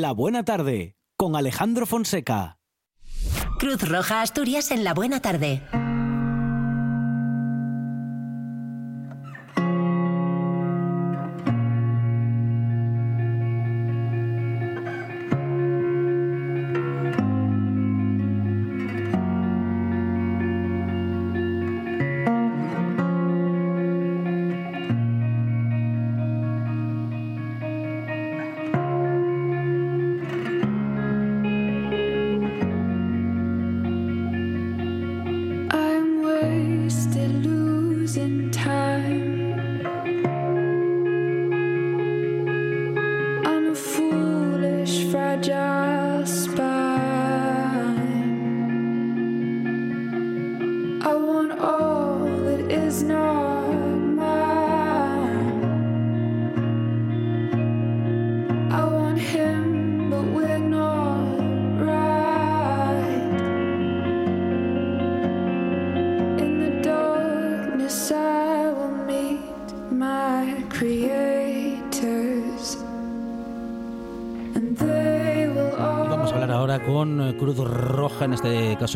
La 0.00 0.12
Buena 0.12 0.46
Tarde 0.46 0.96
con 1.18 1.36
Alejandro 1.36 1.84
Fonseca. 1.84 2.58
Cruz 3.58 3.86
Roja 3.86 4.22
Asturias 4.22 4.70
en 4.70 4.82
La 4.82 4.94
Buena 4.94 5.20
Tarde. 5.20 5.62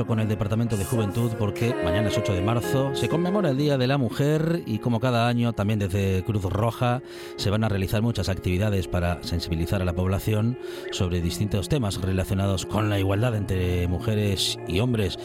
Con 0.02 0.18
el 0.18 0.26
Departamento 0.26 0.76
de 0.76 0.84
Juventud, 0.84 1.30
porque 1.38 1.72
mañana 1.84 2.08
es 2.08 2.18
8 2.18 2.32
de 2.32 2.40
marzo, 2.40 2.92
se 2.96 3.08
conmemora 3.08 3.50
el 3.50 3.56
Día 3.56 3.78
de 3.78 3.86
la 3.86 3.96
Mujer 3.96 4.64
y 4.66 4.78
como 4.78 4.98
cada 4.98 5.28
año 5.28 5.52
también 5.52 5.78
desde 5.78 6.24
Cruz 6.24 6.42
Roja 6.42 7.00
se 7.36 7.48
van 7.48 7.62
a 7.62 7.68
realizar 7.68 8.02
muchas 8.02 8.28
actividades 8.28 8.88
para 8.88 9.22
sensibilizar 9.22 9.80
a 9.82 9.84
la 9.84 9.92
población 9.92 10.58
sobre 10.90 11.20
distintos 11.20 11.68
temas 11.68 12.00
relacionados 12.00 12.66
con 12.66 12.90
la 12.90 12.98
igualdad 12.98 13.36
entre 13.36 13.86
mujeres 13.86 14.58
y 14.66 14.80
hombres. 14.80 15.16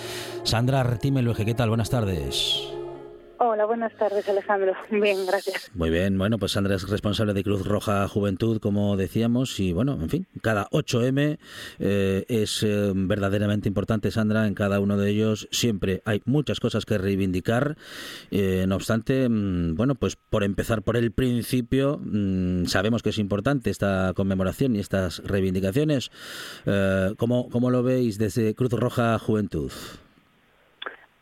Sandra 0.43 0.83
Retímelo, 0.83 1.33
¿qué 1.33 1.55
tal? 1.55 1.69
Buenas 1.69 1.89
tardes. 1.89 2.68
Buenas 3.65 3.93
tardes 3.97 4.27
Alejandro. 4.27 4.73
Bien, 4.91 5.25
gracias. 5.25 5.71
Muy 5.73 5.89
bien, 5.89 6.17
bueno, 6.17 6.37
pues 6.37 6.53
Sandra 6.53 6.75
es 6.75 6.87
responsable 6.89 7.33
de 7.33 7.43
Cruz 7.43 7.65
Roja 7.65 8.07
Juventud, 8.07 8.59
como 8.59 8.97
decíamos, 8.97 9.59
y 9.59 9.73
bueno, 9.73 9.97
en 10.01 10.09
fin, 10.09 10.27
cada 10.41 10.69
8M 10.69 11.37
eh, 11.79 12.25
es 12.27 12.63
eh, 12.63 12.91
verdaderamente 12.95 13.67
importante, 13.67 14.11
Sandra, 14.11 14.47
en 14.47 14.53
cada 14.53 14.79
uno 14.79 14.97
de 14.97 15.09
ellos 15.09 15.47
siempre 15.51 16.01
hay 16.05 16.21
muchas 16.25 16.59
cosas 16.59 16.85
que 16.85 16.97
reivindicar. 16.97 17.77
Eh, 18.31 18.65
no 18.67 18.75
obstante, 18.75 19.27
mm, 19.27 19.75
bueno, 19.75 19.95
pues 19.95 20.15
por 20.15 20.43
empezar 20.43 20.81
por 20.81 20.97
el 20.97 21.11
principio, 21.11 21.99
mm, 22.01 22.65
sabemos 22.65 23.03
que 23.03 23.09
es 23.09 23.17
importante 23.17 23.69
esta 23.69 24.13
conmemoración 24.15 24.75
y 24.75 24.79
estas 24.79 25.19
reivindicaciones. 25.23 26.11
¿cómo, 27.17 27.49
¿Cómo 27.49 27.71
lo 27.71 27.83
veis 27.83 28.17
desde 28.17 28.53
Cruz 28.55 28.71
Roja 28.71 29.17
Juventud? 29.19 29.71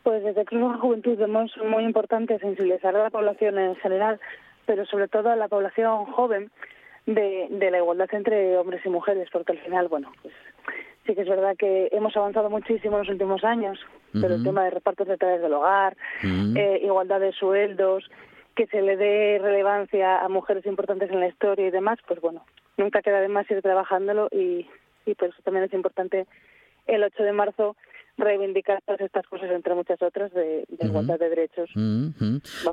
Pues 0.08 0.24
desde 0.24 0.46
Cruz 0.46 0.80
Juventud 0.80 1.18
vemos 1.18 1.54
muy 1.62 1.84
importante 1.84 2.38
sensibilizar 2.38 2.96
a 2.96 3.02
la 3.02 3.10
población 3.10 3.58
en 3.58 3.76
general, 3.76 4.18
pero 4.64 4.86
sobre 4.86 5.06
todo 5.06 5.28
a 5.28 5.36
la 5.36 5.48
población 5.48 6.06
joven 6.06 6.50
de, 7.04 7.50
la 7.70 7.76
igualdad 7.76 8.08
entre 8.12 8.56
hombres 8.56 8.80
y 8.86 8.88
mujeres, 8.88 9.28
porque 9.30 9.52
al 9.52 9.58
final, 9.58 9.88
bueno, 9.88 10.10
pues 10.22 10.32
sí 11.04 11.14
que 11.14 11.20
es 11.20 11.28
verdad 11.28 11.58
que 11.58 11.90
hemos 11.92 12.16
avanzado 12.16 12.48
muchísimo 12.48 12.96
en 12.96 13.00
los 13.00 13.10
últimos 13.10 13.44
años, 13.44 13.78
pero 14.14 14.36
el 14.36 14.42
tema 14.42 14.64
de 14.64 14.70
repartos 14.70 15.08
de 15.08 15.18
tareas 15.18 15.42
del 15.42 15.52
hogar, 15.52 15.94
eh, 16.22 16.80
igualdad 16.82 17.20
de 17.20 17.32
sueldos, 17.32 18.10
que 18.56 18.66
se 18.68 18.80
le 18.80 18.96
dé 18.96 19.38
relevancia 19.42 20.20
a 20.20 20.28
mujeres 20.30 20.64
importantes 20.64 21.10
en 21.10 21.20
la 21.20 21.28
historia 21.28 21.66
y 21.66 21.70
demás, 21.70 21.98
pues 22.08 22.18
bueno, 22.22 22.46
nunca 22.78 23.02
queda 23.02 23.20
de 23.20 23.28
más 23.28 23.50
ir 23.50 23.60
trabajándolo 23.60 24.28
y, 24.32 24.66
y 25.04 25.14
por 25.16 25.28
eso 25.28 25.42
también 25.44 25.66
es 25.66 25.74
importante 25.74 26.26
el 26.86 27.04
8 27.04 27.22
de 27.22 27.32
marzo 27.32 27.76
reivindicar 28.18 28.82
todas 28.84 29.00
estas 29.00 29.26
cosas, 29.26 29.50
entre 29.50 29.74
muchas 29.74 30.02
otras, 30.02 30.32
de, 30.34 30.64
igualdad 30.80 31.18
de 31.18 31.28
derechos. 31.28 31.70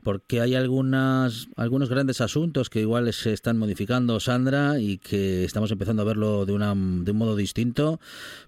Porque 0.04 0.42
hay 0.42 0.56
algunas, 0.56 1.48
algunos 1.56 1.90
grandes 1.90 2.20
asuntos 2.20 2.70
que 2.70 2.82
igual 2.82 3.12
se 3.14 3.32
están 3.32 3.58
modificando, 3.58 4.20
Sandra, 4.20 4.80
y 4.80 4.98
que 4.98 5.46
estamos 5.46 5.72
empezando 5.72 6.02
a 6.02 6.06
verlo 6.06 6.46
de, 6.46 6.54
una, 6.54 6.74
de 6.76 7.12
un 7.12 7.18
modo 7.18 7.36
distinto, 7.36 8.00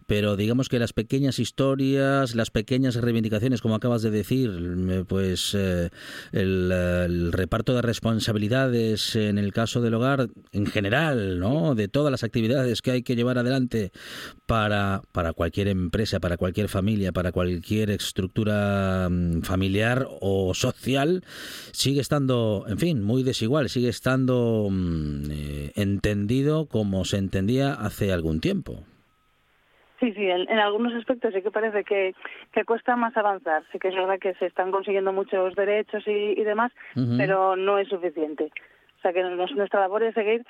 pero 0.08 0.36
digamos 0.36 0.70
que 0.70 0.80
las 0.80 0.94
pequeñas 0.94 1.38
historias, 1.38 2.34
las 2.36 2.50
pequeñas 2.50 2.96
reivindicaciones, 2.96 3.62
como 3.62 3.76
acabas 3.76 4.02
de 4.02 4.10
decir, 4.10 5.06
pues 5.08 5.54
eh, 5.56 5.90
el, 6.32 7.32
reparto 7.32 7.76
de 7.76 7.82
responsabilidades 7.82 9.16
en 9.16 9.38
el 9.38 9.54
caso 9.54 9.82
del 9.82 9.94
hogar 9.94 10.30
en 10.52 10.66
general, 10.66 11.40
¿no? 11.40 11.76
De 11.76 11.88
todas 11.88 12.12
las 12.12 12.24
actividades 12.24 12.82
que 12.82 12.92
hay 12.92 13.04
que 13.04 13.16
llevar 13.16 13.38
adelante 13.38 13.92
para, 14.48 15.02
para 15.12 15.34
cualquier 15.34 15.68
empresa, 15.68 16.20
para 16.20 16.38
cualquier 16.38 16.70
familia 16.70 16.87
para 17.14 17.32
cualquier 17.32 17.90
estructura 17.90 19.10
mm, 19.10 19.42
familiar 19.42 20.08
o 20.22 20.54
social, 20.54 21.22
sigue 21.72 22.00
estando, 22.00 22.66
en 22.68 22.78
fin, 22.78 23.04
muy 23.04 23.24
desigual, 23.24 23.68
sigue 23.68 23.90
estando 23.90 24.70
mm, 24.72 25.24
eh, 25.30 25.72
entendido 25.76 26.68
como 26.68 27.04
se 27.04 27.18
entendía 27.18 27.74
hace 27.74 28.14
algún 28.14 28.40
tiempo. 28.40 28.84
Sí, 30.00 30.14
sí, 30.14 30.30
en, 30.30 30.48
algunos 30.60 30.94
aspectos 30.94 31.34
sí 31.34 31.42
que 31.42 31.52
parece 31.52 31.84
que, 31.84 32.14
que, 32.54 32.64
cuesta 32.64 32.96
más 32.96 33.18
avanzar. 33.18 33.64
Sí 33.72 33.80
que 33.80 33.88
es 33.88 33.96
verdad 33.96 34.20
que 34.20 34.36
se 34.36 34.46
están 34.46 34.72
consiguiendo 34.72 35.12
muchos 35.12 35.56
derechos 35.56 36.04
y, 36.08 36.44
demás, 36.44 36.72
pero 37.18 37.56
no 37.56 37.80
es 37.80 37.90
suficiente. 37.90 38.52
O 39.00 39.02
sea 39.02 39.12
que 39.12 39.24
nuestra 39.24 39.80
labor 39.80 40.04
es 40.04 40.14
seguir 40.14 40.46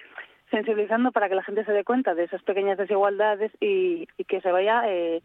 sensibilizando 0.52 1.12
para 1.12 1.30
que 1.30 1.36
la 1.36 1.44
gente 1.44 1.64
se 1.64 1.72
dé 1.72 1.84
cuenta 1.86 2.14
de 2.14 2.26
esas 2.26 2.44
pequeñas 2.44 2.78
desigualdades 2.78 3.52
y, 3.62 4.08
y 4.18 4.24
que 4.26 4.42
se 4.42 4.52
vaya 4.52 4.84
eh, 4.86 5.22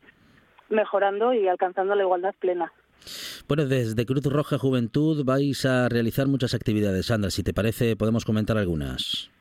mejorando 0.69 1.33
y 1.35 1.49
alcanzando 1.49 1.95
la 1.95 2.03
igualdad 2.03 2.35
plena. 2.39 2.73
Bueno, 3.49 3.67
desde 3.67 4.07
Cruz 4.07 4.25
Roja 4.25 4.59
Juventud 4.59 5.25
vais 5.25 5.65
a 5.67 5.89
realizar 5.89 6.29
muchas 6.29 6.55
actividades. 6.55 7.07
Sandra, 7.07 7.31
si 7.31 7.43
te 7.43 7.53
parece, 7.53 7.97
podemos 7.97 8.25
comentar 8.25 8.57
algunas. 8.57 9.32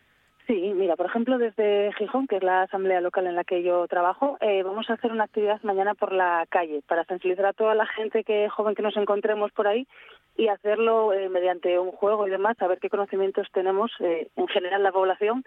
Sí, 0.51 0.73
mira, 0.75 0.97
por 0.97 1.05
ejemplo, 1.05 1.37
desde 1.37 1.93
Gijón, 1.93 2.27
que 2.27 2.35
es 2.35 2.43
la 2.43 2.63
asamblea 2.63 2.99
local 2.99 3.25
en 3.25 3.37
la 3.37 3.45
que 3.45 3.63
yo 3.63 3.87
trabajo, 3.87 4.37
eh, 4.41 4.63
vamos 4.63 4.89
a 4.89 4.95
hacer 4.95 5.09
una 5.09 5.23
actividad 5.23 5.61
mañana 5.63 5.95
por 5.95 6.11
la 6.11 6.45
calle 6.49 6.81
para 6.89 7.05
sensibilizar 7.05 7.45
a 7.45 7.53
toda 7.53 7.73
la 7.73 7.85
gente 7.85 8.25
que 8.25 8.49
joven 8.49 8.75
que 8.75 8.81
nos 8.81 8.97
encontremos 8.97 9.53
por 9.53 9.65
ahí 9.65 9.87
y 10.35 10.49
hacerlo 10.49 11.13
eh, 11.13 11.29
mediante 11.29 11.79
un 11.79 11.91
juego 11.93 12.27
y 12.27 12.31
demás, 12.31 12.57
saber 12.57 12.79
qué 12.79 12.89
conocimientos 12.89 13.47
tenemos 13.53 13.93
eh, 14.01 14.27
en 14.35 14.47
general 14.49 14.83
la 14.83 14.91
población 14.91 15.45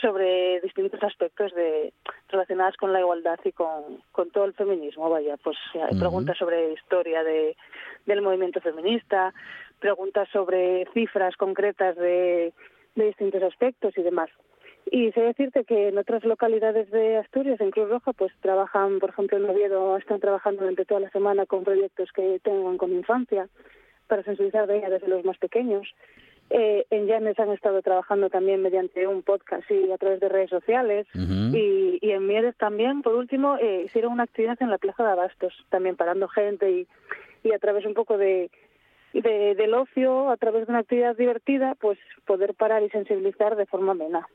sobre 0.00 0.60
distintos 0.60 1.02
aspectos 1.02 1.52
de 1.54 1.92
relacionados 2.28 2.76
con 2.76 2.92
la 2.92 3.00
igualdad 3.00 3.40
y 3.42 3.50
con, 3.50 4.04
con 4.12 4.30
todo 4.30 4.44
el 4.44 4.54
feminismo. 4.54 5.10
Vaya, 5.10 5.36
pues 5.42 5.56
hay 5.74 5.98
preguntas 5.98 6.38
sobre 6.38 6.74
historia 6.74 7.24
de, 7.24 7.56
del 8.06 8.22
movimiento 8.22 8.60
feminista, 8.60 9.34
preguntas 9.80 10.28
sobre 10.32 10.86
cifras 10.94 11.34
concretas 11.36 11.96
de, 11.96 12.52
de 12.94 13.06
distintos 13.06 13.42
aspectos 13.42 13.98
y 13.98 14.02
demás. 14.02 14.30
Y 14.90 15.12
sé 15.12 15.20
decirte 15.20 15.64
que 15.64 15.88
en 15.88 15.98
otras 15.98 16.24
localidades 16.24 16.90
de 16.90 17.16
Asturias, 17.16 17.60
en 17.60 17.70
Cruz 17.70 17.88
Roja, 17.88 18.12
pues 18.12 18.32
trabajan, 18.40 18.98
por 18.98 19.10
ejemplo, 19.10 19.38
en 19.38 19.48
Oviedo, 19.48 19.96
están 19.96 20.20
trabajando 20.20 20.60
durante 20.60 20.84
toda 20.84 21.00
la 21.00 21.10
semana 21.10 21.46
con 21.46 21.64
proyectos 21.64 22.10
que 22.12 22.38
tengan 22.42 22.76
con 22.76 22.92
infancia 22.92 23.48
para 24.06 24.22
sensibilizar 24.22 24.66
de 24.66 24.78
ella 24.78 24.90
desde 24.90 25.08
los 25.08 25.24
más 25.24 25.38
pequeños. 25.38 25.88
Eh, 26.50 26.84
en 26.90 27.06
Llanes 27.06 27.38
han 27.38 27.50
estado 27.52 27.80
trabajando 27.80 28.28
también 28.28 28.62
mediante 28.62 29.06
un 29.06 29.22
podcast 29.22 29.68
y 29.70 29.90
a 29.90 29.96
través 29.96 30.20
de 30.20 30.28
redes 30.28 30.50
sociales. 30.50 31.06
y, 31.14 31.98
y, 32.00 32.10
en 32.10 32.26
Mieres 32.26 32.54
también, 32.56 33.02
por 33.02 33.14
último, 33.14 33.56
eh, 33.56 33.84
hicieron 33.86 34.12
una 34.12 34.24
actividad 34.24 34.60
en 34.60 34.70
la 34.70 34.78
Plaza 34.78 35.04
de 35.04 35.12
Abastos, 35.12 35.54
también 35.70 35.96
parando 35.96 36.28
gente 36.28 36.70
y, 36.70 36.86
y 37.42 37.52
a 37.52 37.58
través 37.58 37.86
un 37.86 37.94
poco 37.94 38.18
de, 38.18 38.50
de, 39.14 39.54
del 39.54 39.74
ocio, 39.74 40.30
a 40.30 40.36
través 40.36 40.66
de 40.66 40.72
una 40.72 40.80
actividad 40.80 41.16
divertida, 41.16 41.74
pues 41.80 41.98
poder 42.26 42.54
parar 42.54 42.82
y 42.82 42.90
sensibilizar 42.90 43.56
de 43.56 43.66
forma 43.66 43.92
amena. 43.92 44.28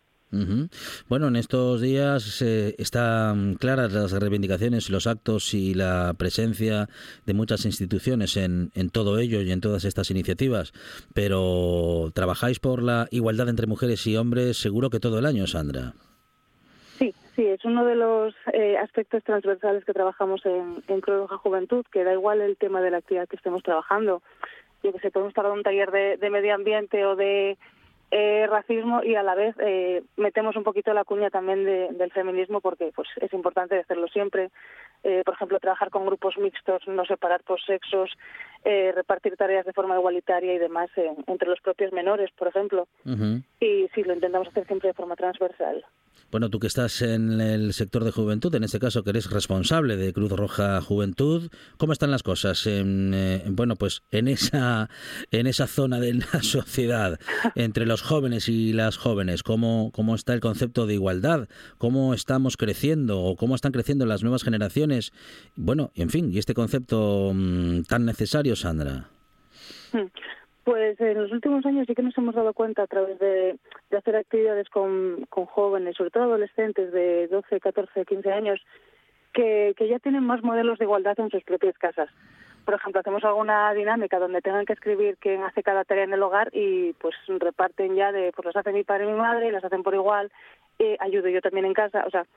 Bueno, 1.08 1.28
en 1.28 1.36
estos 1.36 1.82
días 1.82 2.42
eh, 2.42 2.76
están 2.78 3.56
claras 3.56 3.92
las 3.92 4.12
reivindicaciones, 4.12 4.90
los 4.90 5.08
actos 5.08 5.54
y 5.54 5.74
la 5.74 6.14
presencia 6.18 6.88
de 7.26 7.34
muchas 7.34 7.66
instituciones 7.66 8.38
en, 8.38 8.72
en 8.76 8.90
todo 8.90 9.18
ello 9.20 9.42
y 9.42 9.52
en 9.52 9.62
todas 9.62 9.86
estas 9.86 10.12
iniciativas, 10.12 10.72
pero 11.14 12.12
trabajáis 12.14 12.60
por 12.60 12.84
la 12.84 13.08
igualdad 13.12 13.50
entre 13.50 13.68
mujeres 13.68 14.06
y 14.06 14.18
hombres 14.18 14.58
seguro 14.58 14.90
que 14.90 15.00
todo 15.00 15.18
el 15.18 15.26
año, 15.26 15.48
Sandra. 15.48 15.94
Sí, 17.00 17.14
Sí, 17.40 17.48
es 17.48 17.64
uno 17.64 17.86
de 17.86 17.96
los 17.96 18.36
eh, 18.52 18.78
aspectos 18.78 19.24
transversales 19.24 19.86
que 19.86 19.94
trabajamos 19.94 20.46
en, 20.46 20.84
en 20.90 21.00
Cruz 21.00 21.20
Roja 21.20 21.38
Juventud, 21.38 21.86
que 21.90 22.04
da 22.04 22.12
igual 22.12 22.42
el 22.42 22.58
tema 22.58 22.82
de 22.82 22.92
la 22.92 22.98
actividad 22.98 23.30
que 23.30 23.38
estemos 23.38 23.64
trabajando. 23.64 24.22
Yo 24.84 24.92
que 24.92 25.00
sé, 25.00 25.10
podemos 25.10 25.32
estar 25.32 25.46
en 25.46 25.52
un 25.54 25.64
taller 25.64 25.90
de, 25.90 26.18
de 26.18 26.30
medio 26.30 26.54
ambiente 26.54 27.06
o 27.06 27.16
de 27.16 27.58
eh, 28.12 28.48
racismo 28.48 29.04
y 29.04 29.16
a 29.16 29.24
la 29.24 29.36
vez 29.36 29.56
eh, 29.60 30.04
metemos 30.18 30.56
un 30.56 30.64
poquito 30.64 30.94
la 30.94 31.04
cuña 31.04 31.30
también 31.30 31.64
de, 31.64 31.90
del 31.92 32.12
feminismo 32.12 32.60
porque 32.60 32.92
pues 32.96 33.08
es 33.22 33.32
importante 33.34 33.78
hacerlo 33.78 34.08
siempre. 34.08 34.50
Eh, 35.04 35.22
por 35.24 35.36
ejemplo, 35.36 35.60
trabajar 35.60 35.92
con 35.92 36.06
grupos 36.06 36.38
mixtos, 36.38 36.88
no 36.88 37.06
separar 37.06 37.44
por 37.44 37.62
sexos, 37.62 38.12
eh, 38.66 38.92
repartir 38.94 39.38
tareas 39.38 39.66
de 39.66 39.74
forma 39.74 39.96
igualitaria 39.96 40.54
y 40.54 40.58
demás 40.58 40.90
entre 41.28 41.48
los 41.48 41.62
propios 41.62 41.94
menores, 41.94 42.32
por 42.32 42.48
ejemplo. 42.48 42.88
Y 43.60 43.88
sí, 43.94 44.04
lo 44.04 44.14
intentamos 44.14 44.48
hacer 44.48 44.66
siempre 44.66 44.90
de 44.90 44.94
forma 44.94 45.16
transversal. 45.16 45.86
Bueno, 46.32 46.50
tú 46.52 46.60
que 46.60 46.68
estás 46.68 47.02
en 47.02 47.42
el 47.42 47.74
sector 47.74 48.04
de 48.04 48.12
juventud, 48.12 48.54
en 48.54 48.64
este 48.64 48.80
caso 48.80 49.04
que 49.04 49.10
eres 49.10 49.32
responsable 49.32 49.98
de 49.98 50.14
Cruz 50.14 50.32
Roja 50.32 50.80
Juventud, 50.80 51.50
¿cómo 51.78 51.92
están 51.92 52.12
las 52.12 52.22
cosas 52.22 52.68
en, 52.68 53.14
eh, 53.16 53.44
bueno, 53.48 53.76
pues 53.76 54.04
en 54.12 54.28
esa 54.28 54.92
en 55.32 55.48
esa 55.48 55.66
zona 55.66 56.00
de 56.00 56.14
la 56.14 56.28
sociedad 56.44 57.20
entre 57.56 57.88
los 57.88 58.04
jóvenes 58.04 58.48
y 58.48 58.74
las 58.74 58.98
jóvenes? 58.98 59.42
¿Cómo 59.42 59.92
cómo 59.92 60.14
está 60.14 60.36
el 60.36 60.40
concepto 60.40 60.86
de 60.86 60.94
igualdad? 60.94 61.50
¿Cómo 61.80 62.14
estamos 62.14 62.58
creciendo 62.58 63.22
o 63.22 63.36
cómo 63.36 63.56
están 63.56 63.72
creciendo 63.72 64.06
las 64.06 64.22
nuevas 64.22 64.44
generaciones? 64.44 65.14
Bueno, 65.56 65.92
en 65.96 66.12
fin, 66.12 66.32
y 66.32 66.38
este 66.38 66.54
concepto 66.54 67.32
mmm, 67.34 67.82
tan 67.84 68.06
necesario, 68.06 68.56
Sandra. 68.56 69.10
Hmm. 69.92 70.06
Pues 70.70 71.02
en 71.02 71.20
los 71.20 71.32
últimos 71.32 71.66
años 71.66 71.88
sí 71.88 71.96
que 71.96 72.04
nos 72.04 72.16
hemos 72.16 72.36
dado 72.36 72.54
cuenta 72.54 72.84
a 72.84 72.88
través 72.88 73.18
de, 73.18 73.58
hacer 73.98 74.16
actividades 74.16 74.70
con, 74.70 75.26
con, 75.28 75.48
jóvenes, 75.48 75.96
sobre 75.98 76.12
todo 76.12 76.26
adolescentes 76.26 76.92
de 76.92 77.28
12, 77.28 77.60
14, 77.60 78.06
15 78.06 78.32
años, 78.32 78.62
que, 79.34 79.74
que 79.76 79.88
ya 79.88 79.98
tienen 79.98 80.24
más 80.24 80.44
modelos 80.44 80.78
de 80.78 80.86
igualdad 80.86 81.20
en 81.20 81.32
sus 81.32 81.44
propias 81.44 81.76
casas. 81.80 82.08
Por 82.66 82.76
ejemplo, 82.76 83.02
hacemos 83.02 83.24
alguna 83.24 83.74
dinámica 83.74 84.20
donde 84.20 84.44
tengan 84.44 84.68
que 84.68 84.74
escribir 84.74 85.18
quién 85.20 85.42
hace 85.42 85.64
cada 85.64 85.86
tarea 85.86 86.04
en 86.04 86.14
el 86.14 86.22
hogar 86.22 86.52
y 86.54 86.94
pues 87.02 87.16
reparten 87.28 87.96
ya 87.96 88.12
de, 88.12 88.32
pues 88.36 88.46
las 88.46 88.58
hace 88.58 88.72
mi 88.72 88.84
padre 88.84 89.06
y 89.06 89.08
mi 89.08 89.18
madre 89.18 89.48
y 89.48 89.52
las 89.52 89.64
hacen 89.64 89.82
por 89.82 89.96
igual, 89.96 90.32
eh, 90.78 90.98
ayudo 91.00 91.30
yo 91.30 91.42
también 91.42 91.66
en 91.66 91.74
casa, 91.74 92.04
o 92.06 92.12
sea, 92.12 92.28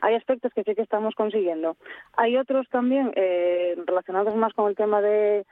hay 0.00 0.14
aspectos 0.14 0.52
que 0.54 0.64
sí 0.64 0.74
que 0.74 0.82
estamos 0.82 1.14
consiguiendo. 1.14 1.76
Hay 2.16 2.36
otros 2.38 2.66
también 2.70 3.12
eh, 3.14 3.74
relacionados 3.86 4.34
más 4.36 4.54
con 4.54 4.70
el 4.70 4.76
tema 4.76 5.02
de 5.02 5.44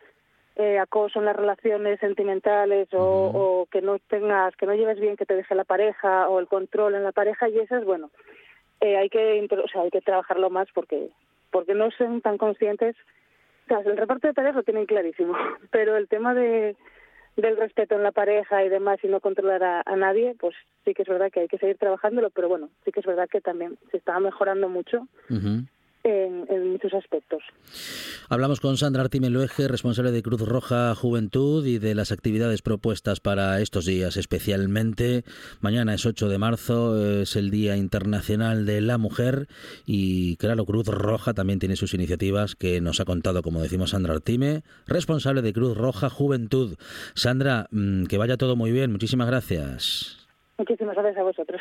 eh, 0.57 0.79
acoso 0.79 1.19
en 1.19 1.25
las 1.25 1.37
relaciones 1.37 1.99
sentimentales 2.01 2.89
o, 2.93 2.99
o, 2.99 3.67
que 3.67 3.81
no 3.81 3.99
tengas, 3.99 4.55
que 4.57 4.67
no 4.67 4.75
lleves 4.75 5.01
bien 5.01 5.17
que 5.17 5.27
te 5.27 5.35
deje 5.35 5.55
la 5.55 5.65
pareja 5.65 6.29
o 6.29 6.41
el 6.41 6.47
control 6.47 6.95
en 6.95 7.05
la 7.05 7.13
pareja 7.13 7.49
y 7.49 7.59
esas, 7.59 7.85
bueno, 7.85 8.11
eh, 8.81 8.97
hay 8.97 9.09
que, 9.09 9.49
o 9.51 9.69
sea, 9.69 9.83
hay 9.83 9.91
que 9.91 10.01
trabajarlo 10.01 10.51
más 10.51 10.69
porque, 10.75 11.09
porque 11.51 11.75
no 11.75 11.91
son 11.93 12.21
tan 12.21 12.37
conscientes. 12.37 12.97
O 13.65 13.69
sea, 13.69 13.79
el 13.79 13.97
reparto 13.97 14.27
de 14.27 14.35
tareas 14.35 14.55
lo 14.55 14.63
tienen 14.63 14.87
clarísimo, 14.87 15.35
pero 15.71 15.97
el 15.97 16.09
tema 16.09 16.35
de 16.35 16.77
del 17.35 17.57
respeto 17.57 17.95
en 17.95 18.03
la 18.03 18.13
pareja 18.13 18.63
y 18.63 18.69
demás 18.69 18.99
y 19.03 19.09
no 19.09 19.21
controlar 19.21 19.65
a, 19.65 19.83
a 19.87 19.97
nadie, 19.97 20.37
pues 20.39 20.55
sí 20.85 20.93
que 20.93 21.01
es 21.01 21.09
verdad 21.09 21.33
que 21.33 21.41
hay 21.41 21.49
que 21.49 21.57
seguir 21.57 21.79
trabajándolo, 21.79 22.29
pero 22.29 22.47
bueno, 22.47 22.69
sí 22.85 22.93
que 22.93 23.01
es 23.01 23.07
verdad 23.07 23.27
que 23.27 23.41
también 23.41 23.79
se 23.91 23.97
está 23.97 24.21
mejorando 24.21 24.69
mucho. 24.69 25.09
Uh 25.31 25.37
-huh 25.37 25.67
en, 26.05 26.47
en, 26.49 26.73
muchos 26.73 26.93
aspectos. 26.95 27.43
Hablamos 28.29 28.61
con 28.61 28.77
Sandra 28.77 29.03
Artimelueje, 29.03 29.69
responsable 29.69 30.11
de 30.11 30.23
Cruz 30.23 30.41
Roja 30.41 30.95
Juventud 30.95 31.67
y 31.67 31.79
de 31.79 31.95
las 31.95 32.13
actividades 32.13 32.63
propuestas 32.63 33.21
para 33.21 33.61
estos 33.61 33.87
días, 33.87 34.17
especialmente 34.17 35.25
mañana 35.61 35.95
es 35.95 36.07
8 36.07 36.29
de 36.29 36.39
marzo, 36.39 37.23
es 37.23 37.37
el 37.37 37.51
Día 37.51 37.77
Internacional 37.77 38.67
de 38.67 38.81
la 38.81 38.99
Mujer 38.99 39.47
y 39.87 40.37
claro, 40.37 40.65
Cruz 40.65 40.87
Roja 40.89 41.35
también 41.35 41.59
tiene 41.59 41.77
sus 41.77 41.95
iniciativas 41.95 42.55
que 42.57 42.81
nos 42.81 43.01
ha 43.01 43.05
contado, 43.05 43.43
como 43.43 43.63
decimos, 43.63 43.91
Sandra 43.91 44.15
Artime, 44.15 44.63
responsable 44.87 45.43
de 45.43 45.53
Cruz 45.53 45.77
Roja 45.77 46.11
Juventud. 46.11 46.77
Sandra, 47.15 47.67
mm, 47.71 48.07
que 48.07 48.19
vaya 48.19 48.37
todo 48.37 48.57
muy 48.57 48.73
bien, 48.73 48.93
muchísimas 48.93 49.29
gracias. 49.29 50.27
Muchísimas 50.59 50.95
gracias 50.95 51.19
a 51.19 51.23
vosotros. 51.23 51.61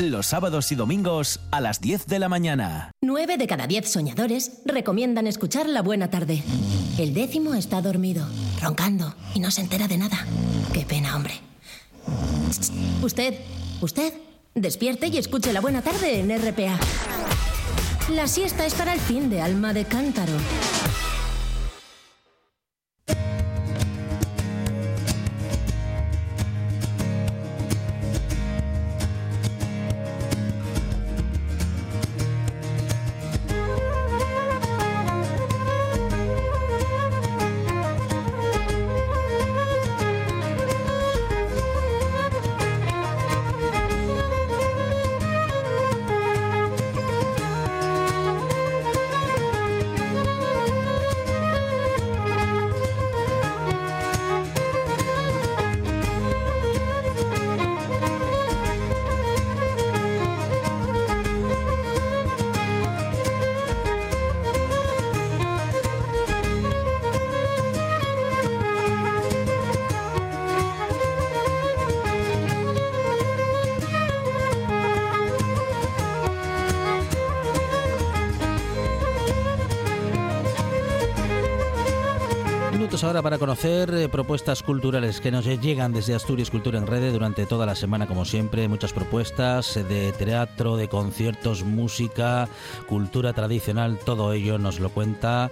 Los 0.00 0.28
sábados 0.28 0.72
y 0.72 0.76
domingos 0.76 1.40
a 1.50 1.60
las 1.60 1.82
10 1.82 2.06
de 2.06 2.18
la 2.18 2.30
mañana. 2.30 2.90
9 3.02 3.36
de 3.36 3.46
cada 3.46 3.66
10 3.66 3.86
soñadores 3.86 4.62
recomiendan 4.64 5.26
escuchar 5.26 5.68
La 5.68 5.82
Buena 5.82 6.08
Tarde. 6.08 6.42
El 6.96 7.12
décimo 7.12 7.52
está 7.52 7.82
dormido, 7.82 8.26
roncando 8.62 9.14
y 9.34 9.40
no 9.40 9.50
se 9.50 9.60
entera 9.60 9.88
de 9.88 9.98
nada. 9.98 10.24
Qué 10.72 10.86
pena, 10.86 11.14
hombre. 11.14 11.34
Usted, 13.02 13.40
usted, 13.82 14.14
despierte 14.54 15.08
y 15.08 15.18
escuche 15.18 15.52
La 15.52 15.60
Buena 15.60 15.82
Tarde 15.82 16.20
en 16.20 16.30
RPA. 16.30 16.78
La 18.14 18.26
siesta 18.26 18.64
es 18.64 18.72
para 18.72 18.94
el 18.94 19.00
fin 19.00 19.28
de 19.28 19.42
alma 19.42 19.74
de 19.74 19.84
cántaro. 19.84 20.32
Ahora 83.04 83.22
para 83.22 83.38
conocer 83.38 83.92
eh, 83.94 84.08
propuestas 84.08 84.62
culturales 84.62 85.20
que 85.20 85.30
nos 85.30 85.46
llegan 85.46 85.92
desde 85.92 86.14
Asturias 86.14 86.50
Cultura 86.50 86.78
en 86.78 86.86
Red 86.86 87.12
durante 87.12 87.46
toda 87.46 87.64
la 87.64 87.74
semana, 87.74 88.06
como 88.06 88.24
siempre. 88.24 88.68
Muchas 88.68 88.92
propuestas 88.92 89.74
de 89.74 90.12
teatro, 90.12 90.76
de 90.76 90.88
conciertos, 90.88 91.62
música, 91.64 92.48
cultura 92.88 93.32
tradicional, 93.32 93.98
todo 94.04 94.32
ello 94.32 94.58
nos 94.58 94.80
lo 94.80 94.90
cuenta. 94.90 95.50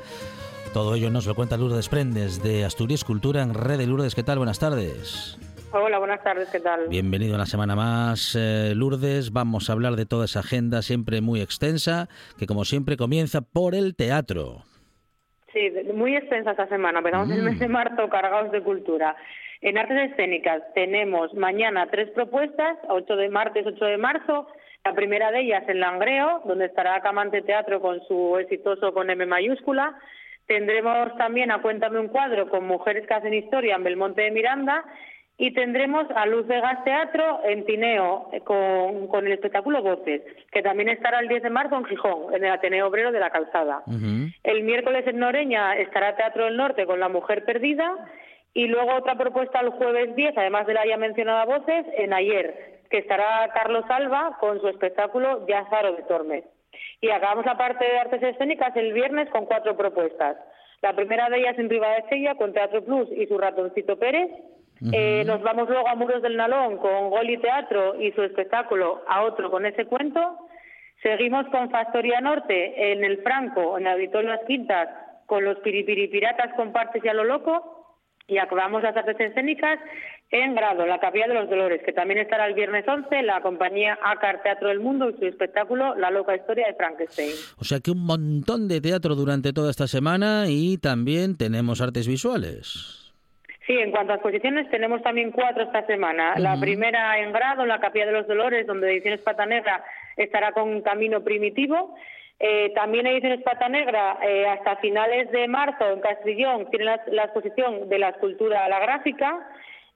Todo 0.74 0.94
ello 0.94 1.10
nos 1.10 1.26
lo 1.26 1.34
cuenta 1.34 1.56
Lourdes 1.56 1.88
Prendes 1.88 2.42
de 2.42 2.64
Asturias 2.64 3.04
Cultura 3.04 3.42
en 3.42 3.54
Red. 3.54 3.80
Lourdes, 3.82 4.14
¿qué 4.14 4.22
tal? 4.22 4.38
Buenas 4.38 4.58
tardes. 4.58 5.38
Hola, 5.72 5.98
buenas 5.98 6.22
tardes, 6.22 6.48
¿qué 6.50 6.60
tal? 6.60 6.88
Bienvenido 6.88 7.34
una 7.34 7.46
semana 7.46 7.74
más, 7.76 8.34
eh, 8.38 8.72
Lourdes. 8.74 9.32
Vamos 9.32 9.70
a 9.70 9.72
hablar 9.72 9.96
de 9.96 10.06
toda 10.06 10.26
esa 10.26 10.40
agenda 10.40 10.82
siempre 10.82 11.20
muy 11.20 11.40
extensa, 11.40 12.08
que 12.36 12.46
como 12.46 12.64
siempre 12.64 12.96
comienza 12.96 13.40
por 13.40 13.74
el 13.74 13.94
teatro. 13.94 14.64
Sí, 15.52 15.70
muy 15.94 16.16
extensa 16.16 16.50
esta 16.50 16.68
semana. 16.68 16.98
Empezamos 16.98 17.28
mm. 17.28 17.32
el 17.32 17.42
mes 17.42 17.58
de 17.58 17.68
marzo 17.68 18.08
cargados 18.08 18.52
de 18.52 18.62
cultura. 18.62 19.16
En 19.60 19.76
artes 19.76 20.12
escénicas 20.12 20.62
tenemos 20.74 21.34
mañana 21.34 21.88
tres 21.90 22.10
propuestas, 22.10 22.78
8 22.88 23.16
de 23.16 23.28
martes, 23.28 23.66
8 23.66 23.84
de 23.84 23.98
marzo. 23.98 24.46
La 24.84 24.94
primera 24.94 25.32
de 25.32 25.40
ellas 25.40 25.64
en 25.68 25.80
Langreo, 25.80 26.42
donde 26.44 26.66
estará 26.66 27.00
Camante 27.00 27.42
Teatro 27.42 27.80
con 27.80 28.00
su 28.06 28.38
exitoso 28.38 28.92
con 28.92 29.10
M 29.10 29.26
mayúscula. 29.26 29.98
Tendremos 30.46 31.14
también 31.18 31.50
a 31.50 31.60
Cuéntame 31.60 31.98
un 31.98 32.08
cuadro 32.08 32.48
con 32.48 32.64
mujeres 32.66 33.06
que 33.06 33.14
hacen 33.14 33.34
historia 33.34 33.74
en 33.76 33.84
Belmonte 33.84 34.22
de 34.22 34.30
Miranda. 34.30 34.84
Y 35.40 35.52
tendremos 35.52 36.06
a 36.16 36.26
Luz 36.26 36.46
de 36.48 36.60
Gas 36.60 36.82
Teatro 36.84 37.40
en 37.44 37.64
Tineo 37.64 38.28
eh, 38.32 38.40
con, 38.40 39.06
con 39.06 39.24
el 39.24 39.32
espectáculo 39.32 39.82
Voces, 39.82 40.22
que 40.50 40.62
también 40.62 40.88
estará 40.88 41.20
el 41.20 41.28
10 41.28 41.44
de 41.44 41.50
marzo 41.50 41.76
en 41.76 41.84
Gijón, 41.84 42.34
en 42.34 42.44
el 42.44 42.50
Ateneo 42.50 42.88
Obrero 42.88 43.12
de 43.12 43.20
la 43.20 43.30
Calzada. 43.30 43.82
El 44.42 44.62
miércoles 44.64 45.06
en 45.06 45.20
Noreña 45.20 45.76
estará 45.76 46.16
Teatro 46.16 46.44
del 46.44 46.56
Norte 46.56 46.86
con 46.86 46.98
La 46.98 47.08
Mujer 47.08 47.44
Perdida 47.44 47.94
y 48.52 48.66
luego 48.66 48.96
otra 48.96 49.16
propuesta 49.16 49.60
el 49.60 49.70
jueves 49.70 50.16
10, 50.16 50.36
además 50.36 50.66
de 50.66 50.74
la 50.74 50.84
ya 50.84 50.96
mencionada 50.96 51.44
Voces, 51.44 51.86
en 51.96 52.12
Ayer, 52.12 52.80
que 52.90 52.98
estará 52.98 53.48
Carlos 53.54 53.84
Alba 53.88 54.36
con 54.40 54.60
su 54.60 54.68
espectáculo 54.68 55.46
Yazaro 55.46 55.92
de 55.92 56.02
Tormes. 56.02 56.44
Y 57.00 57.10
acabamos 57.10 57.46
la 57.46 57.56
parte 57.56 57.84
de 57.84 57.98
artes 57.98 58.22
escénicas 58.22 58.74
el 58.76 58.92
viernes 58.92 59.28
con 59.30 59.46
cuatro 59.46 59.76
propuestas. 59.76 60.36
La 60.82 60.94
primera 60.94 61.28
de 61.28 61.38
ellas 61.38 61.58
en 61.58 61.70
Ribadesella 61.70 62.34
con 62.34 62.52
Teatro 62.52 62.84
Plus 62.84 63.08
y 63.12 63.26
su 63.26 63.38
ratoncito 63.38 63.98
Pérez. 63.98 64.30
Eh, 64.92 65.24
nos 65.26 65.42
vamos 65.42 65.68
luego 65.68 65.88
a 65.88 65.94
Muros 65.94 66.22
del 66.22 66.36
Nalón 66.36 66.78
con 66.78 67.10
Goli 67.10 67.38
Teatro 67.38 68.00
y 68.00 68.12
su 68.12 68.22
espectáculo 68.22 69.02
A 69.08 69.22
Otro 69.22 69.50
con 69.50 69.66
ese 69.66 69.86
cuento. 69.86 70.38
Seguimos 71.02 71.46
con 71.48 71.70
Factoría 71.70 72.20
Norte 72.20 72.92
en 72.92 73.04
el 73.04 73.22
Franco, 73.22 73.78
en 73.78 73.86
el 73.86 73.92
Auditorio 73.94 74.30
Las 74.30 74.44
Quintas, 74.46 74.88
con 75.26 75.44
los 75.44 75.58
Piripiripiratas 75.58 76.54
con 76.54 76.72
Partes 76.72 77.04
y 77.04 77.08
a 77.08 77.14
lo 77.14 77.24
Loco. 77.24 77.74
Y 78.26 78.38
acabamos 78.38 78.82
las 78.82 78.94
artes 78.94 79.18
escénicas 79.18 79.78
en 80.30 80.54
Grado, 80.54 80.84
la 80.84 81.00
Capilla 81.00 81.26
de 81.26 81.34
los 81.34 81.48
Dolores, 81.48 81.80
que 81.84 81.92
también 81.92 82.20
estará 82.20 82.46
el 82.46 82.54
viernes 82.54 82.86
11 82.86 83.22
la 83.22 83.40
compañía 83.40 83.98
ACAR 84.04 84.42
Teatro 84.42 84.68
del 84.68 84.80
Mundo 84.80 85.08
y 85.08 85.16
su 85.18 85.24
espectáculo 85.24 85.94
La 85.94 86.10
Loca 86.10 86.36
Historia 86.36 86.66
de 86.66 86.74
Frankenstein. 86.74 87.32
O 87.58 87.64
sea 87.64 87.80
que 87.80 87.90
un 87.90 88.04
montón 88.04 88.68
de 88.68 88.82
teatro 88.82 89.14
durante 89.14 89.54
toda 89.54 89.70
esta 89.70 89.86
semana 89.86 90.44
y 90.48 90.76
también 90.76 91.38
tenemos 91.38 91.80
artes 91.80 92.06
visuales. 92.06 93.07
Sí, 93.68 93.78
en 93.78 93.90
cuanto 93.90 94.14
a 94.14 94.16
exposiciones, 94.16 94.70
tenemos 94.70 95.02
también 95.02 95.30
cuatro 95.30 95.62
esta 95.62 95.84
semana. 95.84 96.32
La 96.38 96.58
primera 96.58 97.18
en 97.18 97.32
Grado, 97.32 97.64
en 97.64 97.68
la 97.68 97.78
Capilla 97.78 98.06
de 98.06 98.12
los 98.12 98.26
Dolores, 98.26 98.66
donde 98.66 98.90
Ediciones 98.90 99.20
Pata 99.20 99.44
Negra 99.44 99.84
estará 100.16 100.52
con 100.52 100.80
Camino 100.80 101.22
Primitivo. 101.22 101.94
Eh, 102.40 102.72
también 102.74 103.06
Ediciones 103.06 103.42
Pata 103.42 103.68
Negra, 103.68 104.20
eh, 104.22 104.46
hasta 104.46 104.76
finales 104.76 105.30
de 105.32 105.46
marzo, 105.48 105.86
en 105.86 106.00
Castrillón, 106.00 106.70
tiene 106.70 106.86
la, 106.86 107.02
la 107.08 107.24
exposición 107.24 107.90
de 107.90 107.98
la 107.98 108.08
escultura 108.08 108.64
a 108.64 108.70
la 108.70 108.80
gráfica. 108.80 109.46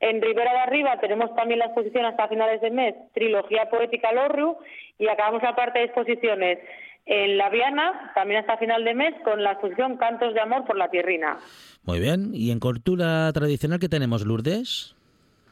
En 0.01 0.21
Ribera 0.21 0.53
de 0.53 0.59
Arriba 0.59 1.01
tenemos 1.01 1.35
también 1.35 1.61
la 1.61 1.67
exposición 1.67 2.05
hasta 2.05 2.29
finales 2.29 2.61
de 2.61 2.71
mes, 2.71 2.95
Trilogía 3.15 3.71
Poética 3.71 4.13
Lorru, 4.13 4.59
y 4.99 5.09
acabamos 5.09 5.43
la 5.43 5.57
parte 5.57 5.79
de 5.79 5.87
exposiciones 5.87 6.59
en 7.07 7.37
La 7.37 7.51
Viana, 7.51 8.13
también 8.15 8.41
hasta 8.41 8.59
final 8.59 8.85
de 8.85 8.95
mes, 8.95 9.15
con 9.25 9.43
la 9.43 9.53
exposición 9.53 9.97
Cantos 9.97 10.35
de 10.35 10.41
Amor 10.41 10.65
por 10.65 10.77
la 10.77 10.89
Tierrina. 10.89 11.39
Muy 11.85 12.01
bien. 12.01 12.31
¿Y 12.33 12.51
en 12.51 12.61
cultura 12.61 13.33
tradicional 13.33 13.81
qué 13.81 13.89
tenemos, 13.89 14.25
Lourdes? 14.25 14.95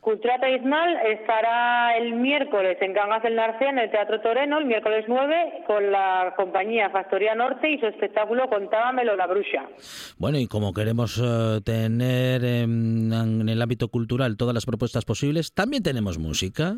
Cultura 0.01 0.39
tradicional 0.39 0.97
estará 1.07 1.95
el 1.99 2.15
miércoles 2.15 2.79
en 2.81 2.95
Cangas 2.95 3.23
del 3.23 3.37
Narcea, 3.37 3.69
en 3.69 3.79
el 3.81 3.91
Teatro 3.91 4.19
Toreno, 4.23 4.57
el 4.57 4.65
miércoles 4.65 5.05
9, 5.07 5.65
con 5.67 5.93
la 5.93 6.33
compañía 6.39 6.89
Factoría 6.89 7.35
Norte 7.35 7.71
y 7.71 7.79
su 7.79 7.87
espectáculo 7.87 8.49
Contábamelo 8.49 9.15
la 9.15 9.27
Bruxa. 9.27 9.69
Bueno, 10.17 10.39
y 10.39 10.47
como 10.47 10.73
queremos 10.73 11.21
eh, 11.23 11.61
tener 11.63 12.43
en, 12.45 13.13
en 13.13 13.47
el 13.47 13.61
ámbito 13.61 13.89
cultural 13.89 14.39
todas 14.39 14.55
las 14.55 14.65
propuestas 14.65 15.05
posibles, 15.05 15.53
también 15.53 15.83
tenemos 15.83 16.19
música. 16.19 16.77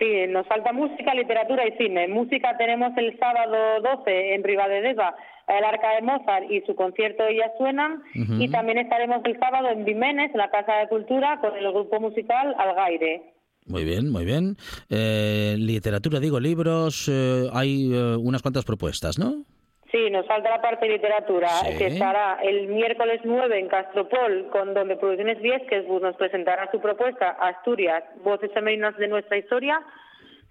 Sí, 0.00 0.26
nos 0.30 0.46
falta 0.46 0.72
música, 0.72 1.14
literatura 1.14 1.68
y 1.68 1.76
cine. 1.76 2.08
Música 2.08 2.56
tenemos 2.56 2.96
el 2.96 3.18
sábado 3.18 3.82
12 3.82 4.34
en 4.34 4.42
Ribadedeva, 4.42 5.14
el 5.46 5.62
Arca 5.62 5.94
de 5.96 6.00
Mozart 6.00 6.50
y 6.50 6.62
su 6.62 6.74
concierto 6.74 7.26
Ellas 7.26 7.52
Suenan. 7.58 8.02
Y 8.14 8.48
también 8.48 8.78
estaremos 8.78 9.20
el 9.26 9.38
sábado 9.38 9.68
en 9.68 9.84
Vimenes, 9.84 10.30
en 10.30 10.38
la 10.38 10.50
Casa 10.50 10.76
de 10.76 10.88
Cultura, 10.88 11.38
con 11.42 11.54
el 11.54 11.70
grupo 11.70 12.00
musical 12.00 12.54
Algaire. 12.58 13.34
Muy 13.66 13.84
bien, 13.84 14.10
muy 14.10 14.24
bien. 14.24 14.56
Eh, 14.88 15.56
literatura, 15.58 16.18
digo, 16.18 16.40
libros, 16.40 17.06
eh, 17.12 17.50
hay 17.52 17.92
eh, 17.92 18.16
unas 18.16 18.40
cuantas 18.40 18.64
propuestas, 18.64 19.18
¿no? 19.18 19.44
Sí, 19.90 20.08
nos 20.10 20.24
falta 20.26 20.50
la 20.50 20.60
parte 20.62 20.86
de 20.86 20.92
literatura, 20.92 21.48
Sí. 21.48 21.78
que 21.78 21.86
estará 21.88 22.38
el 22.42 22.68
miércoles 22.68 23.20
9 23.24 23.58
en 23.58 23.66
Castropol, 23.68 24.48
con 24.50 24.72
donde 24.72 24.96
Producciones 24.96 25.40
Viesques 25.40 25.84
pues, 25.86 26.00
nos 26.00 26.14
presentará 26.16 26.70
su 26.70 26.80
propuesta 26.80 27.30
Asturias, 27.40 28.04
voces 28.22 28.52
femeninas 28.52 28.96
de 28.98 29.08
nuestra 29.08 29.36
historia. 29.36 29.80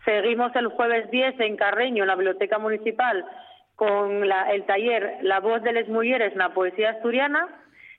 Seguimos 0.03 0.53
el 0.55 0.67
jueves 0.67 1.10
10 1.10 1.39
en 1.39 1.55
Carreño, 1.55 2.03
en 2.03 2.08
la 2.08 2.15
Biblioteca 2.15 2.58
Municipal, 2.60 3.24
con 3.75 4.27
la- 4.27 4.51
el 4.51 4.65
taller 4.65 5.19
La 5.22 5.39
voz 5.39 5.62
de 5.63 5.72
las 5.72 5.88
mujeres 5.88 6.34
en 6.34 6.39
la 6.39 6.50
poesía 6.50 6.89
asturiana. 6.91 7.48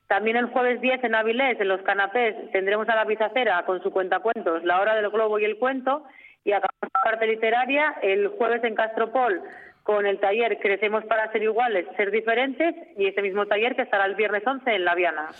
También 0.08 0.36
el 0.36 0.46
jueves 0.46 0.80
10 0.82 1.02
en 1.04 1.14
Avilés, 1.14 1.58
en 1.58 1.68
los 1.68 1.80
canapés, 1.82 2.34
tendremos 2.52 2.86
a 2.90 2.96
la 2.96 3.04
Bizacera 3.04 3.62
con 3.64 3.82
su 3.82 3.90
cuentacuentos 3.90 4.62
La 4.64 4.80
hora 4.80 4.94
del 4.94 5.08
globo 5.08 5.38
y 5.38 5.44
el 5.46 5.56
cuento. 5.58 6.04
Y 6.44 6.52
acabamos 6.52 6.90
la 6.92 7.00
parte 7.02 7.26
literaria 7.26 7.94
el 8.02 8.28
jueves 8.28 8.62
en 8.64 8.74
Castropol 8.74 9.40
con 9.82 10.06
el 10.06 10.18
taller 10.20 10.58
Crecemos 10.60 11.04
para 11.04 11.30
ser 11.32 11.42
iguales, 11.42 11.86
ser 11.96 12.10
diferentes 12.10 12.74
y 12.96 13.06
ese 13.06 13.22
mismo 13.22 13.46
taller 13.46 13.74
que 13.76 13.82
estará 13.82 14.06
el 14.06 14.14
viernes 14.14 14.46
11 14.46 14.74
en 14.74 14.84
La 14.84 14.94
Viana. 14.94 15.30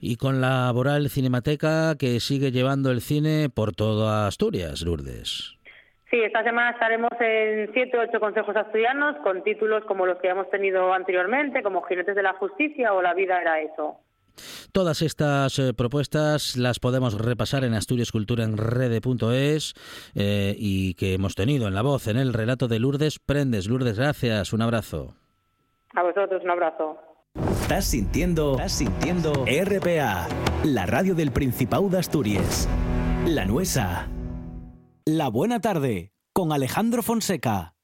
Y 0.00 0.16
con 0.16 0.40
la 0.40 0.70
Boral 0.72 1.10
Cinemateca 1.10 1.96
que 1.98 2.20
sigue 2.20 2.52
llevando 2.52 2.90
el 2.90 3.00
cine 3.00 3.48
por 3.48 3.74
toda 3.74 4.26
Asturias, 4.26 4.82
Lourdes. 4.82 5.58
Sí, 6.10 6.18
esta 6.22 6.42
semana 6.42 6.70
estaremos 6.70 7.10
en 7.20 7.70
siete 7.74 7.98
o 7.98 8.00
ocho 8.00 8.18
consejos 8.18 8.56
asturianos 8.56 9.16
con 9.18 9.42
títulos 9.42 9.84
como 9.84 10.06
los 10.06 10.18
que 10.18 10.28
hemos 10.28 10.48
tenido 10.48 10.92
anteriormente, 10.94 11.62
como 11.62 11.82
Jinetes 11.82 12.16
de 12.16 12.22
la 12.22 12.32
Justicia 12.34 12.94
o 12.94 13.02
La 13.02 13.12
vida 13.12 13.40
era 13.40 13.60
eso. 13.60 14.00
Todas 14.72 15.02
estas 15.02 15.58
eh, 15.58 15.74
propuestas 15.74 16.56
las 16.56 16.78
podemos 16.78 17.14
repasar 17.14 17.64
en 17.64 17.74
asturiasculturaenrede.es 17.74 19.74
eh, 20.14 20.54
y 20.58 20.94
que 20.94 21.14
hemos 21.14 21.34
tenido 21.34 21.68
en 21.68 21.74
la 21.74 21.82
voz, 21.82 22.06
en 22.06 22.16
el 22.16 22.32
relato 22.32 22.68
de 22.68 22.78
Lourdes 22.78 23.18
Prendes. 23.18 23.68
Lourdes, 23.68 23.98
gracias, 23.98 24.52
un 24.52 24.62
abrazo. 24.62 25.14
A 25.94 26.02
vosotros 26.02 26.42
un 26.44 26.50
abrazo. 26.50 26.98
Estás 27.62 27.86
sintiendo, 27.86 28.52
estás 28.52 28.72
sintiendo 28.72 29.44
RPA, 29.44 30.28
la 30.64 30.86
radio 30.86 31.14
del 31.14 31.30
Principado 31.30 31.88
de 31.88 31.98
Asturias. 31.98 32.68
La 33.26 33.44
Nuesa. 33.44 34.08
La 35.04 35.28
Buena 35.28 35.60
Tarde, 35.60 36.12
con 36.32 36.52
Alejandro 36.52 37.02
Fonseca. 37.02 37.74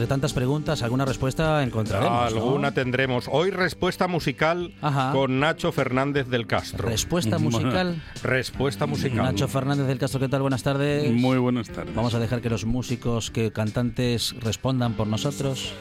Entre 0.00 0.08
tantas 0.14 0.32
preguntas, 0.32 0.82
alguna 0.82 1.04
respuesta 1.04 1.62
encontraremos. 1.62 2.10
¿no? 2.32 2.38
Alguna 2.40 2.72
tendremos. 2.72 3.26
Hoy 3.30 3.50
respuesta 3.50 4.08
musical 4.08 4.72
Ajá. 4.80 5.12
con 5.12 5.40
Nacho 5.40 5.72
Fernández 5.72 6.26
del 6.28 6.46
Castro. 6.46 6.88
Respuesta 6.88 7.38
musical. 7.38 8.00
Respuesta 8.22 8.86
musical. 8.86 9.26
Nacho 9.26 9.46
Fernández 9.46 9.86
del 9.86 9.98
Castro, 9.98 10.18
¿qué 10.18 10.28
tal? 10.30 10.40
Buenas 10.40 10.62
tardes. 10.62 11.12
Muy 11.12 11.36
buenas 11.36 11.68
tardes. 11.68 11.94
Vamos 11.94 12.14
a 12.14 12.18
dejar 12.18 12.40
que 12.40 12.48
los 12.48 12.64
músicos, 12.64 13.30
que 13.30 13.52
cantantes 13.52 14.34
respondan 14.40 14.94
por 14.94 15.06
nosotros. 15.06 15.74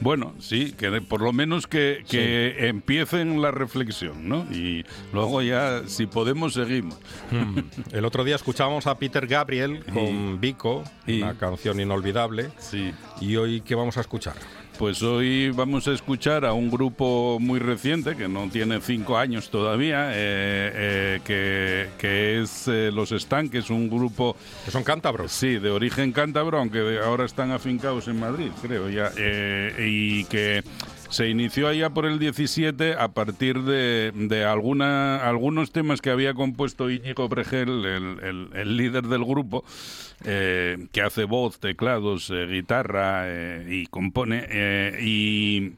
Bueno, 0.00 0.32
sí, 0.38 0.72
que 0.72 1.02
por 1.02 1.20
lo 1.20 1.34
menos 1.34 1.66
que, 1.66 2.04
que 2.08 2.68
empiecen 2.68 3.42
la 3.42 3.50
reflexión, 3.50 4.30
¿no? 4.30 4.46
Y 4.50 4.86
luego 5.12 5.42
ya, 5.42 5.82
si 5.88 6.06
podemos, 6.06 6.54
seguimos. 6.54 6.98
Mm. 7.30 7.58
El 7.94 8.06
otro 8.06 8.24
día 8.24 8.36
escuchábamos 8.36 8.86
a 8.86 8.96
Peter 8.98 9.26
Gabriel 9.26 9.84
con 9.92 10.40
Vico, 10.40 10.84
Y- 11.06 11.20
una 11.20 11.34
canción 11.34 11.78
inolvidable. 11.80 12.48
Sí. 12.58 12.94
¿Y 13.20 13.36
hoy 13.36 13.57
qué 13.62 13.74
vamos 13.74 13.96
a 13.96 14.00
escuchar? 14.00 14.34
pues 14.78 15.02
hoy 15.02 15.50
vamos 15.50 15.88
a 15.88 15.92
escuchar 15.92 16.44
a 16.44 16.52
un 16.52 16.70
grupo 16.70 17.38
muy 17.40 17.58
reciente, 17.58 18.14
que 18.14 18.28
no 18.28 18.48
tiene 18.48 18.80
cinco 18.80 19.18
años 19.18 19.50
todavía, 19.50 20.10
eh, 20.12 20.70
eh, 20.74 21.20
que, 21.24 21.88
que 21.98 22.40
es 22.40 22.68
eh, 22.68 22.90
Los 22.94 23.10
Estanques, 23.10 23.70
un 23.70 23.90
grupo... 23.90 24.36
Que 24.64 24.70
son 24.70 24.84
cántabros. 24.84 25.32
Sí, 25.32 25.58
de 25.58 25.70
origen 25.70 26.12
cántabro, 26.12 26.58
aunque 26.58 27.00
ahora 27.04 27.24
están 27.24 27.50
afincados 27.50 28.06
en 28.06 28.20
Madrid, 28.20 28.50
creo 28.62 28.88
ya, 28.88 29.10
eh, 29.16 29.74
y 29.90 30.24
que 30.26 30.62
se 31.10 31.28
inició 31.28 31.66
allá 31.66 31.90
por 31.90 32.06
el 32.06 32.20
17 32.20 32.94
a 32.94 33.08
partir 33.08 33.62
de, 33.62 34.12
de 34.14 34.44
alguna, 34.44 35.26
algunos 35.28 35.72
temas 35.72 36.00
que 36.00 36.10
había 36.10 36.34
compuesto 36.34 36.88
Íñigo 36.88 37.28
Bregel, 37.28 37.84
el, 37.84 38.20
el- 38.22 38.48
el 38.54 38.76
líder 38.76 39.08
del 39.08 39.24
grupo, 39.24 39.64
eh, 40.24 40.88
que 40.92 41.02
hace 41.02 41.24
voz, 41.24 41.60
teclados, 41.60 42.30
eh, 42.30 42.46
guitarra 42.46 43.22
eh, 43.26 43.66
y 43.68 43.86
compone, 43.86 44.46
eh, 44.48 44.98
y 45.00 45.72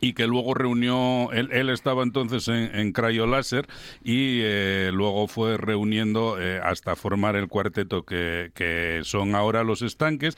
y 0.00 0.14
que 0.14 0.26
luego 0.26 0.54
reunió, 0.54 1.30
él, 1.32 1.50
él 1.52 1.68
estaba 1.68 2.02
entonces 2.02 2.48
en, 2.48 2.74
en 2.74 2.92
Cryolaser 2.92 3.66
y 4.02 4.40
eh, 4.42 4.90
luego 4.92 5.28
fue 5.28 5.56
reuniendo 5.56 6.40
eh, 6.40 6.60
hasta 6.62 6.96
formar 6.96 7.36
el 7.36 7.48
cuarteto 7.48 8.04
que, 8.04 8.50
que 8.54 9.00
son 9.04 9.34
ahora 9.34 9.62
los 9.62 9.82
estanques 9.82 10.36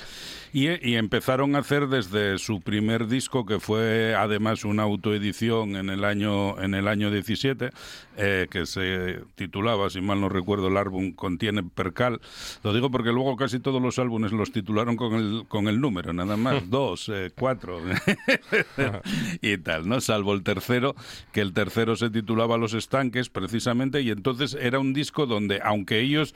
y, 0.53 0.69
y 0.87 0.97
empezaron 0.97 1.55
a 1.55 1.61
hacer 1.61 1.89
desde 1.89 2.39
su 2.39 2.61
primer 2.61 3.07
disco 3.07 3.47
que 3.47 3.61
fue 3.61 4.15
además 4.17 4.65
una 4.65 4.83
autoedición 4.83 5.77
en 5.77 5.91
el 5.91 6.05
año 6.05 6.61
en 6.61 6.75
el 6.75 6.89
año 6.89 7.11
17 7.11 7.71
eh, 8.17 8.49
que 8.51 8.67
se 8.67 9.21
titulaba 9.37 9.91
si 9.91 10.01
mal 10.01 10.21
no 10.21 10.29
recuerdo 10.29 10.69
el 10.69 10.77
álbum 10.77 11.13
contiene 11.13 11.63
percal. 11.63 12.21
Lo 12.63 12.75
digo 12.75 12.91
porque 12.91 13.13
luego 13.13 13.37
casi 13.37 13.61
todos 13.61 13.81
los 13.81 13.99
álbumes 13.99 14.33
los 14.33 14.53
titularon 14.53 14.97
con 14.97 15.15
el 15.15 15.45
con 15.49 15.69
el 15.69 15.81
número 15.81 16.13
nada 16.13 16.37
más 16.37 16.63
dos 16.71 17.11
cuatro. 17.37 17.81
y 19.41 19.52
tal, 19.59 19.89
¿no? 19.89 20.01
Salvo 20.01 20.35
el 20.35 20.43
tercero, 20.43 20.95
que 21.33 21.41
el 21.41 21.53
tercero 21.53 21.97
se 21.97 22.11
titulaba 22.11 22.57
Los 22.57 22.75
Estanques, 22.75 23.29
precisamente, 23.29 24.01
y 24.03 24.11
entonces 24.11 24.57
era 24.61 24.79
un 24.79 24.93
disco 24.93 25.27
donde, 25.27 25.61
aunque 25.63 26.01
ellos 26.01 26.35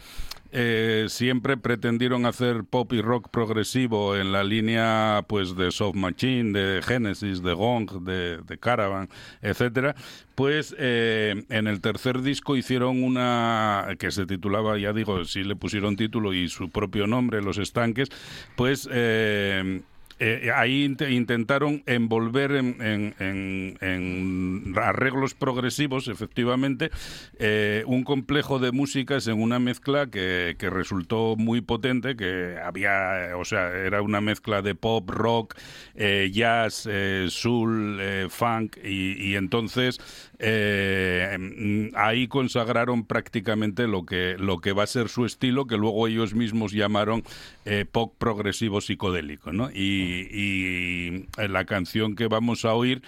eh, 0.52 1.06
siempre 1.08 1.56
pretendieron 1.56 2.24
hacer 2.24 2.64
pop 2.64 2.92
y 2.92 3.00
rock 3.00 3.28
progresivo 3.30 4.16
en 4.16 4.32
la 4.32 4.44
línea, 4.44 5.24
pues, 5.28 5.56
de 5.56 5.70
Soft 5.70 5.96
Machine, 5.96 6.58
de 6.58 6.82
Genesis, 6.82 7.42
de 7.42 7.52
Gong, 7.52 8.04
de, 8.04 8.58
Caravan, 8.58 9.08
etcétera, 9.42 9.94
pues 10.34 10.74
eh, 10.78 11.44
en 11.50 11.66
el 11.66 11.80
tercer 11.80 12.22
disco 12.22 12.56
hicieron 12.56 13.02
una 13.02 13.96
que 13.98 14.10
se 14.10 14.26
titulaba, 14.26 14.78
ya 14.78 14.92
digo, 14.92 15.24
sí 15.24 15.44
le 15.44 15.56
pusieron 15.56 15.96
título 15.96 16.32
y 16.32 16.48
su 16.48 16.70
propio 16.70 17.06
nombre, 17.06 17.42
Los 17.42 17.58
Estanques, 17.58 18.08
pues 18.56 18.88
eh, 18.90 19.82
eh, 20.18 20.50
ahí 20.54 20.86
int- 20.88 21.10
intentaron 21.10 21.82
envolver 21.86 22.52
en, 22.52 22.76
en- 22.80 23.14
en- 23.18 23.78
en 23.80 24.74
arreglos 24.76 25.34
progresivos, 25.34 26.08
efectivamente, 26.08 26.90
eh, 27.38 27.82
un 27.86 28.02
complejo 28.04 28.58
de 28.58 28.72
músicas 28.72 29.26
en 29.26 29.40
una 29.42 29.58
mezcla 29.58 30.06
que, 30.06 30.56
que 30.58 30.70
resultó 30.70 31.36
muy 31.36 31.60
potente, 31.60 32.16
que 32.16 32.56
había, 32.62 33.36
o 33.36 33.44
sea, 33.44 33.70
era 33.72 34.02
una 34.02 34.20
mezcla 34.20 34.62
de 34.62 34.74
pop, 34.74 35.08
rock, 35.10 35.54
eh, 35.94 36.30
jazz, 36.32 36.88
eh, 36.90 37.26
soul, 37.28 37.98
eh, 38.00 38.26
funk, 38.30 38.76
y, 38.84 39.12
y 39.32 39.36
entonces 39.36 39.98
eh, 40.38 41.36
mm, 41.38 41.96
ahí 41.96 42.28
consagraron 42.28 43.04
prácticamente 43.04 43.86
lo 43.86 44.04
que, 44.04 44.36
lo 44.38 44.58
que 44.58 44.72
va 44.72 44.84
a 44.84 44.86
ser 44.86 45.08
su 45.08 45.24
estilo, 45.24 45.66
que 45.66 45.76
luego 45.76 46.06
ellos 46.06 46.34
mismos 46.34 46.72
llamaron 46.72 47.22
eh, 47.64 47.84
pop 47.90 48.14
progresivo 48.18 48.80
psicodélico, 48.80 49.52
¿no? 49.52 49.70
Y, 49.70 50.28
y 50.32 51.26
la 51.48 51.64
canción 51.64 52.16
que 52.16 52.26
vamos 52.26 52.64
a 52.64 52.74
oír 52.74 53.02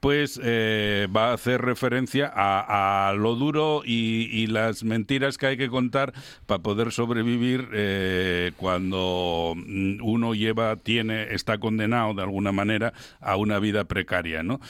pues 0.00 0.40
eh, 0.42 1.08
va 1.14 1.30
a 1.30 1.34
hacer 1.34 1.60
referencia 1.60 2.30
a, 2.34 3.08
a 3.08 3.14
lo 3.14 3.34
duro 3.34 3.82
y, 3.84 4.28
y 4.32 4.46
las 4.46 4.84
mentiras 4.84 5.38
que 5.38 5.46
hay 5.46 5.56
que 5.56 5.68
contar 5.68 6.12
para 6.46 6.62
poder 6.62 6.92
sobrevivir 6.92 7.68
eh, 7.72 8.52
cuando 8.56 9.54
mm, 9.56 9.98
uno 10.02 10.34
lleva, 10.34 10.76
tiene, 10.76 11.34
está 11.34 11.58
condenado 11.58 12.14
de 12.14 12.22
alguna 12.22 12.52
manera 12.52 12.92
a 13.20 13.36
una 13.36 13.58
vida 13.58 13.84
precaria, 13.84 14.42
¿no? 14.42 14.60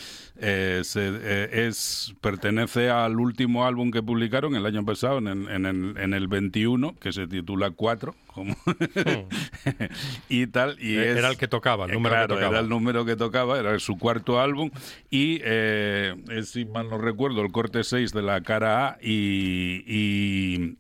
Eh, 0.41 0.81
se- 0.85 1.67
es 1.67 2.15
pertenece 2.21 2.91
al 2.91 3.19
último 3.19 3.67
álbum 3.67 3.91
que 3.91 4.03
publicaron 4.03 4.55
el 4.55 4.65
año 4.65 4.85
pasado, 4.85 5.19
en 5.19 5.27
el, 5.29 5.49
en 5.49 5.67
el, 5.67 5.97
en 5.99 6.15
el 6.15 6.29
21, 6.29 6.95
que 7.01 7.13
se 7.13 7.27
titula 7.27 7.71
4, 7.73 8.15
como 8.27 8.57
y 10.29 10.47
tal. 10.47 10.77
Y 10.81 10.97
es- 10.97 11.17
era 11.17 11.31
el 11.31 11.37
que 11.37 11.49
tocaba, 11.49 11.87
el 11.87 11.93
número 11.93 12.15
que 12.15 12.17
claro, 12.19 12.35
tocaba. 12.35 12.51
Era 12.51 12.61
el 12.61 12.69
número 12.69 13.05
que 13.05 13.17
tocaba, 13.17 13.59
era 13.59 13.79
su 13.79 13.99
cuarto 13.99 14.41
álbum 14.41 14.71
y, 15.11 15.18
eh, 15.43 16.15
es, 16.31 16.51
si 16.51 16.65
mal 16.65 16.89
no 16.89 16.99
recuerdo, 16.99 17.43
el 17.43 17.53
corte 17.53 17.85
6 17.85 18.13
de 18.13 18.23
la 18.23 18.41
cara 18.43 18.89
A 18.89 18.99
y, 19.01 19.85
y 19.87 20.77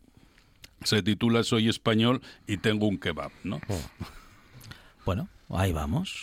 se 0.85 1.03
titula 1.03 1.42
Soy 1.42 1.68
español 1.68 2.20
y 2.46 2.59
tengo 2.59 2.87
un 2.87 2.98
kebab, 2.98 3.31
¿no? 3.44 3.61
Bueno, 5.05 5.29
ahí 5.51 5.72
vamos. 5.72 6.22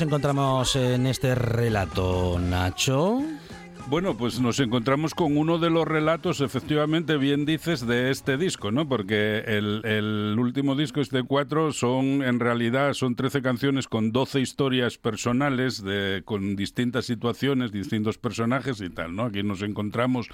Nos 0.00 0.06
encontramos 0.06 0.76
en 0.76 1.06
este 1.06 1.34
relato, 1.34 2.38
Nacho? 2.40 3.20
Bueno, 3.90 4.16
pues 4.16 4.38
nos 4.38 4.60
encontramos 4.60 5.16
con 5.16 5.36
uno 5.36 5.58
de 5.58 5.68
los 5.68 5.84
relatos, 5.84 6.40
efectivamente, 6.40 7.16
bien 7.16 7.44
dices, 7.44 7.84
de 7.84 8.12
este 8.12 8.36
disco, 8.36 8.70
¿no? 8.70 8.88
Porque 8.88 9.42
el, 9.44 10.36
último 10.38 10.76
disco, 10.76 11.00
este 11.00 11.24
4, 11.24 11.72
son, 11.72 12.22
en 12.22 12.38
realidad, 12.38 12.92
son 12.92 13.16
13 13.16 13.42
canciones 13.42 13.88
con 13.88 14.12
12 14.12 14.38
historias 14.38 14.96
personales, 14.96 15.82
de, 15.82 16.22
con 16.24 16.54
distintas 16.54 17.06
situaciones, 17.06 17.72
distintos 17.72 18.16
personajes 18.16 18.80
y 18.80 18.90
tal, 18.90 19.16
¿no? 19.16 19.24
Aquí 19.24 19.42
nos 19.42 19.60
encontramos 19.60 20.28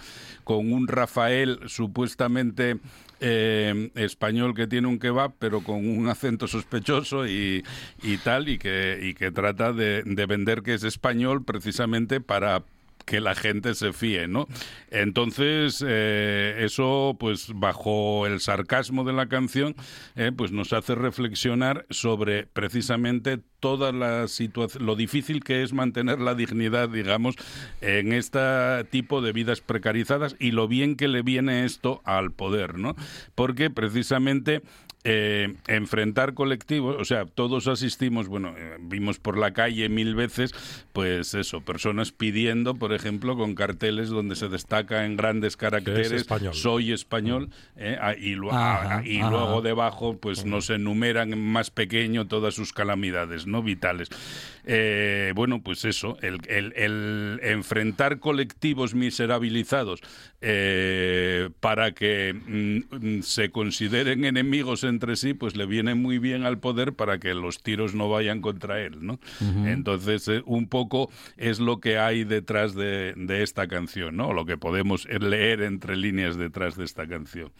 con 0.45 0.71
un 0.71 0.87
Rafael 0.87 1.61
supuestamente 1.65 2.77
eh, 3.21 3.91
español 3.95 4.55
que 4.55 4.67
tiene 4.67 4.87
un 4.87 4.99
kebab, 4.99 5.33
pero 5.39 5.63
con 5.63 5.89
un 5.89 6.11
acento 6.11 6.47
sospechoso 6.47 7.27
y, 7.27 7.65
y 8.03 8.19
tal, 8.19 8.51
y 8.51 8.59
que, 8.59 8.99
y 9.03 9.15
que 9.15 9.31
trata 9.31 9.73
de, 9.73 10.03
de 10.03 10.27
vender 10.27 10.63
que 10.63 10.75
es 10.75 10.85
español 10.85 11.43
precisamente 11.43 12.21
para 12.21 12.63
que 13.07 13.21
la 13.21 13.35
gente 13.35 13.75
se 13.75 13.93
fíe, 13.93 14.29
¿no? 14.29 14.49
Entonces, 14.91 15.83
eh, 15.87 16.57
eso, 16.61 17.17
pues 17.19 17.53
bajo 17.55 18.27
el 18.27 18.41
sarcasmo 18.41 19.05
de 19.05 19.13
la 19.13 19.29
canción, 19.29 19.77
eh, 20.17 20.33
pues 20.37 20.53
nos 20.53 20.73
hace 20.73 20.95
reflexionar 20.95 21.87
sobre 21.89 22.47
precisamente 22.47 23.39
toda 23.61 23.93
la 23.93 24.29
situación, 24.29 24.85
lo 24.85 24.97
difícil 24.97 25.43
que 25.43 25.63
es 25.63 25.73
mantener 25.73 26.21
la 26.21 26.35
dignidad, 26.35 26.89
digamos, 26.89 27.37
en 27.81 28.13
este 28.13 28.85
tipo 28.91 29.23
de 29.23 29.33
vidas 29.33 29.61
precarizadas 29.61 30.37
y 30.39 30.51
lo 30.51 30.69
bien 30.69 30.97
que 30.97 31.09
le 31.09 31.23
viene 31.23 31.65
esto 31.65 32.03
al 32.05 32.33
poder, 32.33 32.77
¿no? 32.79 32.97
Porque 33.37 33.71
precisamente 33.71 34.63
eh, 35.09 35.55
enfrentar 35.69 36.35
colectivos, 36.35 36.97
o 36.99 37.05
sea, 37.05 37.27
todos 37.27 37.69
asistimos, 37.69 38.27
bueno, 38.27 38.55
eh, 38.59 38.77
vimos 38.81 39.21
por 39.21 39.39
la 39.39 39.53
calle 39.53 39.89
mil 39.89 40.17
veces, 40.17 40.53
pues 40.93 41.33
eso, 41.35 41.61
personas 41.61 42.11
pidiendo, 42.11 42.75
por 42.75 42.93
ejemplo, 42.93 43.37
con 43.37 43.55
carteles 43.55 44.09
donde 44.09 44.35
se 44.35 44.49
destaca 44.49 45.05
en 45.07 45.17
grandes 45.17 45.57
caracteres, 45.57 46.11
español. 46.13 46.55
soy 46.55 46.91
español, 46.93 47.51
eh, 47.77 47.97
ah, 48.01 48.15
y, 48.19 48.35
lu- 48.35 48.51
Ajá, 48.51 48.99
ah, 48.99 49.03
y 49.07 49.21
ajá. 49.21 49.31
luego 49.31 49.63
debajo, 49.63 50.17
pues 50.19 50.45
nos 50.45 50.71
enumeran 50.71 51.33
en 51.33 51.41
más 51.53 51.71
pequeño 51.71 52.27
todas 52.27 52.55
sus 52.55 52.73
calamidades, 52.73 53.47
¿no? 53.47 53.63
Vitales. 53.63 54.09
Eh, 54.69 55.33
bueno, 55.37 55.63
pues 55.63 55.85
eso, 55.85 56.19
el, 56.23 56.39
el- 56.49 56.73
el 56.77 57.41
enfrentar 57.43 58.19
colectivos 58.19 58.95
miserabilizados 58.95 60.01
eh, 60.41 61.51
para 61.61 61.93
que 61.93 62.35
mm, 62.35 63.19
mm, 63.19 63.23
se 63.23 63.51
consideren 63.51 64.25
enemigos 64.25 64.83
entre 64.85 65.15
sí, 65.17 65.35
pues 65.35 65.55
le 65.57 65.67
viene 65.67 65.95
muy 65.95 66.19
bien 66.19 66.45
al 66.45 66.59
poder 66.59 66.95
para 66.95 67.19
que 67.19 67.35
los 67.35 67.63
tiros 67.63 67.95
no 67.95 68.09
vayan 68.09 68.41
contra 68.41 68.81
él, 68.83 68.97
¿no? 69.07 69.21
Entonces, 69.67 70.27
eh, 70.29 70.43
un 70.47 70.69
poco 70.69 71.11
es 71.37 71.61
lo 71.61 71.79
que 71.81 71.99
hay 71.99 72.25
detrás 72.25 72.75
de, 72.75 73.15
de 73.17 73.43
esta 73.43 73.69
canción, 73.69 74.17
¿no? 74.17 74.33
Lo 74.33 74.47
que 74.47 74.57
podemos 74.57 75.07
leer 75.09 75.63
entre 75.63 75.97
líneas 75.97 76.37
detrás 76.37 76.77
de 76.77 76.85
esta 76.85 77.07
canción. 77.07 77.53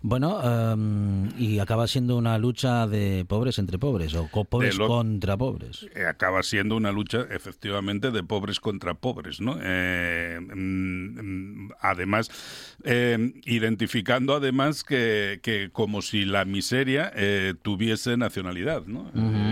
Bueno, 0.00 0.40
em, 0.72 1.28
y 1.38 1.58
acaba 1.58 1.88
siendo 1.88 2.16
una 2.16 2.38
lucha 2.38 2.86
de 2.86 3.24
pobres 3.26 3.58
entre 3.58 3.78
pobres 3.78 4.14
o 4.14 4.28
co- 4.30 4.44
pobres 4.44 4.76
lo- 4.78 4.86
contra 4.86 5.36
pobres. 5.36 5.86
eh, 5.94 6.06
acaba 6.06 6.42
siendo 6.44 6.76
una 6.76 6.92
lucha 6.92 7.26
efectivamente 7.30 8.10
de 8.12 8.22
pobres 8.22 8.60
contra 8.60 8.94
pobres, 8.94 9.40
¿no? 9.40 9.58
Eh, 9.60 10.38
mm, 10.40 11.64
mm, 11.66 11.70
además, 11.80 12.30
eh, 12.84 13.32
identificando 13.44 14.36
además 14.36 14.84
que, 14.84 15.40
que 15.42 15.70
como 15.72 16.00
si 16.00 16.24
la 16.24 16.44
miseria 16.44 17.10
eh, 17.16 17.54
tuviese 17.60 18.16
nacionalidad, 18.16 18.86
¿no? 18.86 19.10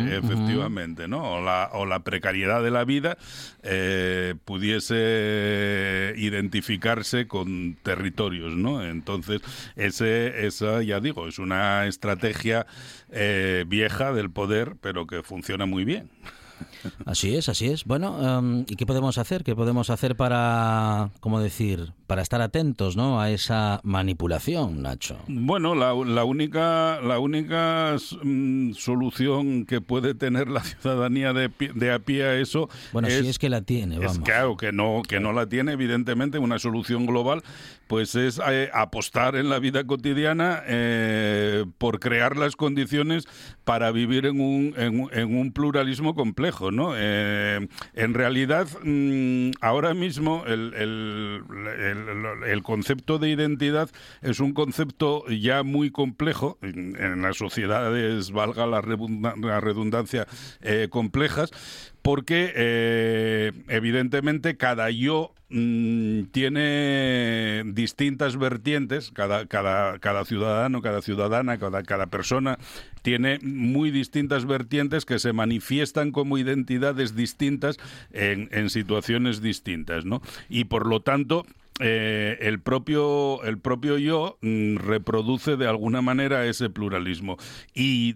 Efectivamente, 0.09 1.09
¿no? 1.09 1.33
O 1.39 1.41
la, 1.43 1.71
o 1.73 1.87
la 1.87 2.01
precariedad 2.05 2.63
de 2.63 2.71
la 2.71 2.85
vida 2.85 3.19
eh, 3.65 4.35
pudiese 4.45 6.15
identificarse 6.17 7.27
con 7.27 7.77
territorios, 7.83 8.57
¿no? 8.57 8.85
Entonces, 8.85 9.41
ese, 9.75 10.36
esa, 10.37 10.83
ya 10.83 11.01
digo, 11.01 11.29
es 11.29 11.39
una 11.39 11.87
estrategia 11.87 12.67
eh, 13.11 13.65
vieja 13.67 14.13
del 14.13 14.31
poder, 14.31 14.77
pero 14.81 15.07
que 15.07 15.23
funciona 15.23 15.67
muy 15.67 15.85
bien. 15.85 16.11
Así 17.05 17.37
es, 17.37 17.51
así 17.51 17.67
es. 17.67 17.85
Bueno, 17.85 18.39
em, 18.39 18.65
¿y 18.67 18.77
qué 18.77 18.87
podemos 18.87 19.19
hacer? 19.19 19.45
¿Qué 19.45 19.55
podemos 19.55 19.91
hacer 19.91 20.17
para, 20.17 21.11
cómo 21.21 21.39
decir, 21.41 21.93
para 22.07 22.23
estar 22.23 22.41
atentos, 22.41 22.97
¿no? 22.97 23.21
A 23.21 23.31
esa 23.31 23.81
manipulación, 23.83 24.81
Nacho. 24.83 25.19
Bueno, 25.29 25.75
la, 25.75 25.93
la 25.93 26.25
única, 26.25 26.99
la 27.03 27.19
única 27.19 27.97
mm, 28.23 28.73
solución 28.73 29.67
que 29.67 29.83
puede 29.83 30.15
tener 30.15 30.49
la 30.49 30.61
ciudadanía 30.65 31.35
de, 31.35 31.51
de 31.75 31.93
a 31.93 31.99
pie 31.99 32.25
a 32.25 32.37
eso 32.37 32.71
Bueno, 32.93 33.09
es, 33.09 33.21
si 33.21 33.29
es 33.29 33.39
que 33.39 33.51
la 33.51 33.61
tiene, 33.61 33.97
es 33.97 34.01
vamos. 34.01 34.19
claro 34.21 34.57
que 34.57 34.73
no, 34.73 35.03
que 35.07 35.21
no 35.21 35.35
la 35.35 35.47
tiene, 35.49 35.73
evidentemente, 35.73 36.39
una 36.39 36.59
solución 36.59 37.05
global, 37.05 37.43
pues 37.87 38.15
es 38.15 38.41
eh, 38.49 38.71
apostar 38.73 39.37
en 39.37 39.49
la 39.49 39.59
vida 39.59 39.85
cotidiana 39.85 40.63
eh, 40.67 41.65
por 41.79 42.01
crear 42.01 42.37
las 42.37 42.57
condiciones 42.57 43.25
para 43.65 43.91
vivir 43.93 44.27
en 44.27 44.41
un, 44.41 44.75
en, 44.77 45.09
en 45.13 45.37
un 45.39 45.53
pluralismo 45.53 46.15
complejo, 46.15 46.71
¿no? 46.71 46.93
Eh, 46.97 47.67
en 47.95 48.15
realidad, 48.15 48.67
mm, 48.83 49.51
ahora 49.61 49.95
mismo 49.95 50.45
el, 50.47 50.75
el- 50.75 51.43
el- 52.47 52.63
concepto 52.63 53.19
de 53.19 53.29
identidad 53.31 53.91
es 54.23 54.41
un 54.41 54.53
concepto 54.53 55.25
ya 55.29 55.63
muy 55.63 55.91
complejo 55.91 56.59
en, 56.63 56.97
en 57.01 57.23
las 57.23 57.37
sociedades, 57.37 58.31
valga 58.33 58.67
la, 58.67 58.81
redunda- 58.83 59.35
la 59.37 59.61
redundancia, 59.61 60.27
complejas, 60.91 61.51
porque 62.07 62.53
eh, 62.55 63.51
evidentemente 63.67 64.57
cada 64.57 64.91
yo 64.91 65.35
mm, 65.49 66.27
tiene 66.31 67.65
distintas 67.67 68.37
vertientes, 68.37 69.11
cada, 69.11 69.45
ciudadano, 70.25 70.83
cada 70.83 71.03
ciudadana, 71.03 71.59
cada, 71.59 71.83
cada 71.83 72.07
persona 72.07 72.61
tiene 73.03 73.41
muy 73.43 73.91
distintas 73.91 74.47
vertientes 74.47 75.05
que 75.05 75.19
se 75.19 75.33
manifiestan 75.33 76.13
como 76.13 76.39
identidades 76.39 77.17
distintas 77.17 77.77
en, 78.13 78.51
en 78.53 78.71
situaciones 78.71 79.43
distintas, 79.43 80.05
¿no? 80.05 80.23
Y 80.49 80.67
por 80.67 80.87
lo 80.87 81.01
tanto, 81.01 81.45
eh, 81.79 82.39
el 82.41 82.61
propio 82.61 83.45
el 83.45 83.59
propio 83.59 83.99
yo 83.99 84.39
mm, 84.41 84.77
reproduce 84.77 85.57
de 85.57 85.67
alguna 85.67 86.01
manera 86.01 86.47
ese 86.47 86.71
pluralismo. 86.71 87.37
Y 87.75 88.15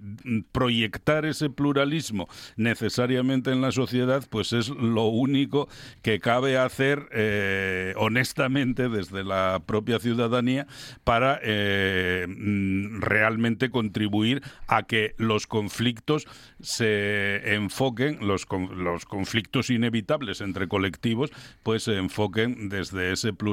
proyectar 0.52 1.26
ese 1.26 1.50
pluralismo 1.50 2.28
necesariamente 2.56 3.50
en 3.50 3.60
la 3.60 3.72
sociedad 3.72 4.24
pues 4.30 4.52
es 4.52 4.68
lo 4.68 5.06
único 5.06 5.68
que 6.02 6.20
cabe 6.20 6.56
hacer 6.56 7.08
eh, 7.12 7.92
honestamente 7.96 8.88
desde 8.88 9.24
la 9.24 9.62
propia 9.66 9.98
ciudadanía 9.98 10.66
para 11.04 11.38
eh, 11.42 12.26
mm, 12.28 13.00
realmente 13.00 13.70
contribuir 13.70 14.42
a 14.68 14.84
que 14.84 15.14
los 15.18 15.46
conflictos 15.46 16.26
se 16.60 17.54
enfoquen 17.54 18.26
los, 18.26 18.46
los 18.74 19.04
conflictos 19.04 19.68
inevitables 19.68 20.40
entre 20.40 20.66
colectivos 20.66 21.30
pues 21.62 21.82
se 21.82 21.96
enfoquen 21.96 22.70
desde 22.70 23.12
ese 23.12 23.32
pluralismo 23.34 23.49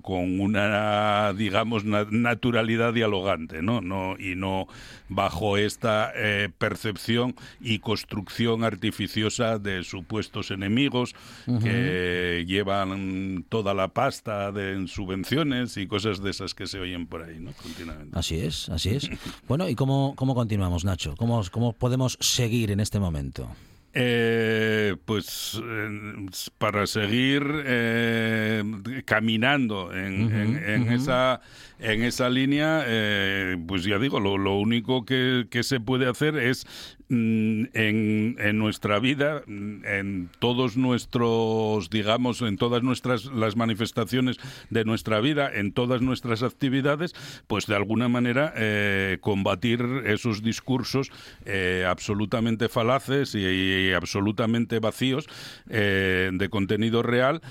con 0.00 0.40
una 0.40 1.32
digamos 1.32 1.84
na- 1.84 2.06
naturalidad 2.10 2.92
dialogante 2.94 3.62
no 3.62 3.80
no 3.80 4.16
y 4.18 4.34
no 4.36 4.66
bajo 5.08 5.56
esta 5.56 6.12
eh, 6.14 6.48
percepción 6.56 7.34
y 7.60 7.78
construcción 7.80 8.64
artificiosa 8.64 9.58
de 9.58 9.84
supuestos 9.84 10.50
enemigos 10.50 11.14
que 11.62 12.44
llevan 12.46 13.44
toda 13.48 13.74
la 13.74 13.88
pasta 13.88 14.52
de 14.52 14.72
en 14.72 14.88
subvenciones 14.88 15.76
y 15.76 15.86
cosas 15.86 16.22
de 16.22 16.30
esas 16.30 16.54
que 16.54 16.66
se 16.66 16.78
oyen 16.78 17.06
por 17.06 17.22
ahí 17.22 17.38
no 17.40 17.52
continuamente 17.52 18.18
Así 18.18 18.38
es, 18.40 18.68
así 18.68 18.90
es. 18.90 19.08
Bueno, 19.48 19.68
¿y 19.68 19.74
cómo, 19.74 20.14
cómo 20.16 20.34
continuamos, 20.34 20.84
Nacho? 20.84 21.14
¿Cómo, 21.16 21.42
¿Cómo 21.50 21.72
podemos 21.72 22.16
seguir 22.20 22.70
en 22.70 22.80
este 22.80 22.98
momento? 23.00 23.48
Eh, 23.94 24.96
pues 25.04 25.60
eh, 25.62 26.26
para 26.56 26.86
seguir 26.86 27.42
eh, 27.66 28.62
caminando 29.04 29.92
en, 29.94 30.32
en- 30.34 30.56
en 30.66 30.92
esa 30.92 31.40
en 31.78 32.02
esa 32.04 32.30
línea, 32.30 32.84
eh, 32.86 33.56
pues 33.66 33.82
ya 33.84 33.98
digo, 33.98 34.20
lo, 34.20 34.38
lo 34.38 34.54
único 34.56 35.04
que, 35.04 35.46
que 35.50 35.62
se 35.64 35.80
puede 35.80 36.08
hacer 36.08 36.36
es 36.36 36.64
en, 37.12 38.36
en 38.38 38.58
nuestra 38.58 38.98
vida, 38.98 39.42
mm, 39.46 39.84
en 39.84 40.30
todos 40.38 40.76
nuestros, 40.76 41.90
digamos, 41.90 42.42
en 42.42 42.56
todas 42.56 42.82
nuestras 42.82 43.26
las 43.26 43.56
manifestaciones 43.56 44.38
de 44.70 44.84
nuestra 44.84 45.20
vida, 45.20 45.50
en 45.52 45.72
todas 45.72 46.02
nuestras 46.02 46.42
actividades, 46.42 47.14
pues 47.46 47.66
de 47.66 47.76
alguna 47.76 48.08
manera 48.08 48.52
eh, 48.56 49.18
combatir 49.20 49.82
esos 50.06 50.42
discursos 50.42 51.10
eh, 51.44 51.84
absolutamente 51.86 52.68
falaces 52.68 53.34
y, 53.34 53.40
y 53.40 53.92
absolutamente 53.92 54.78
vacíos 54.78 55.26
eh, 55.68 56.30
de 56.32 56.48
contenido 56.48 57.02
real 57.02 57.42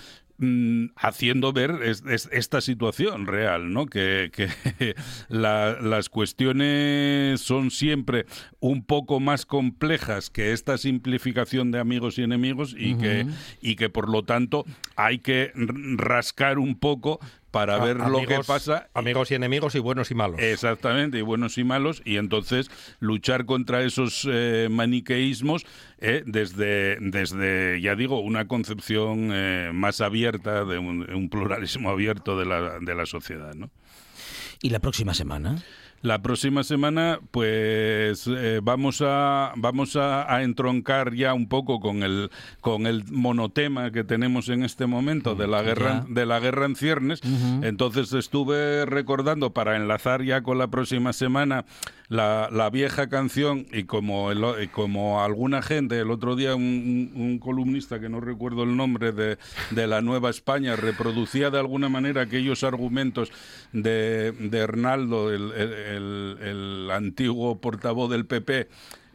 mm, 0.41 0.87
haciendo 0.97 1.53
ver 1.53 1.79
es- 1.83 2.03
es- 2.05 2.27
esta 2.31 2.59
situación 2.61 3.27
real, 3.27 3.71
¿no? 3.71 3.85
Que, 3.85 4.29
que 4.33 4.47
la- 5.29 5.79
las 5.79 6.09
cuestiones 6.09 7.41
son 7.41 7.71
siempre 7.71 8.25
un 8.59 8.83
poco 8.83 9.19
más 9.19 9.45
complejas 9.45 10.29
que 10.29 10.51
esta 10.51 10.77
simplificación 10.77 11.71
de 11.71 11.79
amigos 11.79 12.17
y 12.17 12.23
enemigos 12.23 12.75
y 12.77 12.95
que 12.95 13.25
y 13.61 13.75
que 13.75 13.89
por 13.89 14.09
lo 14.09 14.23
tanto 14.23 14.65
hay 14.95 15.19
que 15.19 15.51
rascar 15.55 16.59
un 16.59 16.77
poco 16.77 17.19
para 17.51 17.75
A- 17.75 17.79
ver 17.85 17.97
lo 17.97 18.25
que 18.25 18.39
pasa 18.47 18.87
Amigos 18.93 19.29
y 19.31 19.35
enemigos 19.35 19.75
y 19.75 19.79
buenos 19.79 20.09
y 20.09 20.15
malos. 20.15 20.39
Exactamente, 20.41 21.17
y 21.19 21.21
buenos 21.21 21.57
y 21.57 21.63
malos, 21.63 22.01
y 22.05 22.17
entonces 22.17 22.71
luchar 22.99 23.45
contra 23.45 23.83
esos 23.83 24.27
eh, 24.31 24.67
maniqueísmos 24.71 25.65
eh, 25.99 26.23
desde, 26.25 26.97
desde, 27.01 27.79
ya 27.81 27.95
digo, 27.95 28.19
una 28.21 28.47
concepción 28.47 29.29
eh, 29.33 29.71
más 29.73 30.01
abierta, 30.01 30.65
de 30.65 30.77
un, 30.77 31.09
un 31.13 31.29
pluralismo 31.29 31.89
abierto 31.89 32.37
de 32.39 32.45
la, 32.45 32.79
de 32.79 32.95
la 32.95 33.05
sociedad. 33.05 33.53
¿no? 33.53 33.69
¿Y 34.61 34.69
la 34.69 34.79
próxima 34.79 35.13
semana? 35.13 35.61
La 36.03 36.21
próxima 36.21 36.63
semana, 36.63 37.19
pues 37.29 38.25
eh, 38.27 38.59
vamos 38.63 39.03
a 39.05 39.53
vamos 39.55 39.95
a, 39.95 40.33
a 40.33 40.41
entroncar 40.41 41.13
ya 41.13 41.33
un 41.35 41.47
poco 41.47 41.79
con 41.79 42.01
el 42.01 42.31
con 42.59 42.87
el 42.87 43.03
monotema 43.11 43.91
que 43.91 44.03
tenemos 44.03 44.49
en 44.49 44.63
este 44.63 44.87
momento 44.87 45.35
de 45.35 45.47
la 45.47 45.61
guerra 45.61 46.03
ya. 46.07 46.13
de 46.13 46.25
la 46.25 46.39
guerra 46.39 46.65
en 46.65 46.75
ciernes. 46.75 47.21
Entonces 47.61 48.13
estuve 48.13 48.85
recordando 48.85 49.51
para 49.53 49.75
enlazar 49.75 50.23
ya 50.23 50.41
con 50.41 50.57
la 50.57 50.67
próxima 50.67 51.13
semana 51.13 51.65
la, 52.09 52.49
la 52.51 52.69
vieja 52.69 53.07
canción 53.07 53.67
y 53.71 53.83
como 53.83 54.31
el 54.31 54.69
como 54.71 55.23
alguna 55.23 55.61
gente 55.61 55.99
el 55.99 56.11
otro 56.11 56.35
día 56.35 56.55
un, 56.55 57.11
un- 57.15 57.21
un 57.21 57.39
columnista 57.39 57.99
que 57.99 58.09
no 58.09 58.19
recuerdo 58.19 58.63
el 58.63 58.75
nombre 58.75 59.11
de, 59.13 59.37
de 59.69 59.87
la 59.87 60.01
Nueva 60.01 60.29
España 60.29 60.75
reproducía 60.75 61.51
de 61.51 61.59
alguna 61.59 61.87
manera 61.89 62.23
aquellos 62.23 62.63
argumentos 62.63 63.31
de, 63.71 64.31
de 64.33 64.57
Hernaldo, 64.57 65.31
el, 65.31 65.51
el- 65.53 65.73
el- 65.91 66.37
el 66.41 66.91
antiguo 66.91 67.59
portavoz 67.59 68.09
del 68.09 68.25
PP. 68.25 68.67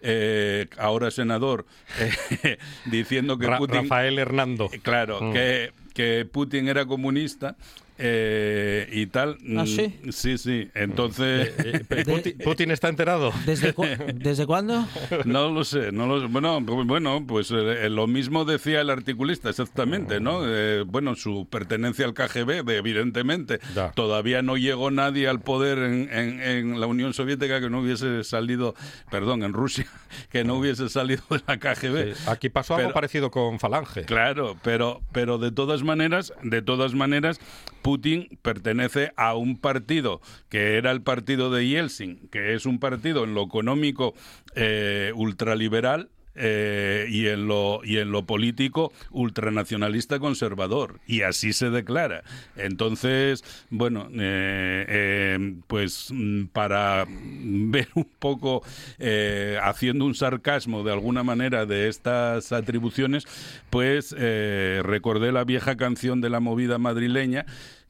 eh, 0.08 0.68
ahora 0.78 1.10
senador, 1.10 1.64
eh, 2.44 2.58
diciendo 2.84 3.38
que 3.38 3.46
Ra- 3.46 3.58
Putin, 3.58 3.82
Rafael 3.82 4.18
Hernando. 4.18 4.68
Claro, 4.82 5.20
Mm. 5.20 5.32
que, 5.32 5.72
que 5.94 6.28
Putin 6.30 6.68
era 6.68 6.86
comunista 6.86 7.56
eh, 7.98 8.88
y 8.92 9.06
tal. 9.06 9.37
¿Ah, 9.56 9.62
Mm, 9.62 9.66
sí? 9.66 9.94
Sí, 10.11 10.38
sí. 10.38 10.68
Entonces. 10.74 11.52
Eh, 11.59 11.80
eh, 11.90 12.04
Putin, 12.04 12.38
Putin 12.38 12.70
está 12.70 12.88
enterado. 12.88 13.32
¿Desde, 13.44 13.72
cu- 13.72 13.85
¿Desde 14.14 14.46
cuándo? 14.46 14.87
No 15.24 15.50
lo 15.50 15.64
sé, 15.64 15.92
no 15.92 16.06
lo. 16.06 16.28
Bueno, 16.28 16.61
bueno 16.61 17.24
pues 17.26 17.50
eh, 17.50 17.88
lo 17.90 18.06
mismo 18.06 18.44
decía 18.44 18.80
el 18.80 18.90
articulista, 18.90 19.48
exactamente, 19.50 20.20
¿no? 20.20 20.40
Eh, 20.44 20.82
bueno, 20.87 21.14
su 21.14 21.46
pertenencia 21.50 22.04
al 22.04 22.14
KGB, 22.14 22.64
de- 22.64 22.76
evidentemente. 22.76 23.61
Todavía 23.94 24.42
no 24.42 24.56
llegó 24.56 24.90
nadie 24.90 25.28
al 25.28 25.40
poder 25.40 25.78
en, 25.78 26.09
en- 26.12 26.40
en 26.42 26.80
la 26.80 26.87
Unión 26.87 27.14
Soviética 27.14 27.61
que 27.61 27.70
no 27.70 27.80
hubiese 27.80 28.24
salido, 28.24 28.74
perdón, 29.11 29.42
en 29.42 29.52
Rusia, 29.52 29.87
que 30.30 30.44
no 30.44 30.54
hubiese 30.56 30.88
salido 30.88 31.22
de 31.30 31.40
la 31.46 31.59
KGB. 31.59 32.14
Sí, 32.14 32.22
Aquí 32.26 32.48
pasó 32.48 32.76
algo 32.76 32.92
parecido 32.92 33.30
con 33.30 33.59
Falange. 33.59 34.04
Claro, 34.04 34.56
pero, 34.62 35.00
pero 35.12 35.38
de 35.38 35.50
todas 35.52 35.82
maneras, 35.82 36.32
de 36.42 36.62
todas 36.62 36.94
maneras, 36.94 37.40
Putin 37.87 38.27
pertenece 38.42 39.12
a 39.14 39.37
un 39.37 39.59
partido 39.59 40.20
que 40.49 40.77
era 40.77 40.90
el 40.90 41.03
partido 41.03 41.53
de 41.53 41.68
Yeltsin, 41.68 42.29
que 42.33 42.55
es 42.55 42.66
un 42.66 42.81
partido 42.81 43.22
en 43.22 43.35
lo 43.35 43.44
económico 43.44 44.12
eh, 44.57 45.12
ultraliberal. 45.14 46.11
eh, 46.38 47.07
y 47.09 47.29
en 47.29 47.49
lo 47.49 47.81
y 47.83 47.96
en 47.96 48.12
lo 48.12 48.27
político 48.27 48.92
ultranacionalista 49.11 50.18
conservador 50.18 51.01
y 51.07 51.22
así 51.22 51.55
se 51.55 51.70
declara 51.70 52.25
entonces 52.57 53.42
bueno 53.70 54.11
eh, 54.12 55.55
pues 55.66 56.11
mm, 56.12 56.49
para 56.53 57.07
ver 57.09 57.88
un 57.94 58.07
poco 58.18 58.62
haciendo 59.62 60.05
un 60.05 60.14
sarcasmo 60.14 60.85
de 60.85 60.92
alguna 60.92 61.22
manera 61.22 61.64
de 61.64 61.88
estas 61.88 62.53
atribuciones 62.53 63.25
pues 63.70 64.12
recordé 64.12 65.33
la 65.33 65.44
vieja 65.44 65.79
canción 65.79 66.20
de 66.20 66.29
la 66.29 66.40
movida 66.40 66.77
madrileña 66.77 67.46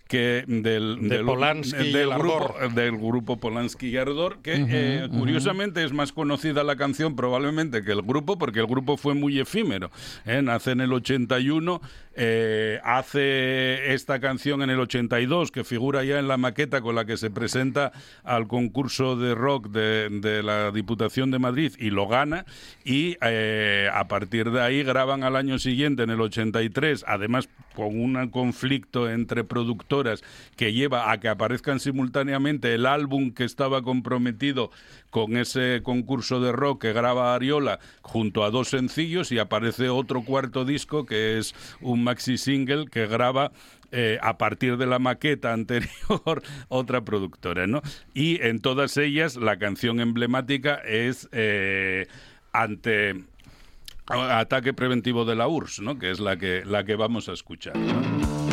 que 0.09 0.45
del, 0.47 0.99
De 1.09 1.16
del- 1.16 1.25
Polanski 1.27 1.92
del 1.92 1.97
el 1.97 2.09
grupo, 2.11 2.55
del 2.75 2.97
grupo 2.97 3.37
Polanski 3.38 3.88
y 3.88 3.97
Ardor, 3.97 4.38
que 4.42 4.55
eh, 4.69 5.09
curiosamente 5.11 5.83
es 5.85 5.92
más 5.92 6.12
conocida 6.12 6.62
la 6.62 6.77
canción 6.77 7.16
probablemente 7.16 7.83
que 7.83 7.92
el 7.92 8.03
grupo, 8.03 8.38
porque 8.38 8.61
el 8.61 8.66
grupo 8.66 8.97
fue 8.97 9.14
muy 9.14 9.38
efímero. 9.40 9.90
¿eh? 10.25 10.42
Nace 10.42 10.71
en 10.73 10.81
el 10.81 10.92
81, 10.92 11.81
eh, 12.14 12.81
hace 12.85 13.95
esta 13.95 14.21
canción 14.21 14.62
en 14.62 14.71
el 14.71 14.79
82, 14.81 15.51
que 15.51 15.64
figura 15.64 16.05
ya 16.05 16.19
en 16.19 16.29
la 16.29 16.37
maqueta 16.37 16.81
con 16.81 16.95
la 16.95 17.05
que 17.05 17.16
se 17.16 17.31
presenta 17.31 17.92
al 18.25 18.47
concurso 18.47 19.16
de 19.16 19.35
rock 19.35 19.69
de, 19.71 20.09
de 20.11 20.42
la 20.42 20.71
Diputación 20.71 21.31
de 21.31 21.38
Madrid 21.38 21.73
y 21.79 21.90
lo 21.90 22.07
gana, 22.07 22.47
y 22.85 23.16
eh, 23.23 23.88
a 23.92 24.07
partir 24.09 24.51
de 24.51 24.61
ahí 24.62 24.83
graban 24.83 25.25
al 25.25 25.35
año 25.37 25.59
siguiente, 25.59 26.05
en 26.05 26.11
el 26.11 26.21
83, 26.21 27.05
además 27.09 27.49
con 27.77 28.01
un 28.01 28.31
conflicto 28.31 29.09
entre 29.11 29.45
productoras 29.45 30.25
que 30.57 30.73
lleva 30.73 31.12
a 31.12 31.21
que 31.21 31.29
aparezcan 31.29 31.79
simultáneamente 31.79 32.75
el 32.75 32.87
álbum 32.87 33.33
que 33.33 33.45
estaba 33.45 33.83
comprometido 33.83 34.71
con 35.11 35.37
ese 35.37 35.83
concurso 35.83 36.41
de 36.41 36.53
rock 36.53 36.83
que 36.83 36.93
graba 36.95 37.35
Ariola 37.35 37.79
junto 38.01 38.45
a 38.45 38.51
dos 38.51 38.69
sencillos 38.69 39.31
y 39.31 39.39
aparece 39.39 39.91
otro 39.91 40.23
cuarto 40.23 40.65
disco 40.65 41.05
que 41.05 41.39
es 41.39 41.55
un 41.83 42.03
maxi 42.03 42.39
single 42.39 42.87
que 42.87 43.07
graba 43.07 43.53
eh, 43.93 44.19
a 44.23 44.39
partir 44.39 44.79
de 44.79 44.87
la 44.87 44.99
maqueta 44.99 45.53
anterior 45.53 46.43
otra 46.69 47.05
productora, 47.05 47.67
¿no? 47.67 47.83
Y 48.15 48.43
en 48.43 48.61
todas 48.61 48.97
ellas 48.97 49.37
la 49.37 49.59
canción 49.59 50.01
emblemática 50.01 50.77
es 50.77 51.29
eh, 51.33 52.07
ante 52.53 53.27
ataque 54.09 54.73
preventivo 54.73 55.25
de 55.25 55.37
la 55.37 55.49
URSS, 55.49 55.81
¿no? 55.81 55.99
Que 55.99 56.11
es 56.11 56.21
la 56.21 56.37
que 56.37 56.64
la 56.64 56.85
que 56.85 56.97
vamos 56.97 57.29
a 57.29 57.33
escuchar. 57.33 57.77
¿no? 57.77 58.46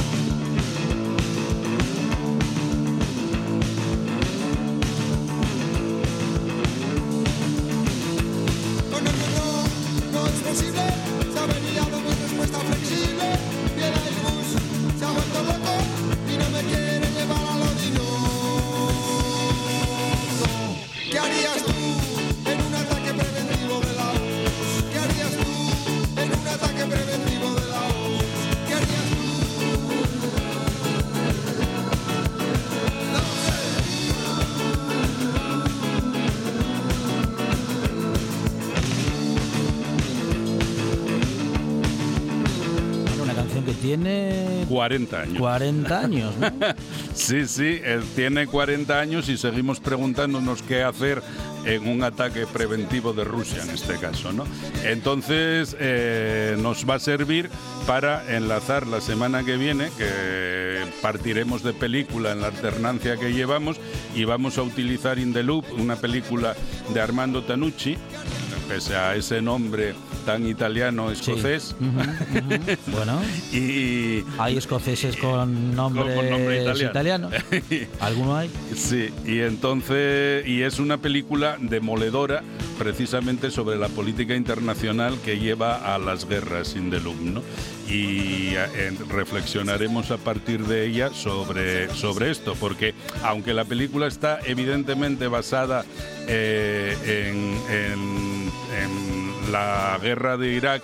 40 44.83 45.21
años. 45.21 45.37
40 45.37 45.99
años, 45.99 46.33
¿no? 46.37 46.51
Sí, 47.13 47.47
sí, 47.47 47.79
él 47.85 48.03
tiene 48.15 48.47
40 48.47 48.99
años 48.99 49.29
y 49.29 49.37
seguimos 49.37 49.79
preguntándonos 49.79 50.61
qué 50.63 50.83
hacer 50.83 51.21
en 51.63 51.87
un 51.87 52.03
ataque 52.03 52.45
preventivo 52.45 53.13
de 53.13 53.23
Rusia, 53.23 53.63
en 53.63 53.69
este 53.69 53.95
caso, 53.97 54.33
¿no? 54.33 54.45
Entonces, 54.83 55.77
eh, 55.79 56.57
nos 56.59 56.89
va 56.89 56.95
a 56.95 56.99
servir 56.99 57.49
para 57.87 58.35
enlazar 58.35 58.85
la 58.87 58.99
semana 58.99 59.45
que 59.45 59.55
viene, 59.55 59.89
que 59.97 60.81
partiremos 61.01 61.63
de 61.63 61.71
película 61.71 62.33
en 62.33 62.41
la 62.41 62.47
alternancia 62.47 63.15
que 63.15 63.31
llevamos, 63.31 63.77
y 64.15 64.25
vamos 64.25 64.57
a 64.57 64.63
utilizar 64.63 65.17
In 65.17 65.31
the 65.31 65.43
Loop, 65.43 65.65
una 65.77 65.95
película 65.95 66.55
de 66.93 66.99
Armando 66.99 67.43
Tanucci, 67.43 67.95
pese 68.67 68.95
a 68.97 69.15
ese 69.15 69.41
nombre 69.41 69.93
tan 70.25 70.47
italiano 70.47 71.11
escocés. 71.11 71.75
Ujú, 71.79 71.89
ujú. 71.89 72.77
Bueno, 72.91 73.21
Y, 73.51 74.23
hay 74.39 74.57
escoceses 74.57 75.15
con 75.17 75.75
nombres 75.75 76.15
Con 76.15 76.29
nombre 76.29 76.61
italiano. 76.63 76.89
italianos. 76.91 77.33
¿Alguno 77.99 78.35
hay? 78.37 78.49
Sí, 78.75 79.09
y 79.25 79.39
entonces, 79.39 80.47
y 80.47 80.61
es 80.61 80.79
una 80.79 80.97
película 80.97 81.57
demoledora 81.59 82.43
precisamente 82.77 83.51
sobre 83.51 83.77
la 83.77 83.87
política 83.89 84.35
internacional 84.35 85.17
que 85.23 85.39
lleva 85.39 85.93
a 85.93 85.97
las 85.99 86.27
guerras 86.27 86.75
in 86.75 86.89
the 86.89 86.99
loop, 86.99 87.19
¿no? 87.21 87.41
Y 87.87 88.53
eh, 88.55 88.91
reflexionaremos 89.09 90.09
a 90.11 90.17
partir 90.17 90.65
de 90.65 90.85
ella 90.87 91.09
sobre, 91.13 91.93
sobre 91.93 92.31
esto, 92.31 92.55
porque 92.59 92.93
aunque 93.23 93.53
la 93.53 93.65
película 93.65 94.07
está 94.07 94.39
evidentemente 94.45 95.27
basada 95.27 95.85
eh, 96.27 96.95
en, 97.05 97.75
en- 97.75 98.51
en 98.81 99.22
la 99.51 99.97
guerra 100.01 100.37
de 100.37 100.53
Irak 100.53 100.81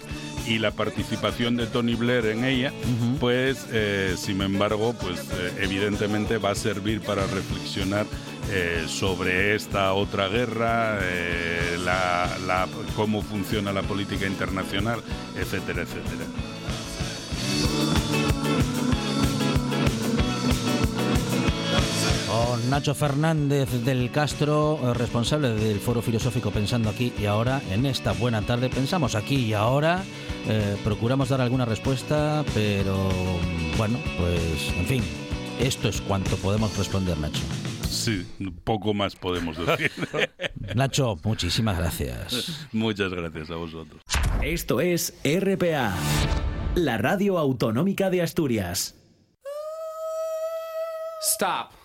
y 0.47 0.57
la 0.59 0.71
participación 0.71 1.57
de 1.57 1.67
Tony 1.67 1.95
Blair 1.95 2.25
en 2.27 2.43
ella, 2.43 2.73
pues 3.19 3.67
eh, 3.71 4.15
sin 4.17 4.41
embargo, 4.41 4.95
pues 4.99 5.19
eh, 5.31 5.53
evidentemente 5.61 6.37
va 6.37 6.51
a 6.51 6.55
servir 6.55 7.01
para 7.01 7.27
reflexionar 7.27 8.05
eh, 8.51 8.85
sobre 8.87 9.53
esta 9.55 9.93
otra 9.93 10.27
guerra, 10.27 10.97
la- 11.85 12.37
la- 12.47 12.67
cómo 12.95 13.21
funciona 13.21 13.71
la 13.71 13.83
política 13.83 14.25
internacional, 14.25 15.01
etcétera, 15.37 15.83
etcétera. 15.83 16.25
Con 22.29 22.69
Nacho 22.69 22.93
Fernández 22.93 23.71
del 23.83 24.11
Castro, 24.11 24.79
eh, 24.83 24.93
responsable 24.93 25.49
del 25.49 25.79
Foro 25.79 26.01
Filosófico 26.01 26.51
Pensando 26.51 26.89
aquí 26.89 27.11
y 27.19 27.25
ahora, 27.25 27.59
en 27.71 27.87
esta 27.87 28.11
buena 28.11 28.43
tarde, 28.43 28.69
pensamos 28.69 29.15
aquí 29.15 29.35
y 29.35 29.53
ahora, 29.53 30.03
eh, 30.47 30.77
procuramos 30.83 31.29
dar 31.29 31.41
alguna 31.41 31.65
respuesta, 31.65 32.45
pero 32.53 32.95
bueno, 33.77 33.97
pues 34.19 34.71
en 34.77 34.85
fin, 34.85 35.03
esto 35.59 35.89
es 35.89 36.01
cuanto 36.01 36.35
podemos 36.37 36.77
responder, 36.77 37.17
Nacho. 37.17 37.41
Sí, 37.89 38.27
poco 38.63 38.93
más 38.93 39.15
podemos 39.15 39.57
decir. 39.57 39.91
Nacho, 40.75 41.17
muchísimas 41.23 41.79
gracias. 41.79 42.67
Muchas 42.71 43.11
gracias 43.11 43.49
a 43.49 43.55
vosotros. 43.55 44.03
Esto 44.43 44.81
es 44.81 45.15
RPA, 45.23 45.95
la 46.75 46.99
radio 46.99 47.39
autonómica 47.39 48.11
de 48.11 48.21
Asturias. 48.21 48.95
Stop. 51.21 51.78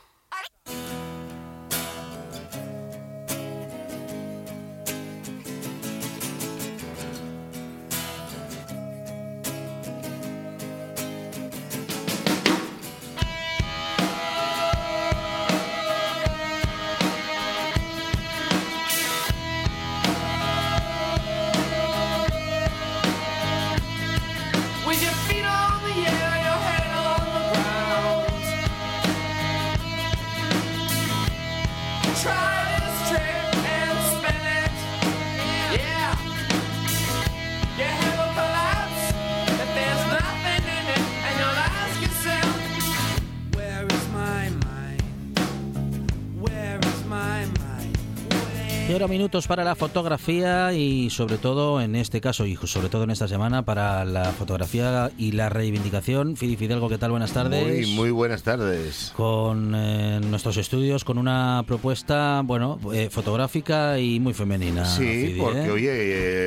Cero 49.05 49.13
minutos 49.13 49.47
para 49.47 49.65
la 49.65 49.75
fotografía 49.75 50.73
y 50.73 51.11
sobre 51.11 51.37
todo 51.37 51.83
en 51.83 51.95
este 51.95 52.23
caso 52.23 52.47
y 52.47 52.57
sobre 52.57 52.89
todo 52.89 53.05
en 53.05 53.11
esta 53.11 53.29
semana 53.29 53.63
para 53.63 54.03
la 54.07 54.33
fotografía 54.33 55.11
y 55.19 55.33
la 55.33 55.51
reivindicación. 55.51 56.37
Fidelgo, 56.39 56.89
¿qué 56.89 56.97
tal? 56.97 57.11
Buenas 57.11 57.35
tardes. 57.35 57.87
Muy, 57.87 57.95
muy 57.95 58.11
buenas 58.11 58.43
tardes. 58.45 59.13
Con 59.15 59.75
eh, 59.77 60.21
nuestros 60.23 60.57
estudios 60.57 61.05
con 61.05 61.19
una 61.19 61.65
propuesta, 61.67 62.41
bueno, 62.47 62.81
eh, 62.95 63.11
fotográfica 63.11 63.99
y 63.99 64.21
muy 64.21 64.33
femenina. 64.33 64.87
Sí, 64.87 65.03
Fidi, 65.03 65.39
porque 65.39 65.67
¿eh? 65.67 65.71
oye, 65.71 65.91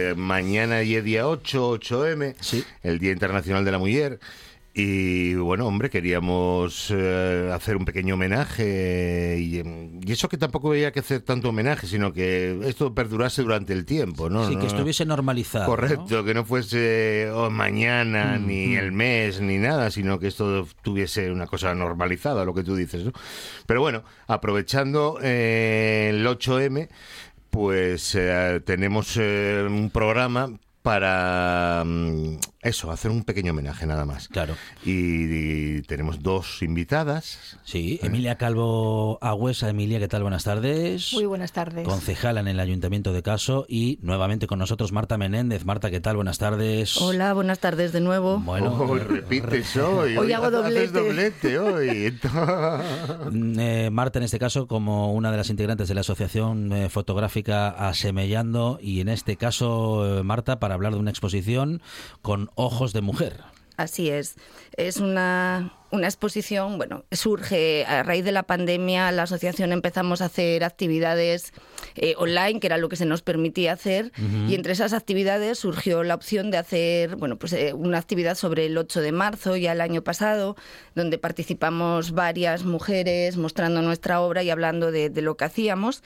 eh, 0.10 0.16
mañana 0.16 0.82
y 0.82 0.96
es 0.96 1.04
día 1.04 1.28
8, 1.28 1.80
8M, 1.80 2.34
Sí. 2.40 2.64
el 2.82 2.98
Día 2.98 3.12
Internacional 3.12 3.66
de 3.66 3.72
la 3.72 3.78
Mujer. 3.78 4.20
Y 4.80 5.34
bueno, 5.34 5.66
hombre, 5.66 5.90
queríamos 5.90 6.94
eh, 6.96 7.50
hacer 7.52 7.78
un 7.78 7.84
pequeño 7.84 8.14
homenaje 8.14 9.36
y, 9.40 9.64
y 10.06 10.12
eso 10.12 10.30
que 10.30 10.38
tampoco 10.38 10.70
había 10.70 10.92
que 10.92 11.00
hacer 11.00 11.22
tanto 11.22 11.50
homenaje, 11.50 11.88
sino 11.88 12.14
que 12.14 12.60
esto 12.64 12.94
perdurase 12.94 13.42
durante 13.42 13.74
el 13.74 13.86
tiempo, 13.86 14.30
¿no? 14.30 14.48
Sí, 14.48 14.54
No- 14.54 14.62
que 14.62 14.68
estuviese 14.68 15.04
normalizado. 15.04 15.64
¿no? 15.66 15.70
Correcto, 15.72 16.24
que 16.24 16.34
no 16.36 16.46
fuese 16.46 17.28
oh, 17.34 17.50
mañana, 17.50 18.38
Mm, 18.38 18.46
ni 18.46 18.76
el 18.76 18.92
mes, 18.92 19.42
ni 19.42 19.58
nada, 19.58 19.90
sino 19.90 20.20
que 20.20 20.28
esto 20.28 20.68
tuviese 20.84 21.32
una 21.32 21.48
cosa 21.48 21.74
normalizada, 21.74 22.46
lo 22.46 22.54
que 22.54 22.64
tú 22.64 22.76
dices, 22.76 23.04
¿no? 23.04 23.14
Pero 23.66 23.82
bueno, 23.82 24.04
aprovechando 24.28 25.18
eh, 25.24 26.12
el 26.14 26.24
8M, 26.28 26.88
pues 27.50 28.14
eh, 28.14 28.62
tenemos 28.64 29.18
eh, 29.20 29.66
un 29.68 29.90
programa 29.90 30.52
para 30.88 31.84
mm, 31.86 32.38
eso, 32.62 32.90
hacer 32.92 33.12
un 33.12 33.26
pequeño 33.26 33.52
homenaje 33.52 33.86
nada 33.86 34.06
más. 34.06 34.30
Claro. 34.30 34.56
Y, 34.86 35.78
y 35.80 35.82
tenemos 35.82 36.24
dos 36.24 36.62
invitadas. 36.62 37.58
Sí, 37.66 38.00
Emilia 38.02 38.38
Calvo 38.38 39.18
Agüesa. 39.22 39.68
Emilia, 39.70 40.00
¿qué 40.00 40.08
tal? 40.08 40.22
Buenas 40.22 40.46
tardes. 40.46 41.12
Muy 41.12 41.26
buenas 41.26 41.52
tardes. 41.52 41.86
Concejala 41.86 42.40
en 42.40 42.48
el 42.48 42.62
Ayuntamiento 42.62 43.12
de 43.12 43.22
Caso 43.22 43.66
y 43.68 44.00
nuevamente 44.02 44.48
con 44.48 44.60
nosotros 44.60 44.94
Marta 44.94 45.18
Menéndez. 45.18 45.66
Marta, 45.66 45.92
¿qué 45.92 46.00
tal? 46.00 46.16
Buenas 46.16 46.38
tardes. 46.38 46.96
Hola, 47.02 47.34
buenas 47.34 47.60
tardes 47.60 47.92
de 47.92 48.00
nuevo. 48.00 48.40
Bueno, 48.40 48.74
Hoy 48.82 49.00
repites 49.02 49.76
hoy. 49.76 50.16
Hoy 50.16 50.32
hago 50.32 50.46
haces 50.46 50.94
doblete. 50.94 51.54
doblete 51.54 51.60
hoy. 51.60 52.20
Mm, 53.30 53.60
eh, 53.60 53.90
Marta, 53.92 54.20
en 54.20 54.24
este 54.24 54.40
caso, 54.40 54.68
como 54.68 55.14
una 55.14 55.32
de 55.32 55.38
las 55.38 55.50
integrantes 55.50 55.88
de 55.88 55.96
la 55.96 56.02
Asociación 56.02 56.72
eh, 56.72 56.90
Fotográfica 56.90 57.70
Asemellando, 57.70 58.80
y 58.82 59.02
en 59.02 59.10
este 59.10 59.36
caso, 59.36 60.20
eh, 60.20 60.24
Marta, 60.24 60.60
para 60.60 60.77
hablar 60.78 60.94
de 60.94 61.00
una 61.00 61.12
exposición 61.12 61.82
con 62.22 62.50
ojos 62.56 62.94
de 62.94 63.02
mujer. 63.02 63.44
Así 63.78 64.10
es. 64.10 64.36
Es 64.76 64.98
una, 64.98 65.74
una 65.90 66.08
exposición, 66.08 66.78
bueno, 66.78 67.06
surge 67.12 67.86
a 67.86 68.04
raíz 68.04 68.26
de 68.26 68.32
la 68.32 68.44
pandemia, 68.44 69.12
la 69.12 69.24
asociación 69.24 69.72
empezamos 69.72 70.22
a 70.22 70.26
hacer 70.26 70.64
actividades 70.64 71.54
eh, 71.96 72.16
online, 72.18 72.60
que 72.60 72.68
era 72.68 72.78
lo 72.78 72.90
que 72.90 72.96
se 72.96 73.06
nos 73.06 73.22
permitía 73.22 73.74
hacer, 73.74 74.12
y 74.48 74.56
entre 74.56 74.74
esas 74.74 74.94
actividades 74.94 75.60
surgió 75.60 76.04
la 76.04 76.16
opción 76.16 76.52
de 76.52 76.58
hacer, 76.58 77.16
bueno, 77.16 77.38
pues 77.38 77.54
eh, 77.54 77.74
una 77.74 77.98
actividad 77.98 78.36
sobre 78.36 78.66
el 78.66 78.78
8 78.78 79.02
de 79.02 79.12
marzo, 79.12 79.56
ya 79.56 79.72
el 79.72 79.82
año 79.82 80.04
pasado, 80.04 80.56
donde 80.96 81.18
participamos 81.18 82.12
varias 82.12 82.66
mujeres 82.66 83.38
mostrando 83.38 83.82
nuestra 83.82 84.20
obra 84.20 84.44
y 84.44 84.50
hablando 84.50 84.92
de, 84.92 85.10
de 85.10 85.22
lo 85.22 85.38
que 85.38 85.46
hacíamos. 85.46 86.04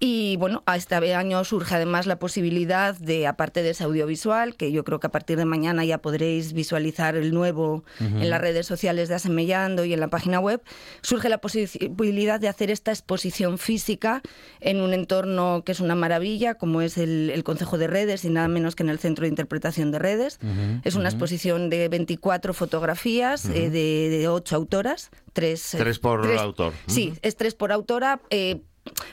Y 0.00 0.36
bueno, 0.36 0.62
a 0.66 0.76
este 0.76 0.94
año 1.14 1.44
surge 1.44 1.74
además 1.74 2.06
la 2.06 2.18
posibilidad 2.18 2.96
de, 2.96 3.26
aparte 3.26 3.62
de 3.62 3.70
ese 3.70 3.84
audiovisual, 3.84 4.56
que 4.56 4.72
yo 4.72 4.84
creo 4.84 5.00
que 5.00 5.06
a 5.06 5.10
partir 5.10 5.38
de 5.38 5.44
mañana 5.44 5.84
ya 5.84 5.98
podréis 5.98 6.52
visualizar 6.52 7.16
el 7.16 7.32
nuevo 7.32 7.84
en 8.00 8.28
las 8.28 8.40
redes 8.40 8.66
sociales 8.66 9.08
de 9.08 9.13
Asemellando 9.14 9.84
y 9.84 9.92
en 9.94 10.00
la 10.00 10.08
página 10.08 10.40
web, 10.40 10.62
surge 11.02 11.28
la 11.28 11.38
posibilidad 11.38 12.40
de 12.40 12.48
hacer 12.48 12.70
esta 12.70 12.90
exposición 12.90 13.58
física 13.58 14.22
en 14.60 14.80
un 14.80 14.92
entorno 14.94 15.62
que 15.64 15.72
es 15.72 15.80
una 15.80 15.94
maravilla, 15.94 16.54
como 16.54 16.80
es 16.82 16.98
el, 16.98 17.30
el 17.30 17.44
Consejo 17.44 17.78
de 17.78 17.86
Redes 17.86 18.24
y 18.24 18.30
nada 18.30 18.48
menos 18.48 18.74
que 18.76 18.82
en 18.82 18.88
el 18.90 18.98
Centro 18.98 19.22
de 19.24 19.28
Interpretación 19.28 19.90
de 19.90 19.98
Redes. 19.98 20.38
es 20.84 20.94
una 20.94 21.08
exposición 21.08 21.70
de 21.70 21.88
24 21.88 22.54
fotografías 22.54 23.44
eh, 23.46 23.70
de, 23.70 24.08
de 24.10 24.28
8 24.28 24.56
autoras. 24.56 25.10
Tres, 25.32 25.74
eh, 25.74 25.78
Tres 25.78 25.98
por 25.98 26.22
tres- 26.22 26.40
autor. 26.40 26.72
Sí, 26.86 27.14
es 27.22 27.36
tres 27.36 27.54
por 27.54 27.72
autora. 27.72 28.20
eh, 28.30 28.62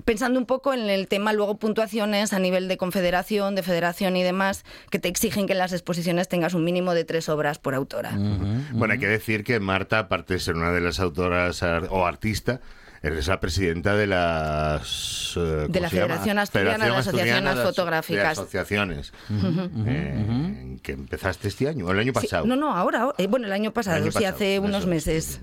Pensando 0.06 0.38
un 0.40 0.46
poco 0.46 0.74
en 0.74 0.90
el 0.90 1.08
tema, 1.08 1.32
luego 1.34 1.58
puntuaciones 1.58 2.34
a 2.34 2.40
nivel 2.40 2.68
de 2.68 2.78
confederación, 2.78 3.56
de 3.56 3.64
federación 3.64 4.16
y 4.18 4.24
demás, 4.24 4.66
que 4.90 5.00
te 5.00 5.08
exigen 5.08 5.48
que 5.48 5.54
en 5.54 5.60
las 5.60 5.72
exposiciones 5.72 6.28
tengas 6.28 6.54
un 6.54 6.64
mínimo 6.64 6.94
de 6.94 7.06
tres 7.06 7.30
obras 7.30 7.58
por 7.60 7.74
autora. 7.76 8.12
Bueno, 8.74 8.94
hay 8.94 9.00
que 9.00 9.08
decir 9.08 9.44
que 9.44 9.60
Marta, 9.60 10.00
aparte 10.00 10.34
de 10.34 10.40
ser 10.40 10.56
una 10.56 10.72
de 10.72 10.82
las 10.82 11.00
autoras 11.00 11.64
ar- 11.64 11.88
o 11.90 12.06
artista, 12.06 12.60
eres 13.04 13.28
la 13.28 13.40
presidenta 13.40 13.96
de 13.96 14.06
las... 14.08 15.34
eh, 15.38 15.68
¿cómo 15.68 15.80
la? 15.80 15.90
Federación 15.90 16.38
Asturiana 16.38 16.86
de 16.86 16.92
Asociaciones 16.98 17.56
de 17.56 17.64
Fotográficas. 17.64 18.24
de 18.24 18.42
asociaciones. 18.44 19.14
eh, 19.88 20.78
que 20.84 20.92
empezaste 20.92 21.48
este 21.48 21.68
año, 21.70 21.86
o 21.88 21.92
el 21.92 22.00
año 22.00 22.12
Sí, 22.16 22.22
pasado. 22.28 22.46
no, 22.46 22.56
no, 22.56 22.76
ahora, 22.76 23.14
eh, 23.18 23.28
bueno, 23.28 23.48
el 23.48 23.54
año 23.54 23.72
pasado, 23.72 23.98
El 23.98 24.04
año 24.04 24.12
sí, 24.12 24.16
pasado, 24.20 24.36
hace 24.36 24.56
eso 24.56 24.64
unos 24.64 24.82
es. 24.84 24.88
meses. 24.88 25.42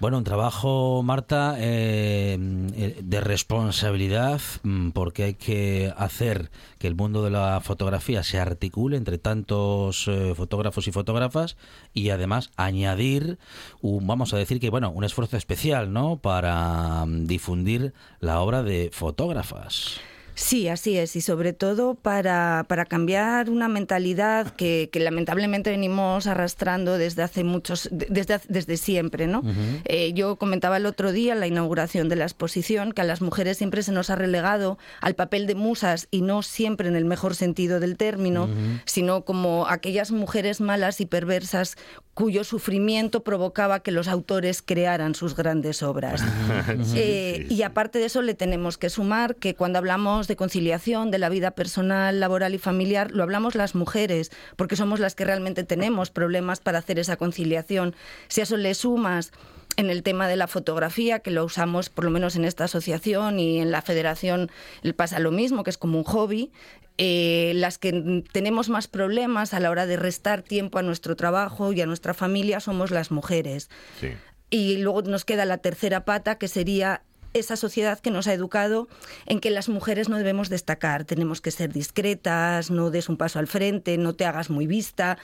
Bueno, 0.00 0.18
un 0.18 0.24
trabajo, 0.24 1.02
Marta, 1.02 1.56
eh, 1.58 2.38
eh, 2.76 3.00
de 3.02 3.20
responsabilidad, 3.20 4.40
mm, 4.62 4.90
porque 4.90 5.24
hay 5.24 5.34
que 5.34 5.92
hacer 5.96 6.52
que 6.78 6.86
el 6.86 6.94
mundo 6.94 7.24
de 7.24 7.30
la 7.30 7.60
fotografía 7.60 8.22
se 8.22 8.38
articule 8.38 8.96
entre 8.96 9.18
tantos 9.18 10.06
eh, 10.06 10.34
fotógrafos 10.36 10.86
y 10.86 10.92
fotógrafas 10.92 11.56
y 11.94 12.10
además 12.10 12.52
añadir, 12.56 13.40
un, 13.80 14.06
vamos 14.06 14.32
a 14.32 14.36
decir 14.36 14.60
que, 14.60 14.70
bueno, 14.70 14.90
un 14.92 15.02
esfuerzo 15.02 15.36
especial, 15.36 15.92
¿no?, 15.92 16.18
para 16.18 17.04
mm, 17.04 17.26
difundir 17.26 17.92
la 18.20 18.40
obra 18.40 18.62
de 18.62 18.90
fotógrafas. 18.92 20.00
Sí, 20.40 20.68
así 20.68 20.96
es, 20.96 21.16
y 21.16 21.20
sobre 21.20 21.52
todo 21.52 21.96
para, 21.96 22.64
para 22.68 22.84
cambiar 22.84 23.50
una 23.50 23.66
mentalidad 23.66 24.54
que, 24.54 24.88
que 24.92 25.00
lamentablemente 25.00 25.68
venimos 25.70 26.28
arrastrando 26.28 26.96
desde 26.96 27.24
hace 27.24 27.42
muchos, 27.42 27.88
de- 27.90 28.06
desde, 28.08 28.38
desde 28.48 28.76
siempre, 28.76 29.26
¿no? 29.26 29.42
Eh, 29.84 30.12
yo 30.14 30.36
comentaba 30.36 30.76
el 30.76 30.86
otro 30.86 31.10
día 31.10 31.32
en 31.32 31.40
la 31.40 31.48
inauguración 31.48 32.08
de 32.08 32.14
la 32.14 32.22
exposición 32.24 32.92
que 32.92 33.00
a 33.00 33.04
las 33.04 33.20
mujeres 33.20 33.58
siempre 33.58 33.82
se 33.82 33.90
nos 33.90 34.10
ha 34.10 34.14
relegado 34.14 34.78
al 35.00 35.14
papel 35.16 35.48
de 35.48 35.56
musas 35.56 36.06
y 36.12 36.22
no 36.22 36.42
siempre 36.42 36.88
en 36.88 36.94
el 36.94 37.04
mejor 37.04 37.34
sentido 37.34 37.80
del 37.80 37.96
término, 37.96 38.48
sino 38.84 39.24
como 39.24 39.66
aquellas 39.66 40.12
mujeres 40.12 40.60
malas 40.60 41.00
y 41.00 41.06
perversas 41.06 41.74
cuyo 42.18 42.42
sufrimiento 42.42 43.22
provocaba 43.22 43.78
que 43.78 43.92
los 43.92 44.08
autores 44.08 44.60
crearan 44.60 45.14
sus 45.14 45.36
grandes 45.36 45.84
obras. 45.84 46.20
Eh, 46.94 47.46
y 47.48 47.62
aparte 47.62 47.98
de 47.98 48.06
eso 48.06 48.22
le 48.22 48.34
tenemos 48.34 48.78
que 48.78 48.90
sumar 48.90 49.36
que 49.36 49.54
cuando 49.54 49.78
hablamos 49.78 50.26
de 50.26 50.36
conciliación 50.36 51.10
de 51.10 51.18
la 51.18 51.28
vida 51.28 51.52
personal, 51.52 52.18
laboral 52.18 52.54
y 52.54 52.58
familiar, 52.58 53.12
lo 53.12 53.22
hablamos 53.22 53.54
las 53.54 53.74
mujeres, 53.74 54.30
porque 54.56 54.74
somos 54.74 55.00
las 55.00 55.14
que 55.14 55.24
realmente 55.24 55.64
tenemos 55.64 56.10
problemas 56.10 56.60
para 56.60 56.78
hacer 56.78 56.98
esa 56.98 57.16
conciliación. 57.16 57.94
Si 58.28 58.40
a 58.40 58.44
eso 58.44 58.56
le 58.56 58.74
sumas 58.74 59.32
en 59.78 59.90
el 59.90 60.02
tema 60.02 60.26
de 60.26 60.34
la 60.34 60.48
fotografía, 60.48 61.20
que 61.20 61.30
lo 61.30 61.44
usamos 61.44 61.88
por 61.88 62.04
lo 62.04 62.10
menos 62.10 62.34
en 62.34 62.44
esta 62.44 62.64
asociación 62.64 63.38
y 63.38 63.60
en 63.60 63.70
la 63.70 63.80
federación 63.80 64.50
le 64.82 64.92
pasa 64.92 65.20
lo 65.20 65.30
mismo, 65.30 65.62
que 65.62 65.70
es 65.70 65.78
como 65.78 65.98
un 65.98 66.04
hobby, 66.04 66.50
eh, 66.98 67.52
las 67.54 67.78
que 67.78 68.24
tenemos 68.32 68.68
más 68.70 68.88
problemas 68.88 69.54
a 69.54 69.60
la 69.60 69.70
hora 69.70 69.86
de 69.86 69.96
restar 69.96 70.42
tiempo 70.42 70.80
a 70.80 70.82
nuestro 70.82 71.14
trabajo 71.14 71.72
y 71.72 71.80
a 71.80 71.86
nuestra 71.86 72.12
familia 72.12 72.58
somos 72.58 72.90
las 72.90 73.12
mujeres. 73.12 73.70
Sí. 74.00 74.08
Y 74.50 74.78
luego 74.78 75.02
nos 75.02 75.24
queda 75.24 75.44
la 75.44 75.58
tercera 75.58 76.04
pata, 76.04 76.38
que 76.38 76.48
sería 76.48 77.02
esa 77.34 77.56
sociedad 77.56 77.98
que 78.00 78.10
nos 78.10 78.26
ha 78.26 78.32
educado 78.32 78.88
en 79.26 79.40
que 79.40 79.50
las 79.50 79.68
mujeres 79.68 80.08
no 80.08 80.16
debemos 80.16 80.48
destacar, 80.48 81.04
tenemos 81.04 81.40
que 81.40 81.50
ser 81.50 81.72
discretas, 81.72 82.70
no 82.70 82.90
des 82.90 83.08
un 83.08 83.16
paso 83.16 83.38
al 83.38 83.46
frente, 83.46 83.98
no 83.98 84.14
te 84.14 84.24
hagas 84.24 84.50
muy 84.50 84.66
vista. 84.66 85.18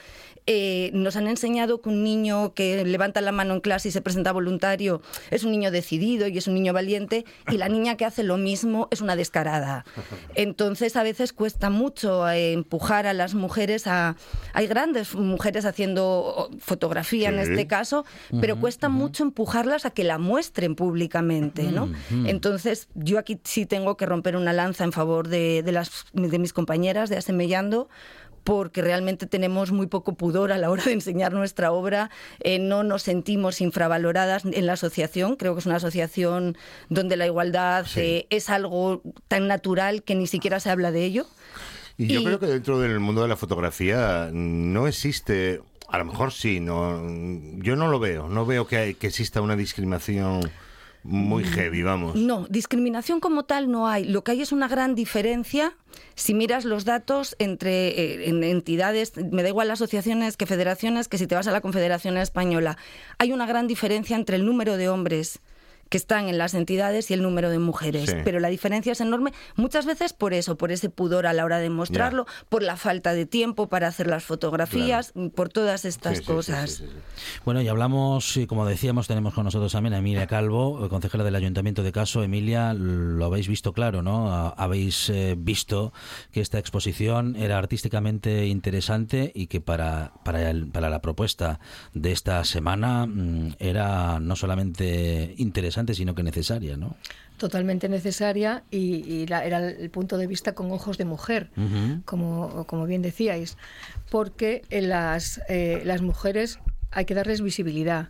Eh, 0.47 0.91
nos 0.93 1.15
han 1.15 1.27
enseñado 1.27 1.81
que 1.81 1.89
un 1.89 2.03
niño 2.03 2.53
que 2.53 2.85
levanta 2.85 3.19
la 3.21 3.31
mano 3.31 3.55
en 3.55 3.61
clase 3.61 3.89
y 3.89 3.91
se 3.91 4.01
presenta 4.01 4.31
voluntario 4.31 5.01
es 5.31 5.43
un 5.43 5.49
niño 5.49 5.71
decidido 5.71 6.27
y 6.27 6.37
es 6.37 6.47
un 6.47 6.53
niño 6.53 6.71
valiente 6.71 7.25
y 7.49 7.57
la 7.57 7.67
niña 7.67 7.97
que 7.97 8.05
hace 8.05 8.21
lo 8.21 8.37
mismo 8.37 8.87
es 8.91 9.01
una 9.01 9.15
descarada. 9.15 9.85
Entonces 10.35 10.95
a 10.97 11.03
veces 11.03 11.33
cuesta 11.33 11.71
mucho 11.71 12.29
eh, 12.29 12.53
empujar 12.53 13.07
a 13.07 13.13
las 13.13 13.33
mujeres 13.33 13.87
a... 13.87 14.15
Hay 14.53 14.67
grandes 14.67 15.15
mujeres 15.15 15.65
haciendo 15.65 16.51
fotografía 16.59 17.29
en 17.29 17.39
este 17.39 17.65
caso, 17.65 18.05
pero 18.39 18.59
cuesta 18.59 18.89
mucho 18.89 19.23
empujarlas 19.23 19.85
a 19.85 19.91
que 19.91 20.03
la 20.03 20.19
muestren 20.19 20.75
públicamente, 20.75 21.63
¿no? 21.63 21.89
Entonces 22.25 22.87
yo 22.95 23.19
aquí 23.19 23.39
sí 23.43 23.65
tengo 23.65 23.97
que 23.97 24.05
romper 24.05 24.35
una 24.35 24.53
lanza 24.53 24.83
en 24.83 24.91
favor 24.91 25.27
de, 25.27 25.63
de 25.63 25.71
las, 25.71 26.05
de 26.13 26.39
mis 26.39 26.53
compañeras 26.53 27.09
de 27.09 27.17
Asemellando 27.17 27.89
porque 28.45 28.83
realmente 28.83 29.25
tenemos 29.25 29.71
muy 29.71 29.87
poco 29.87 30.13
pudor 30.13 30.53
a 30.53 30.57
la 30.57 30.69
hora 30.69 30.83
de 30.85 30.93
enseñar 30.93 31.33
nuestra 31.33 31.71
obra, 31.71 32.11
eh, 32.39 32.59
no 32.59 32.83
nos 32.83 33.01
sentimos 33.01 33.59
infravaloradas 33.59 34.45
en 34.45 34.65
la 34.67 34.73
asociación, 34.73 35.35
creo 35.35 35.55
que 35.55 35.59
es 35.59 35.65
una 35.65 35.77
asociación 35.77 36.55
donde 36.87 37.17
la 37.17 37.25
igualdad 37.25 37.87
eh, 37.95 38.27
es 38.29 38.49
algo 38.49 39.01
tan 39.27 39.47
natural 39.47 40.03
que 40.03 40.13
ni 40.13 40.27
siquiera 40.27 40.59
se 40.59 40.69
habla 40.69 40.91
de 40.91 41.03
ello. 41.03 41.25
Y 41.97 42.07
yo 42.07 42.23
creo 42.23 42.39
que 42.39 42.45
dentro 42.45 42.79
del 42.79 42.99
mundo 42.99 43.23
de 43.23 43.29
la 43.29 43.35
fotografía 43.35 44.29
no 44.31 44.85
existe, 44.85 45.61
a 45.87 45.97
lo 45.97 46.05
mejor 46.05 46.31
sí, 46.31 46.59
no, 46.59 47.01
yo 47.63 47.75
no 47.75 47.87
lo 47.87 47.99
veo, 47.99 48.29
no 48.29 48.45
veo 48.45 48.67
que, 48.67 48.93
que 48.93 49.07
exista 49.07 49.41
una 49.41 49.55
discriminación 49.55 50.51
muy 51.05 51.43
Mm. 51.43 51.47
heavy, 51.47 51.83
vamos. 51.83 52.15
No, 52.15 52.47
discriminación 52.49 53.19
como 53.19 53.43
tal 53.45 53.69
no 53.71 53.87
hay. 53.87 54.05
Lo 54.05 54.23
que 54.23 54.31
hay 54.31 54.41
es 54.41 54.51
una 54.51 54.67
gran 54.67 54.95
diferencia 54.95 55.73
si 56.15 56.33
miras 56.33 56.65
los 56.65 56.83
datos 56.83 57.35
entre 57.39 57.87
eh, 57.89 58.29
en 58.29 58.43
entidades, 58.43 59.13
me 59.31 59.43
da 59.43 59.49
igual 59.49 59.69
asociaciones 59.71 60.35
que 60.35 60.45
federaciones, 60.45 61.07
que 61.07 61.17
si 61.17 61.27
te 61.27 61.35
vas 61.35 61.47
a 61.47 61.51
la 61.51 61.61
Confederación 61.61 62.17
Española. 62.17 62.77
Hay 63.17 63.31
una 63.31 63.45
gran 63.45 63.67
diferencia 63.67 64.15
entre 64.15 64.35
el 64.35 64.45
número 64.45 64.77
de 64.77 64.89
hombres 64.89 65.39
que 65.89 65.97
están 65.97 66.27
en 66.29 66.37
las 66.37 66.53
entidades 66.53 67.11
y 67.11 67.13
el 67.13 67.21
número 67.21 67.49
de 67.49 67.59
mujeres. 67.59 68.09
Sí. 68.09 68.15
Pero 68.23 68.39
la 68.39 68.49
diferencia 68.49 68.91
es 68.91 69.01
enorme, 69.01 69.33
muchas 69.55 69.85
veces 69.85 70.13
por 70.13 70.33
eso, 70.33 70.57
por 70.57 70.71
ese 70.71 70.89
pudor 70.89 71.27
a 71.27 71.33
la 71.33 71.45
hora 71.45 71.59
de 71.59 71.69
mostrarlo, 71.69 72.25
por 72.49 72.63
la 72.63 72.75
falta 72.75 73.13
de 73.13 73.25
tiempo 73.25 73.67
para 73.67 73.87
hacer 73.87 74.07
las 74.07 74.23
fotografías, 74.23 75.13
por 75.35 75.49
todas 75.49 75.85
estas 75.85 76.21
cosas. 76.21 76.83
Bueno, 77.45 77.61
y 77.61 77.67
hablamos, 77.67 78.35
y 78.37 78.47
como 78.47 78.65
decíamos, 78.65 79.07
tenemos 79.07 79.33
con 79.33 79.43
nosotros 79.45 79.71
también 79.71 79.93
a 79.93 79.99
Emilia 79.99 80.27
Calvo, 80.27 80.85
eh, 80.85 80.89
concejala 80.89 81.23
del 81.23 81.35
Ayuntamiento 81.35 81.83
de 81.83 81.91
Caso. 81.91 82.23
Emilia, 82.23 82.73
lo 82.73 83.25
habéis 83.25 83.47
visto 83.47 83.73
claro, 83.73 84.01
¿no? 84.01 84.31
Ha- 84.33 84.49
Habéis 84.57 85.09
eh, 85.09 85.35
visto 85.37 85.93
que 86.31 86.41
esta 86.41 86.57
exposición 86.59 87.35
era 87.35 87.57
artísticamente 87.57 88.47
interesante 88.47 89.31
y 89.35 89.47
que 89.47 89.61
para, 89.61 90.13
para, 90.23 90.49
el- 90.49 90.67
para 90.67 90.89
la 90.89 91.01
propuesta 91.01 91.59
de 91.93 92.11
esta 92.11 92.43
semana 92.45 93.05
mm, 93.05 93.55
era 93.59 94.19
no 94.19 94.35
solamente 94.35 95.33
interesante, 95.37 95.74
sino 95.93 96.15
que 96.15 96.23
necesaria, 96.23 96.77
¿no? 96.77 96.95
totalmente 97.37 97.89
necesaria 97.89 98.63
y, 98.71 99.03
y 99.11 99.27
la- 99.27 99.43
era 99.43 99.59
el 99.69 99.89
punto 99.89 100.17
de 100.17 100.25
vista 100.25 100.53
con 100.55 100.71
ojos 100.71 100.97
de 100.97 101.03
mujer, 101.03 101.49
como, 102.05 102.65
como 102.65 102.85
bien 102.85 103.01
decíais, 103.01 103.57
porque 104.09 104.61
en 104.69 104.87
las, 104.87 105.41
eh, 105.49 105.81
las 105.83 106.01
mujeres 106.01 106.59
hay 106.91 107.03
que 107.03 107.13
darles 107.13 107.41
visibilidad. 107.41 108.07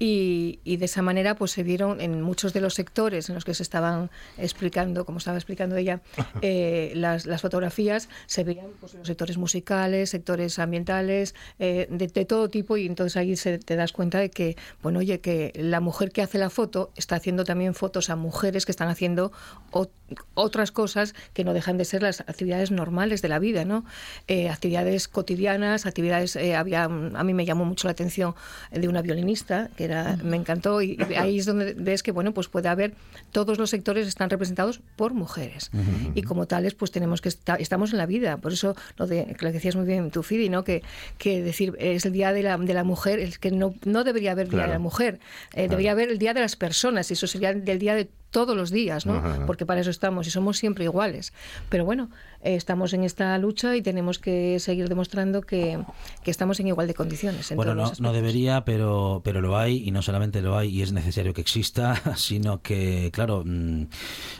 Y, 0.00 0.58
y 0.64 0.76
de 0.78 0.86
esa 0.86 1.02
manera 1.02 1.36
pues 1.36 1.52
se 1.52 1.62
vieron 1.62 2.00
en 2.00 2.20
muchos 2.20 2.52
de 2.52 2.60
los 2.60 2.74
sectores 2.74 3.28
en 3.28 3.36
los 3.36 3.44
que 3.44 3.54
se 3.54 3.62
estaban 3.62 4.10
explicando, 4.38 5.04
como 5.04 5.18
estaba 5.18 5.36
explicando 5.36 5.76
ella, 5.76 6.00
eh, 6.42 6.92
las, 6.96 7.26
las 7.26 7.40
fotografías, 7.42 8.08
se 8.26 8.42
veían 8.42 8.66
pues, 8.80 8.94
los 8.94 9.06
sectores 9.06 9.38
musicales, 9.38 10.10
sectores 10.10 10.58
ambientales, 10.58 11.36
eh, 11.60 11.86
de, 11.90 12.08
de 12.08 12.24
todo 12.24 12.50
tipo, 12.50 12.76
y 12.76 12.86
entonces 12.86 13.16
ahí 13.16 13.36
se, 13.36 13.58
te 13.58 13.76
das 13.76 13.92
cuenta 13.92 14.18
de 14.18 14.30
que, 14.30 14.56
bueno, 14.82 14.98
oye, 14.98 15.20
que 15.20 15.52
la 15.54 15.78
mujer 15.80 16.10
que 16.10 16.22
hace 16.22 16.38
la 16.38 16.50
foto 16.50 16.90
está 16.96 17.14
haciendo 17.14 17.44
también 17.44 17.72
fotos 17.74 18.10
a 18.10 18.16
mujeres 18.16 18.66
que 18.66 18.72
están 18.72 18.88
haciendo 18.88 19.30
ot- 19.70 19.90
otras 20.34 20.72
cosas 20.72 21.14
que 21.34 21.44
no 21.44 21.54
dejan 21.54 21.78
de 21.78 21.84
ser 21.84 22.02
las 22.02 22.20
actividades 22.22 22.72
normales 22.72 23.22
de 23.22 23.28
la 23.28 23.38
vida, 23.38 23.64
¿no? 23.64 23.84
Eh, 24.26 24.48
actividades 24.50 25.06
cotidianas, 25.06 25.86
actividades, 25.86 26.34
eh, 26.34 26.56
había, 26.56 26.84
a 26.84 26.88
mí 26.88 27.32
me 27.32 27.44
llamó 27.44 27.64
mucho 27.64 27.86
la 27.86 27.92
atención 27.92 28.34
de 28.72 28.88
una 28.88 29.00
violinista, 29.00 29.70
que 29.76 29.84
era, 29.84 29.93
me 30.22 30.36
encantó, 30.36 30.82
y, 30.82 30.98
ahí 31.16 31.38
es 31.38 31.46
donde 31.46 31.74
ves 31.74 32.02
que, 32.02 32.12
bueno, 32.12 32.32
pues 32.32 32.48
puede 32.48 32.68
haber, 32.68 32.94
todos 33.32 33.58
los 33.58 33.70
sectores 33.70 34.06
están 34.06 34.30
representados 34.30 34.80
por 34.96 35.14
mujeres, 35.14 35.70
y 36.14 36.22
como 36.22 36.46
tales, 36.46 36.74
pues 36.74 36.90
tenemos 36.90 37.20
que 37.20 37.28
estar, 37.28 37.60
estamos 37.60 37.92
en 37.92 37.98
la 37.98 38.06
vida, 38.06 38.36
por 38.38 38.52
eso 38.52 38.76
lo, 38.96 39.06
de, 39.06 39.34
que 39.38 39.44
lo 39.44 39.52
decías 39.52 39.76
muy 39.76 39.86
bien 39.86 40.10
tú, 40.10 40.22
Fidi, 40.22 40.48
¿no? 40.48 40.64
Que, 40.64 40.82
que 41.18 41.42
decir, 41.42 41.74
es 41.78 42.04
el 42.06 42.12
Día 42.12 42.32
de 42.32 42.42
la, 42.42 42.56
de 42.56 42.74
la 42.74 42.84
Mujer, 42.84 43.18
es 43.18 43.38
que 43.38 43.50
no, 43.50 43.74
no 43.84 44.04
debería 44.04 44.32
haber 44.32 44.48
Día 44.48 44.58
Claro. 44.58 44.68
de 44.68 44.74
la 44.74 44.78
Mujer, 44.78 45.20
eh, 45.54 45.68
debería 45.68 45.92
haber 45.92 46.10
el 46.10 46.18
Día 46.18 46.34
de 46.34 46.40
las 46.40 46.56
Personas, 46.56 47.10
y 47.10 47.14
eso 47.14 47.26
sería 47.26 47.52
del 47.52 47.78
Día 47.78 47.94
de 47.94 48.08
todos 48.34 48.56
los 48.56 48.70
días, 48.72 49.06
¿no? 49.06 49.14
Ajá. 49.14 49.46
Porque 49.46 49.64
para 49.64 49.80
eso 49.80 49.90
estamos 49.90 50.26
y 50.26 50.30
somos 50.30 50.58
siempre 50.58 50.84
iguales. 50.84 51.32
Pero 51.68 51.84
bueno, 51.84 52.10
eh, 52.42 52.56
estamos 52.56 52.92
en 52.92 53.04
esta 53.04 53.38
lucha 53.38 53.76
y 53.76 53.80
tenemos 53.82 54.18
que 54.18 54.58
seguir 54.58 54.88
demostrando 54.88 55.40
que, 55.42 55.78
que 56.24 56.30
estamos 56.32 56.58
en 56.58 56.66
igual 56.66 56.88
de 56.88 56.94
condiciones. 56.94 57.50
En 57.52 57.56
Bueno, 57.56 57.72
todos 57.74 57.84
no, 57.84 57.90
los 57.90 58.00
no 58.00 58.12
debería, 58.12 58.64
pero, 58.64 59.20
pero 59.24 59.40
lo 59.40 59.56
hay 59.56 59.86
y 59.86 59.92
no 59.92 60.02
solamente 60.02 60.42
lo 60.42 60.58
hay 60.58 60.68
y 60.70 60.82
es 60.82 60.90
necesario 60.92 61.32
que 61.32 61.40
exista, 61.42 61.94
sino 62.16 62.60
que, 62.60 63.10
claro, 63.12 63.44
mm, 63.46 63.84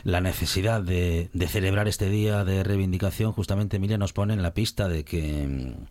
la 0.03 0.19
necesidad 0.19 0.81
de, 0.81 1.29
de 1.31 1.47
celebrar 1.47 1.87
este 1.87 2.09
día 2.09 2.43
de 2.43 2.63
reivindicación, 2.65 3.31
justamente 3.31 3.77
Emilia 3.77 3.97
nos 3.97 4.11
pone 4.11 4.33
en 4.33 4.43
la 4.43 4.53
pista 4.53 4.89
de 4.89 5.05
que, 5.05 5.47
mm, 5.47 5.85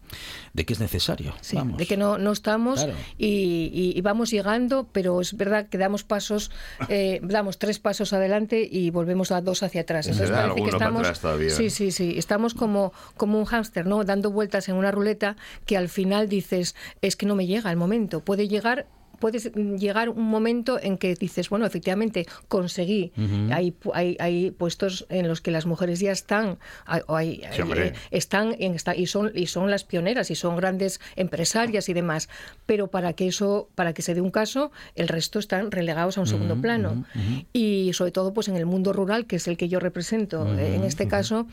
de 0.53 0.65
que 0.67 0.73
es 0.75 0.81
necesario. 0.81 1.33
Sí, 1.41 1.57
Vamos. 1.57 1.79
de 1.79 1.87
que 1.87 1.97
no, 1.97 2.19
no 2.19 2.33
estamos 2.33 2.85
Claro. 2.85 2.99
y, 3.17 3.71
y- 3.73 3.95
y 3.97 4.01
vamos 4.03 4.31
llegando, 4.31 4.89
pero 4.93 5.23
es 5.23 5.35
verdad 5.39 5.69
que 5.71 5.79
damos 5.79 6.05
pasos, 6.05 6.51
eh, 6.91 7.19
damos 7.23 7.59
tres 7.59 7.79
pasos 7.79 7.94
adelante 8.01 8.69
y 8.71 8.91
volvemos 8.91 9.33
a 9.33 9.41
dos 9.41 9.63
hacia 9.63 9.83
atrás. 9.83 10.07
Entonces 10.07 10.31
da 10.31 10.43
parece 10.43 10.63
que 10.63 10.71
estamos, 10.71 11.21
todavía. 11.21 11.51
sí, 11.51 11.71
sí, 11.71 11.91
sí, 11.91 12.15
estamos 12.17 12.55
como, 12.55 12.93
como 13.17 13.39
un 13.39 13.45
hámster, 13.45 13.87
¿no? 13.87 14.05
Dando 14.05 14.31
vueltas 14.31 14.69
en 14.69 14.77
una 14.77 14.91
ruleta 14.91 15.37
que 15.67 15.77
al 15.77 15.89
final 15.89 16.29
dices, 16.29 16.75
es 17.03 17.17
que 17.17 17.27
no 17.27 17.35
me 17.35 17.47
llega 17.47 17.71
el 17.71 17.77
momento. 17.77 18.21
Puede 18.21 18.49
llegar 18.49 18.87
puede 19.25 19.39
llegar 19.79 20.11
un 20.11 20.25
momento 20.29 20.79
en 20.83 20.99
que 20.99 21.15
dices, 21.15 21.49
bueno, 21.49 21.65
efectivamente 21.65 22.27
conseguí. 22.49 23.11
Hay, 23.51 23.75
hay, 23.95 24.17
hay 24.21 24.51
puestos 24.51 25.07
en 25.09 25.29
los 25.29 25.41
que 25.41 25.51
las 25.51 25.65
mujeres 25.65 25.99
ya 26.01 26.13
están, 26.13 26.59
hay- 26.85 27.41
Sí, 27.53 27.63
eh, 27.75 27.93
están 28.11 28.55
en 28.59 28.75
esta, 28.75 28.95
y 28.95 29.07
son 29.07 29.33
y 29.35 29.47
son 29.47 29.71
las 29.71 29.85
pioneras 29.85 30.31
y 30.31 30.35
son 30.35 30.57
grandes 30.57 31.01
empresarias 31.17 31.89
y 31.89 31.95
demás. 31.95 32.29
Pero 32.67 32.89
para 32.89 33.15
que 33.15 33.27
eso 33.29 33.71
para 33.75 33.95
que 33.95 34.03
se 34.03 34.13
dé 34.15 34.21
un 34.21 34.31
caso 34.31 34.71
el 34.95 35.09
resto 35.09 35.39
están 35.39 35.71
relegados 35.71 36.19
a 36.19 36.21
un 36.21 36.27
segundo 36.27 36.61
plano. 36.61 37.07
y 37.55 37.91
sobre 37.95 38.13
todo 38.13 38.35
pues 38.35 38.49
en 38.49 38.57
el 38.57 38.67
mundo 38.67 38.93
rural 38.93 39.25
que 39.27 39.37
es 39.37 39.49
el 39.49 39.57
que 39.57 39.69
yo 39.69 39.81
represento 39.81 40.37
eh, 40.59 40.75
en 40.75 40.85
este 40.85 41.09
caso 41.09 41.47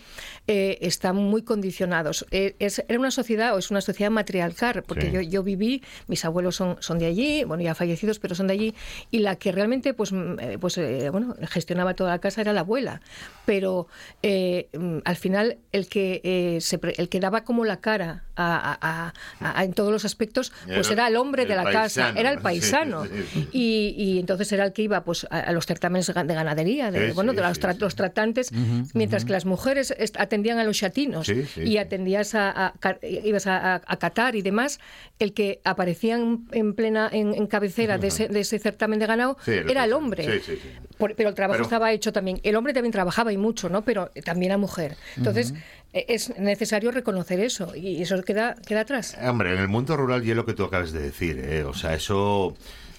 eh, 0.48 0.78
están 0.82 1.16
muy 1.16 1.42
condicionados. 1.44 2.26
Eh, 2.32 2.56
es 2.60 2.84
era 2.90 3.00
una 3.00 3.12
sociedad 3.12 3.56
o 3.56 3.58
es 3.60 3.72
una 3.72 3.80
sociedad 3.80 4.12
matriarcal 4.12 4.84
porque 4.84 5.08
Sí. 5.08 5.12
yo, 5.16 5.22
yo 5.22 5.42
viví 5.44 5.82
mis 6.08 6.26
abuelos 6.26 6.56
son 6.58 6.76
son 6.82 7.00
de 7.00 7.06
allí 7.06 7.44
bueno 7.46 7.61
ya 7.62 7.76
fallecidos 7.76 8.20
pero 8.20 8.36
son 8.36 8.48
de 8.48 8.54
allí 8.54 8.76
y 9.12 9.20
la 9.20 9.36
que 9.36 9.52
realmente 9.52 9.94
pues 9.94 10.12
mm, 10.12 10.40
eh, 10.40 10.58
pues 10.60 10.78
eh, 10.78 11.10
bueno 11.12 11.36
gestionaba 11.50 11.94
toda 11.94 12.12
la 12.12 12.20
casa 12.20 12.42
era 12.42 12.54
la 12.54 12.62
abuela. 12.62 13.02
Pero 13.46 13.88
eh, 14.24 14.70
mm, 14.78 15.00
al 15.06 15.16
final 15.16 15.58
el 15.72 15.88
que 15.88 16.22
eh, 16.24 16.62
se 16.62 16.78
pre- 16.78 16.96
el 16.98 17.10
que 17.10 17.20
daba 17.20 17.44
como 17.44 17.66
la 17.66 17.80
cara 17.82 18.24
a, 18.36 18.78
a- 18.82 19.14
a- 19.40 19.60
a- 19.60 19.64
en 19.64 19.74
todos 19.74 19.92
los 19.92 20.06
aspectos 20.06 20.52
pues 20.66 20.88
Era 20.88 21.02
era 21.02 21.08
el 21.08 21.16
hombre 21.18 21.46
de 21.46 21.56
la 21.56 21.64
casa 21.72 22.14
era 22.16 22.32
el 22.32 22.40
paisano. 22.40 23.06
Sí, 23.12 23.24
sí. 23.34 23.48
y, 23.52 23.96
y 23.98 24.20
entonces 24.20 24.52
era 24.52 24.66
el 24.66 24.74
que 24.74 24.84
iba 24.84 25.04
pues 25.04 25.26
a, 25.30 25.40
a 25.40 25.52
los 25.52 25.66
certámenes 25.66 26.08
de 26.08 26.14
ganadería 26.34 26.92
de, 26.92 27.08
Sí, 27.10 27.14
bueno 27.16 27.32
sí, 27.32 27.38
de 27.38 27.42
los, 27.44 27.58
sí, 27.58 27.62
tra- 27.64 27.78
los 27.80 27.96
tratantes 27.96 28.52
mientras 28.94 29.26
que 29.26 29.32
las 29.34 29.46
mujeres 29.46 29.94
atendían 30.18 30.58
a 30.60 30.64
los 30.64 30.78
chatinos 30.78 31.28
Sí, 31.28 31.46
sí, 31.46 31.62
y 31.62 31.78
atendías 31.78 32.36
a, 32.36 32.74
ibas 33.02 33.48
a, 33.48 33.76
a- 33.76 33.82
a 33.86 33.98
catar 33.98 34.36
y 34.36 34.42
demás 34.42 34.80
el 35.20 35.34
que 35.34 35.60
aparecía 35.64 36.16
en, 36.16 36.48
en 36.52 36.74
plena 36.74 37.10
en, 37.12 37.34
en 37.42 37.48
cabecera 37.48 37.98
de 37.98 38.08
ese, 38.08 38.28
de 38.28 38.40
ese 38.40 38.60
certamen 38.60 39.00
de 39.00 39.08
ganado 39.08 39.38
Sí, 39.44 39.52
era 39.52 39.84
el 39.84 39.94
hombre 39.94 40.24
sí, 40.24 40.40
sí, 40.54 40.60
sí. 40.62 40.70
Por- 40.98 41.16
pero 41.16 41.30
el 41.30 41.36
trabajo 41.36 41.56
Pero- 41.58 41.64
estaba 41.66 41.92
hecho 41.92 42.14
también 42.14 42.40
el 42.44 42.56
hombre 42.56 42.74
también 42.74 42.92
trabajaba 42.92 43.34
y 43.34 43.38
mucho 43.38 43.68
no 43.70 43.84
pero 43.84 44.12
también 44.24 44.52
la 44.52 44.58
mujer 44.58 44.96
entonces 45.18 45.54
eh, 45.94 46.06
es 46.08 46.38
necesario 46.40 46.92
reconocer 46.92 47.40
eso 47.40 47.76
y 47.76 48.02
eso 48.02 48.22
queda 48.24 48.56
queda 48.66 48.82
atrás 48.82 49.18
Hombre, 49.22 49.52
en 49.54 49.60
el 49.60 49.68
mundo 49.68 49.98
rural 49.98 50.26
y 50.26 50.30
es 50.32 50.36
lo 50.36 50.46
que 50.46 50.54
tú 50.54 50.64
acabas 50.64 50.92
de 50.94 51.02
decir, 51.02 51.38
¿eh? 51.40 51.64
o 51.64 51.74
sea, 51.74 51.94
eso 51.96 52.56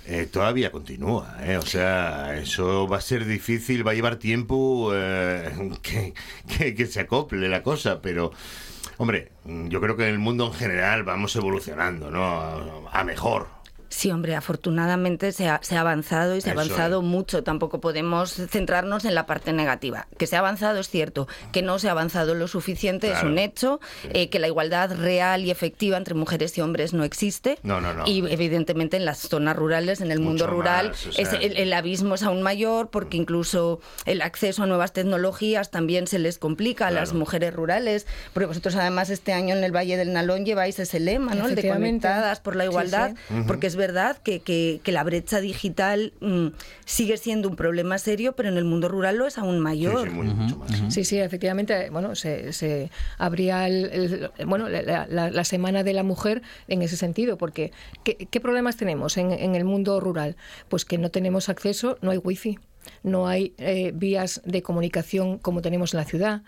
eh, 0.07 0.27
todavía 0.31 0.73
continúa, 0.73 1.37
¿eh? 1.45 1.57
o 1.57 1.63
sea, 1.63 2.37
eso 2.37 2.89
va 2.89 2.97
a 2.97 3.01
ser 3.01 3.25
difícil, 3.25 3.87
va 3.87 3.93
a 3.93 3.95
llevar 3.95 4.17
tiempo 4.17 4.91
eh, 4.95 5.49
que, 5.83 6.13
que- 6.59 6.75
que 6.75 6.87
se 6.87 6.99
acople 7.01 7.49
la 7.49 7.63
cosa, 7.63 8.03
pero, 8.03 8.33
hombre, 8.99 9.31
yo 9.45 9.81
creo 9.81 9.97
que 9.97 10.03
en 10.03 10.11
el 10.11 10.19
mundo 10.19 10.47
en 10.49 10.55
general 10.55 11.05
vamos 11.05 11.37
evolucionando, 11.37 12.11
¿no? 12.11 12.89
A 12.93 13.05
mejor. 13.05 13.47
Sí, 13.93 14.11
hombre, 14.11 14.35
afortunadamente 14.35 15.33
se 15.33 15.49
ha, 15.49 15.61
se 15.63 15.77
ha 15.77 15.81
avanzado 15.83 16.35
y 16.35 16.41
se 16.41 16.49
ha 16.49 16.53
Eso 16.55 16.61
avanzado 16.63 17.01
es. 17.01 17.05
mucho. 17.05 17.43
Tampoco 17.45 17.81
podemos 17.81 18.33
centrarnos 18.33 19.05
en 19.05 19.15
la 19.15 19.27
parte 19.27 19.53
negativa. 19.53 20.07
Que 20.17 20.27
se 20.27 20.37
ha 20.37 20.39
avanzado 20.39 20.81
es 20.81 20.89
cierto, 20.89 21.29
que 21.53 21.61
no 21.61 21.79
se 21.79 21.89
ha 21.89 21.91
avanzado 21.91 22.35
lo 22.35 22.49
suficiente 22.49 23.09
es 23.09 23.13
Claro. 23.15 23.29
un 23.29 23.39
hecho, 23.39 23.81
eh, 24.15 24.31
que 24.31 24.39
la 24.39 24.47
igualdad 24.49 24.97
real 24.97 25.45
y 25.45 25.51
efectiva 25.51 25.99
entre 25.99 26.15
mujeres 26.15 26.57
y 26.57 26.63
hombres 26.63 26.95
no 26.95 27.05
existe. 27.05 27.59
No, 27.63 27.81
no, 27.83 27.93
no. 27.93 28.05
Y 28.07 28.25
evidentemente 28.33 28.97
en 28.97 29.05
las 29.05 29.19
zonas 29.19 29.57
rurales, 29.57 30.01
en 30.01 30.11
el 30.11 30.21
mundo 30.21 30.45
Mucho 30.47 30.57
rural, 30.57 30.89
más, 30.89 31.07
o 31.09 31.13
sea, 31.13 31.23
es- 31.25 31.33
el, 31.35 31.57
el 31.59 31.73
abismo 31.75 32.15
es 32.15 32.23
aún 32.23 32.41
mayor 32.43 32.89
porque 32.89 33.19
incluso 33.19 33.81
el 34.07 34.23
acceso 34.23 34.63
a 34.63 34.67
nuevas 34.67 34.93
tecnologías 34.95 35.71
también 35.71 36.07
se 36.07 36.19
les 36.19 36.39
complica 36.39 36.87
a 36.87 36.91
las 36.91 37.11
Claro. 37.11 37.19
mujeres 37.19 37.53
rurales. 37.55 38.07
Porque 38.33 38.47
vosotros 38.47 38.75
además 38.77 39.11
este 39.11 39.35
año 39.35 39.55
en 39.55 39.63
el 39.65 39.73
Valle 39.77 39.97
del 39.99 40.13
Nalón 40.15 40.47
lleváis 40.47 40.79
ese 40.79 40.99
lema, 40.99 41.35
¿no? 41.35 41.47
El 41.49 41.55
de 41.57 41.69
conectadas 41.69 42.41
por 42.41 42.57
la 42.57 42.65
Sí, 42.65 42.71
igualdad, 42.71 43.13
sí. 43.29 43.35
porque 43.47 43.67
es 43.67 43.77
verdad 43.87 44.17
que, 44.27 44.41
que- 44.41 44.81
que 44.85 44.93
la 44.93 45.03
brecha 45.05 45.41
digital 45.41 46.13
mm, 46.21 46.49
sigue 46.85 47.17
siendo 47.17 47.49
un 47.49 47.57
problema 47.57 47.99
serio, 47.99 48.33
pero 48.37 48.49
en 48.49 48.57
el 48.57 48.65
mundo 48.65 48.89
rural 48.89 49.17
lo 49.17 49.27
es 49.27 49.37
aún 49.39 49.59
mayor. 49.61 50.05
Sí, 50.05 50.11
sí, 50.11 50.17
muy- 50.17 50.27
mucho 50.35 50.57
más. 50.57 50.71
Sí, 50.95 51.05
sí, 51.05 51.19
efectivamente, 51.19 51.91
bueno, 51.91 52.15
se, 52.15 52.53
se 52.53 52.91
abría 53.19 53.67
el, 53.67 53.85
el- 54.39 54.47
bueno, 54.47 54.69
la, 54.69 55.07
la- 55.09 55.31
la 55.31 55.45
semana 55.45 55.83
de 55.83 55.93
la 55.93 56.03
mujer 56.03 56.43
en 56.69 56.83
ese 56.83 56.97
sentido, 56.97 57.37
porque 57.37 57.73
¿qué, 58.05 58.17
qué 58.31 58.41
problemas 58.41 58.77
tenemos 58.77 59.17
en, 59.17 59.33
en 59.33 59.55
el 59.55 59.65
mundo 59.65 60.01
rural? 60.01 60.37
Pues 60.69 60.85
que 60.85 60.99
no 60.99 61.11
tenemos 61.11 61.49
acceso, 61.49 61.99
no 62.03 62.11
hay 62.13 62.19
wifi. 62.19 62.59
No 63.03 63.27
hay 63.29 63.53
eh, 63.59 63.93
vías 63.95 64.41
de 64.45 64.63
comunicación 64.63 65.39
como 65.39 65.63
tenemos 65.63 65.95
en 65.95 65.99
la 65.99 66.05
ciudad. 66.05 66.43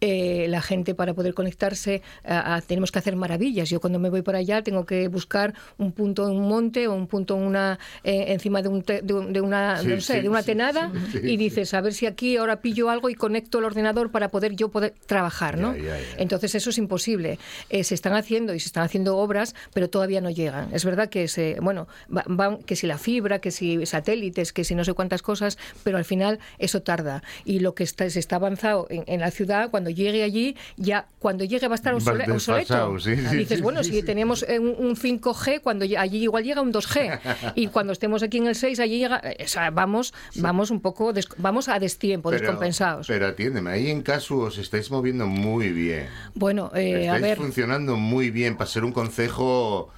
Eh, 0.00 0.46
la 0.48 0.62
gente 0.62 0.94
para 0.94 1.14
poder 1.14 1.34
conectarse 1.34 2.02
a- 2.24 2.54
a- 2.56 2.60
tenemos 2.62 2.90
que 2.92 2.98
hacer 2.98 3.16
maravillas. 3.16 3.68
Yo 3.70 3.80
cuando 3.80 3.98
me 3.98 4.10
voy 4.10 4.22
para 4.22 4.38
allá 4.38 4.62
tengo 4.62 4.86
que 4.86 5.08
buscar 5.08 5.54
un 5.78 5.92
punto 5.92 6.28
en 6.28 6.36
un 6.36 6.48
monte 6.48 6.88
o 6.88 6.94
un 6.94 7.06
punto 7.06 7.36
en 7.36 7.42
una 7.42 7.78
eh, 8.04 8.26
encima 8.28 8.62
de, 8.62 8.68
un 8.68 8.82
te- 8.82 9.02
de, 9.02 9.14
de 9.30 9.40
una 9.40 9.78
Sí, 9.80 9.86
no 9.88 10.00
sé, 10.00 10.14
sí, 10.16 10.20
de 10.22 10.28
una 10.28 10.42
tenada 10.42 10.90
sí, 11.12 11.18
y 11.22 11.36
dices 11.36 11.74
a 11.74 11.80
ver 11.80 11.92
si 11.94 12.06
aquí 12.06 12.36
ahora 12.36 12.60
pillo 12.60 12.90
algo 12.90 13.08
y 13.10 13.14
conecto 13.14 13.58
el 13.58 13.64
ordenador 13.64 14.10
para 14.10 14.30
poder 14.30 14.54
yo 14.56 14.68
poder 14.70 14.94
trabajar, 15.06 15.58
¿no? 15.58 15.74
Entonces 16.18 16.54
eso 16.54 16.70
es 16.70 16.78
imposible. 16.78 17.38
Eh, 17.68 17.84
se 17.84 17.94
están 17.94 18.14
haciendo 18.14 18.54
y 18.54 18.60
se 18.60 18.66
están 18.66 18.84
haciendo 18.84 19.16
obras, 19.18 19.54
pero 19.74 19.88
todavía 19.90 20.20
no 20.20 20.30
llegan. 20.30 20.68
Es 20.72 20.84
verdad 20.84 21.08
que 21.08 21.28
se, 21.28 21.56
bueno, 21.60 21.88
va- 22.14 22.24
van- 22.26 22.58
que 22.62 22.76
si 22.76 22.86
la 22.86 22.98
fibra, 22.98 23.38
que 23.40 23.50
si 23.50 23.84
satélites, 23.86 24.52
que 24.52 24.64
si 24.64 24.74
no 24.74 24.84
sé 24.84 24.92
cuántas 24.94 25.22
cosas, 25.22 25.58
pero 25.82 25.98
al 25.98 26.04
final 26.04 26.38
eso 26.58 26.82
tarda. 26.82 27.22
Y 27.44 27.60
lo 27.60 27.74
que 27.74 27.84
está, 27.84 28.08
se 28.10 28.18
está 28.18 28.36
avanzado 28.36 28.86
en, 28.90 29.04
en 29.06 29.20
la 29.20 29.30
ciudad, 29.30 29.70
cuando 29.70 29.90
llegue 29.90 30.22
allí, 30.22 30.56
ya 30.76 31.06
cuando 31.18 31.44
llegue 31.44 31.66
va 31.68 31.74
a 31.74 31.76
estar 31.76 31.94
obsoleto. 31.94 32.38
sí, 32.38 33.16
sí, 33.16 33.36
Dices, 33.36 33.58
sí, 33.58 33.62
bueno, 33.62 33.82
si 33.82 34.02
tenemos 34.02 34.44
eh, 34.48 34.58
un, 34.58 34.74
un 34.78 34.96
5G, 34.96 35.60
cuando 35.60 35.84
allí 35.98 36.22
igual 36.22 36.44
llega 36.44 36.60
un 36.62 36.72
2G. 36.72 37.52
y 37.54 37.66
cuando 37.68 37.92
estemos 37.92 38.22
aquí 38.22 38.38
en 38.38 38.46
el 38.46 38.54
6, 38.54 38.80
allí 38.80 38.98
llega, 38.98 39.20
eh, 39.24 39.44
o 39.44 39.48
sea, 39.48 39.70
vamos, 39.70 40.12
vamos 40.36 40.70
un 40.70 40.80
poco, 40.80 41.12
des- 41.12 41.28
vamos 41.38 41.68
a 41.68 41.78
destiempo, 41.78 42.30
descompensados. 42.30 43.06
Pero 43.06 43.26
atiéndeme, 43.26 43.70
ahí 43.70 43.90
en 43.90 44.02
Casu 44.02 44.40
os 44.40 44.58
estáis 44.58 44.90
moviendo 44.90 45.26
muy 45.26 45.70
bien. 45.70 46.06
Bueno, 46.34 46.70
eh, 46.74 47.08
a 47.08 47.16
estáis 47.16 47.22
ver. 47.22 47.36
funcionando 47.38 47.96
muy 47.96 48.30
bien 48.30 48.56
para 48.56 48.70
ser 48.70 48.84
un 48.84 48.92
concejo 48.92 49.90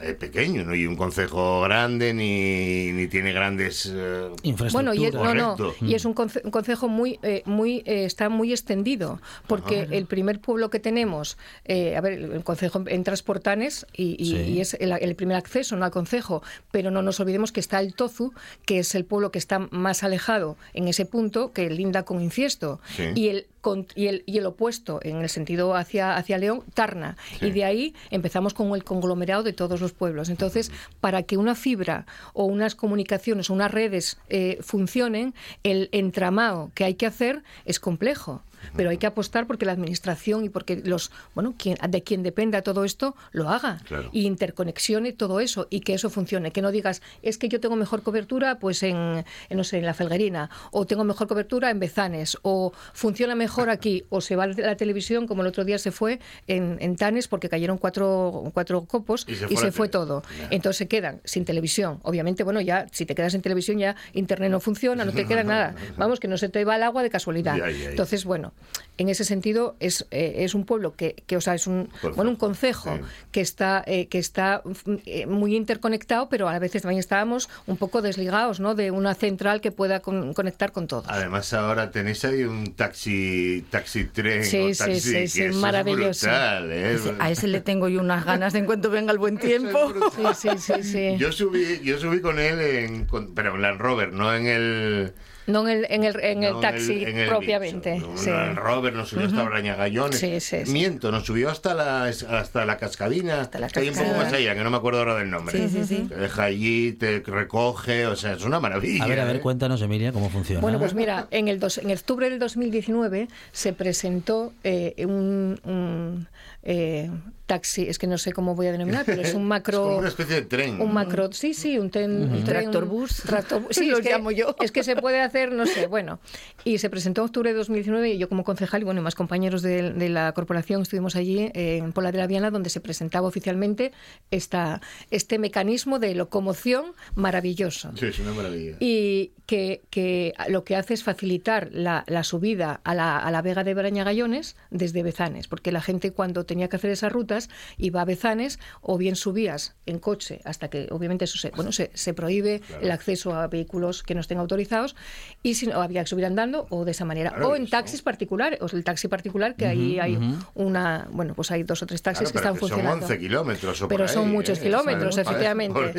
eh, 0.00 0.14
pequeño, 0.14 0.64
no 0.64 0.74
y 0.74 0.86
un 0.86 0.96
concejo 0.96 1.60
grande 1.62 2.14
ni, 2.14 2.92
ni 2.92 3.08
tiene 3.08 3.32
grandes 3.32 3.90
eh, 3.92 4.30
Bueno, 4.72 4.94
y 4.94 5.06
es, 5.06 5.14
no, 5.14 5.34
no, 5.34 5.56
Correcto. 5.56 5.74
y 5.84 5.94
es 5.94 6.04
un, 6.04 6.14
conce- 6.14 6.40
un 6.44 6.50
concejo 6.50 6.88
muy, 6.88 7.18
eh, 7.22 7.42
muy, 7.46 7.82
eh, 7.86 8.04
está 8.04 8.28
muy 8.28 8.52
extendido, 8.52 9.20
porque 9.46 9.88
el 9.90 10.06
primer 10.06 10.40
pueblo 10.40 10.70
que 10.70 10.80
tenemos, 10.80 11.36
eh, 11.64 11.96
a 11.96 12.00
ver, 12.00 12.14
el 12.14 12.44
concejo 12.44 12.82
entras 12.86 13.22
por 13.22 13.40
Tanes 13.40 13.86
y, 13.94 14.16
y- 14.18 14.30
Sí. 14.30 14.36
y 14.52 14.60
es 14.60 14.74
el, 14.74 14.92
el 14.92 15.14
primer 15.16 15.36
acceso 15.36 15.76
no 15.76 15.84
al 15.84 15.90
concejo, 15.90 16.42
pero 16.70 16.90
no 16.90 17.02
nos 17.02 17.18
olvidemos 17.20 17.52
que 17.52 17.60
está 17.60 17.80
el 17.80 17.94
Tozu, 17.94 18.32
que 18.64 18.78
es 18.78 18.94
el 18.94 19.04
pueblo 19.04 19.30
que 19.32 19.38
está 19.38 19.58
más 19.70 20.02
alejado 20.02 20.56
en 20.72 20.88
ese 20.88 21.04
punto, 21.04 21.52
que 21.52 21.68
linda 21.70 22.04
con 22.04 22.20
Inciesto, 22.22 22.80
Sí. 22.96 23.04
y 23.14 23.28
el 23.28 23.46
con- 23.60 23.86
y 23.94 24.06
el, 24.06 24.22
y 24.26 24.38
el 24.38 24.46
opuesto 24.46 25.00
en 25.02 25.16
el 25.18 25.28
sentido 25.28 25.74
hacia, 25.74 26.16
hacia 26.16 26.38
León, 26.38 26.62
Tarna. 26.74 27.16
Y 27.40 27.50
de 27.50 27.64
ahí 27.64 27.94
empezamos 28.10 28.54
con 28.54 28.74
el 28.74 28.84
conglomerado 28.84 29.42
de 29.42 29.52
todos 29.52 29.80
los 29.80 29.92
pueblos. 29.92 30.28
Entonces, 30.28 30.70
para 31.00 31.22
que 31.22 31.36
una 31.36 31.54
fibra 31.54 32.06
o 32.32 32.44
unas 32.44 32.74
comunicaciones 32.74 33.50
o 33.50 33.54
unas 33.54 33.70
redes 33.70 34.18
eh, 34.28 34.58
funcionen, 34.60 35.34
el 35.62 35.88
entramado 35.92 36.70
que 36.74 36.84
hay 36.84 36.94
que 36.94 37.06
hacer 37.06 37.42
es 37.64 37.80
complejo. 37.80 38.42
Pero 38.76 38.90
hay 38.90 38.98
que 38.98 39.06
apostar 39.06 39.46
porque 39.46 39.66
la 39.66 39.72
administración 39.72 40.44
y 40.44 40.48
porque 40.48 40.82
los, 40.84 41.10
bueno, 41.34 41.54
quien, 41.58 41.76
de 41.88 42.02
quien 42.02 42.22
dependa 42.22 42.62
todo 42.62 42.84
esto 42.84 43.14
lo 43.32 43.48
haga 43.48 43.78
Claro. 43.84 44.10
y 44.12 44.26
interconexione 44.26 45.12
todo 45.12 45.40
eso 45.40 45.66
y 45.70 45.80
que 45.80 45.94
eso 45.94 46.10
funcione. 46.10 46.50
Que 46.52 46.62
no 46.62 46.70
digas, 46.70 47.02
es 47.22 47.38
que 47.38 47.48
yo 47.48 47.60
tengo 47.60 47.76
mejor 47.76 48.02
cobertura 48.02 48.58
pues 48.58 48.82
en, 48.82 49.24
en, 49.48 49.56
no 49.56 49.64
sé, 49.64 49.78
en 49.78 49.86
la 49.86 49.94
Felguerina, 49.94 50.50
o 50.70 50.86
tengo 50.86 51.04
mejor 51.04 51.28
cobertura 51.28 51.70
en 51.70 51.80
Bezanes, 51.80 52.38
o 52.42 52.72
funciona 52.92 53.34
mejor 53.34 53.70
aquí, 53.70 54.04
o 54.08 54.20
se 54.20 54.36
va 54.36 54.46
la 54.46 54.76
televisión, 54.76 55.26
como 55.26 55.42
el 55.42 55.48
otro 55.48 55.64
día 55.64 55.78
se 55.78 55.90
fue 55.90 56.20
en, 56.46 56.76
en 56.80 56.96
Tanes 56.96 57.28
porque 57.28 57.48
cayeron 57.48 57.78
cuatro, 57.78 58.50
cuatro 58.54 58.84
copos 58.84 59.24
Y 59.28 59.34
se 59.36 59.44
y 59.52 59.56
fue 59.70 59.86
se 59.86 59.92
todo. 59.92 60.22
Entonces 60.50 60.78
se 60.78 60.88
quedan 60.88 61.20
sin 61.24 61.44
televisión. 61.44 62.00
Obviamente, 62.02 62.42
bueno, 62.44 62.60
ya 62.60 62.86
si 62.92 63.06
te 63.06 63.14
quedas 63.14 63.32
sin 63.32 63.42
televisión 63.42 63.78
ya 63.78 63.96
internet 64.12 64.50
no 64.50 64.60
funciona, 64.60 65.04
no 65.04 65.12
te 65.12 65.26
queda 65.28 65.42
nada. 65.44 65.74
Vamos, 65.96 66.20
que 66.20 66.28
no 66.28 66.38
se 66.38 66.48
te 66.48 66.64
va 66.64 66.76
el 66.76 66.82
agua 66.82 67.02
de 67.02 67.10
casualidad. 67.10 67.56
Ya, 67.56 67.70
ya, 67.70 67.76
ya. 67.84 67.90
Entonces, 67.90 68.24
bueno, 68.24 68.49
en 68.98 69.08
ese 69.08 69.24
sentido 69.24 69.76
es, 69.80 70.06
eh, 70.10 70.34
es 70.44 70.54
un 70.54 70.66
pueblo 70.66 70.94
que, 70.94 71.14
que, 71.26 71.38
o 71.38 71.40
sea, 71.40 71.54
es 71.54 71.66
un, 71.66 71.88
bueno, 72.16 72.30
un 72.32 72.36
concejo 72.36 72.98
que 73.32 73.40
está, 73.40 73.82
eh, 73.86 74.08
que 74.08 74.18
está 74.18 74.62
eh, 75.06 75.24
muy 75.24 75.56
interconectado, 75.56 76.28
pero 76.28 76.50
a 76.50 76.58
veces 76.58 76.82
también 76.82 76.98
estábamos 77.00 77.48
un 77.66 77.78
poco 77.78 78.02
desligados, 78.02 78.60
¿no? 78.60 78.74
De 78.74 78.90
una 78.90 79.14
central 79.14 79.62
que 79.62 79.72
pueda 79.72 80.00
con- 80.00 80.34
conectar 80.34 80.72
con 80.72 80.86
todo. 80.86 81.04
Además 81.06 81.50
ahora 81.54 81.90
tenéis 81.90 82.22
ahí 82.26 82.42
un 82.42 82.74
taxi, 82.74 83.64
taxi 83.70 84.04
tren 84.04 84.44
Sí, 84.44 84.58
o 84.60 84.74
sí, 84.74 84.78
taxi 84.78 85.00
sí, 85.00 85.12
que 85.12 85.28
sí, 85.28 85.42
eso 85.44 85.50
es 85.50 85.56
maravilloso. 85.56 86.26
brutal, 86.26 86.70
¿eh? 86.70 86.98
A 87.20 87.30
ese 87.30 87.46
le 87.48 87.62
tengo 87.62 87.88
yo 87.88 88.00
unas 88.00 88.26
ganas 88.26 88.52
de 88.52 88.58
en 88.58 88.66
cuanto 88.66 88.90
venga 88.90 89.12
el 89.12 89.18
buen 89.18 89.38
tiempo. 89.38 89.94
Sí, 90.14 90.22
sí, 90.34 90.58
sí, 90.58 90.82
sí. 90.82 91.16
Yo 91.18 91.32
subí, 91.32 91.80
yo 91.82 91.98
subí 91.98 92.20
con 92.20 92.38
él 92.38 92.60
en, 92.60 93.06
con- 93.06 93.34
pero 93.34 93.54
en 93.54 93.62
Land 93.62 93.80
Rover, 93.80 94.12
no 94.12 94.34
en 94.34 94.46
el 94.46 95.14
No 95.50 95.68
en 95.68 95.78
el, 95.78 95.86
en 95.90 96.04
el, 96.04 96.20
en 96.20 96.42
el 96.42 96.52
no 96.54 96.60
taxi 96.60 97.04
en 97.04 97.18
el 97.18 97.28
propiamente. 97.28 98.02
Sí. 98.16 98.30
Rover 98.54 98.92
nos 98.92 99.08
subió 99.10 99.26
hasta. 99.26 99.42
Brañagallones. 99.42 100.18
Sí, 100.18 100.40
sí, 100.40 100.64
sí. 100.64 100.72
Miento, 100.72 101.10
nos 101.10 101.26
subió 101.26 101.50
hasta 101.50 101.74
la 101.74 102.04
hasta 102.04 102.64
la 102.64 102.76
cascadina, 102.76 103.48
la 103.58 103.68
que 103.68 103.80
hay 103.80 103.88
un 103.88 103.94
poco 103.94 104.14
más 104.16 104.32
allá, 104.32 104.54
que 104.54 104.62
no 104.62 104.70
me 104.70 104.76
acuerdo 104.76 105.00
ahora 105.00 105.16
del 105.16 105.30
nombre. 105.30 105.58
Sí, 105.58 105.68
sí, 105.68 105.84
sí. 105.84 106.06
Te 106.08 106.16
deja 106.16 106.44
allí, 106.44 106.92
te 106.92 107.20
recoge, 107.20 108.06
o 108.06 108.16
sea, 108.16 108.32
es 108.32 108.44
una 108.44 108.60
maravilla. 108.60 109.04
A 109.04 109.06
ver, 109.06 109.20
a 109.20 109.24
ver, 109.24 109.36
¿eh? 109.36 109.40
cuéntanos, 109.40 109.82
Emilia, 109.82 110.12
cómo 110.12 110.30
funciona. 110.30 110.60
Bueno, 110.60 110.78
pues 110.78 110.94
mira, 110.94 111.26
en 111.30 111.48
el 111.48 111.58
dos, 111.58 111.78
en 111.78 111.90
octubre 111.90 112.28
del 112.30 112.38
2019 112.38 113.28
se 113.52 113.72
presentó 113.72 114.52
eh, 114.64 114.94
un, 115.06 115.60
un, 115.64 116.28
eh, 116.62 117.10
taxi, 117.46 117.88
es 117.88 117.98
que 117.98 118.06
no 118.06 118.16
sé 118.16 118.32
cómo 118.32 118.54
voy 118.54 118.68
a 118.68 118.72
denominar, 118.72 119.04
pero 119.04 119.22
es 119.22 119.34
un 119.34 119.44
macro... 119.48 119.78
Es 119.78 119.82
como 119.86 119.98
una 119.98 120.08
especie 120.08 120.34
de 120.36 120.42
tren. 120.42 120.80
Un 120.80 120.92
macro, 120.94 121.32
sí, 121.32 121.52
sí, 121.54 121.78
un, 121.78 121.90
ten- 121.90 122.30
un 122.30 122.44
tren... 122.44 122.44
Tractorbús. 122.70 123.22
Tractor, 123.26 123.62
sí, 123.70 123.90
que, 124.02 124.10
llamo 124.10 124.30
yo. 124.30 124.54
Es 124.60 124.70
que 124.70 124.84
se 124.84 124.94
puede 124.94 125.20
hacer, 125.20 125.50
no 125.52 125.66
sé, 125.66 125.86
bueno. 125.88 126.20
Y 126.64 126.78
se 126.78 126.88
presentó 126.90 127.22
en 127.22 127.26
octubre 127.26 127.50
de 127.50 127.56
2019 127.58 128.10
y 128.10 128.18
yo 128.18 128.28
como 128.28 128.44
concejal 128.44 128.82
y 128.82 128.84
bueno, 128.84 129.00
y 129.00 129.04
más 129.04 129.14
compañeros 129.16 129.62
de, 129.62 129.92
de 129.92 130.08
la 130.10 130.32
corporación 130.32 130.82
estuvimos 130.82 131.16
allí 131.16 131.50
eh, 131.54 131.78
en 131.78 131.92
Pola 131.92 132.12
de 132.12 132.18
la 132.18 132.26
Viana 132.28 132.50
donde 132.52 132.70
se 132.70 132.80
presentaba 132.80 133.26
oficialmente 133.26 133.90
esta, 134.30 134.80
este 135.10 135.38
mecanismo 135.40 135.98
de 135.98 136.14
locomoción 136.14 136.92
maravilloso 137.16 137.90
Sí, 137.96 138.06
es 138.06 138.18
una 138.20 138.32
maravilla. 138.32 138.76
y 138.80 139.32
que, 139.50 139.82
que 139.90 140.32
lo 140.48 140.62
que 140.62 140.76
hace 140.76 140.94
es 140.94 141.02
facilitar 141.02 141.70
la, 141.72 142.04
la 142.06 142.22
subida 142.22 142.80
a 142.84 142.94
la, 142.94 143.18
a 143.18 143.32
la 143.32 143.42
Vega 143.42 143.64
de 143.64 143.74
Brañagallones 143.74 144.54
desde 144.70 145.02
Bezanes, 145.02 145.48
porque 145.48 145.72
la 145.72 145.80
gente 145.80 146.12
cuando 146.12 146.46
tenía 146.46 146.68
que 146.68 146.76
hacer 146.76 146.92
esas 146.92 147.10
rutas 147.10 147.50
iba 147.76 148.00
a 148.00 148.04
Bezanes 148.04 148.60
o 148.80 148.96
bien 148.96 149.16
subías 149.16 149.74
en 149.86 149.98
coche 149.98 150.40
hasta 150.44 150.70
que 150.70 150.86
obviamente 150.92 151.24
eso 151.24 151.36
se, 151.36 151.50
bueno, 151.50 151.72
se, 151.72 151.90
se 151.94 152.14
prohíbe 152.14 152.60
el 152.80 152.92
acceso 152.92 153.34
a 153.34 153.48
vehículos 153.48 154.04
que 154.04 154.14
no 154.14 154.20
estén 154.20 154.38
autorizados 154.38 154.94
y 155.42 155.54
si 155.54 155.66
no 155.66 155.82
había 155.82 156.02
que 156.04 156.06
subir 156.06 156.26
andando 156.26 156.68
o 156.70 156.84
de 156.84 156.92
esa 156.92 157.04
manera 157.04 157.30
Claro, 157.30 157.48
o 157.48 157.56
en 157.56 157.62
eso. 157.64 157.72
taxis 157.72 158.02
particulares 158.02 158.60
o 158.62 158.66
el 158.72 158.84
taxi 158.84 159.08
particular 159.08 159.56
que 159.56 159.66
ahí 159.66 159.94
Ujú, 159.94 160.02
hay 160.02 160.16
ujú. 160.16 160.36
una 160.54 161.08
bueno 161.10 161.34
pues 161.34 161.50
hay 161.50 161.64
dos 161.64 161.82
o 161.82 161.86
tres 161.86 162.02
taxis 162.02 162.30
Claro, 162.30 162.32
que 162.32 162.38
están 162.38 162.54
que 162.54 162.60
son 162.60 162.68
funcionando 162.68 163.06
11 163.06 163.18
kilómetros 163.18 163.82
o 163.82 163.88
por 163.88 163.96
pero 163.96 164.06
son 164.06 164.26
ahí, 164.28 164.32
muchos 164.32 164.58
¿eh? 164.60 164.62
kilómetros 164.62 165.16
Claro, 165.16 165.28
efectivamente 165.28 165.74
por 165.74 165.92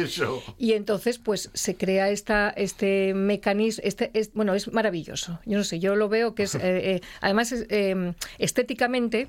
y 0.58 0.72
entonces, 0.72 1.18
pues 1.20 1.50
se 1.54 1.76
crea 1.76 2.10
esta, 2.12 2.50
este 2.56 3.14
mecanismo, 3.14 3.41
este, 3.84 4.12
es, 4.14 4.34
bueno, 4.34 4.54
es 4.54 4.72
maravilloso. 4.72 5.40
Yo 5.46 5.58
no 5.58 5.64
sé, 5.64 5.80
yo 5.80 5.96
lo 5.96 6.10
veo 6.10 6.36
que 6.36 6.44
es, 6.44 6.56
eh, 6.56 6.60
eh, 6.64 7.02
además, 7.22 7.52
es, 7.52 7.66
eh, 7.70 8.14
estéticamente 8.38 9.28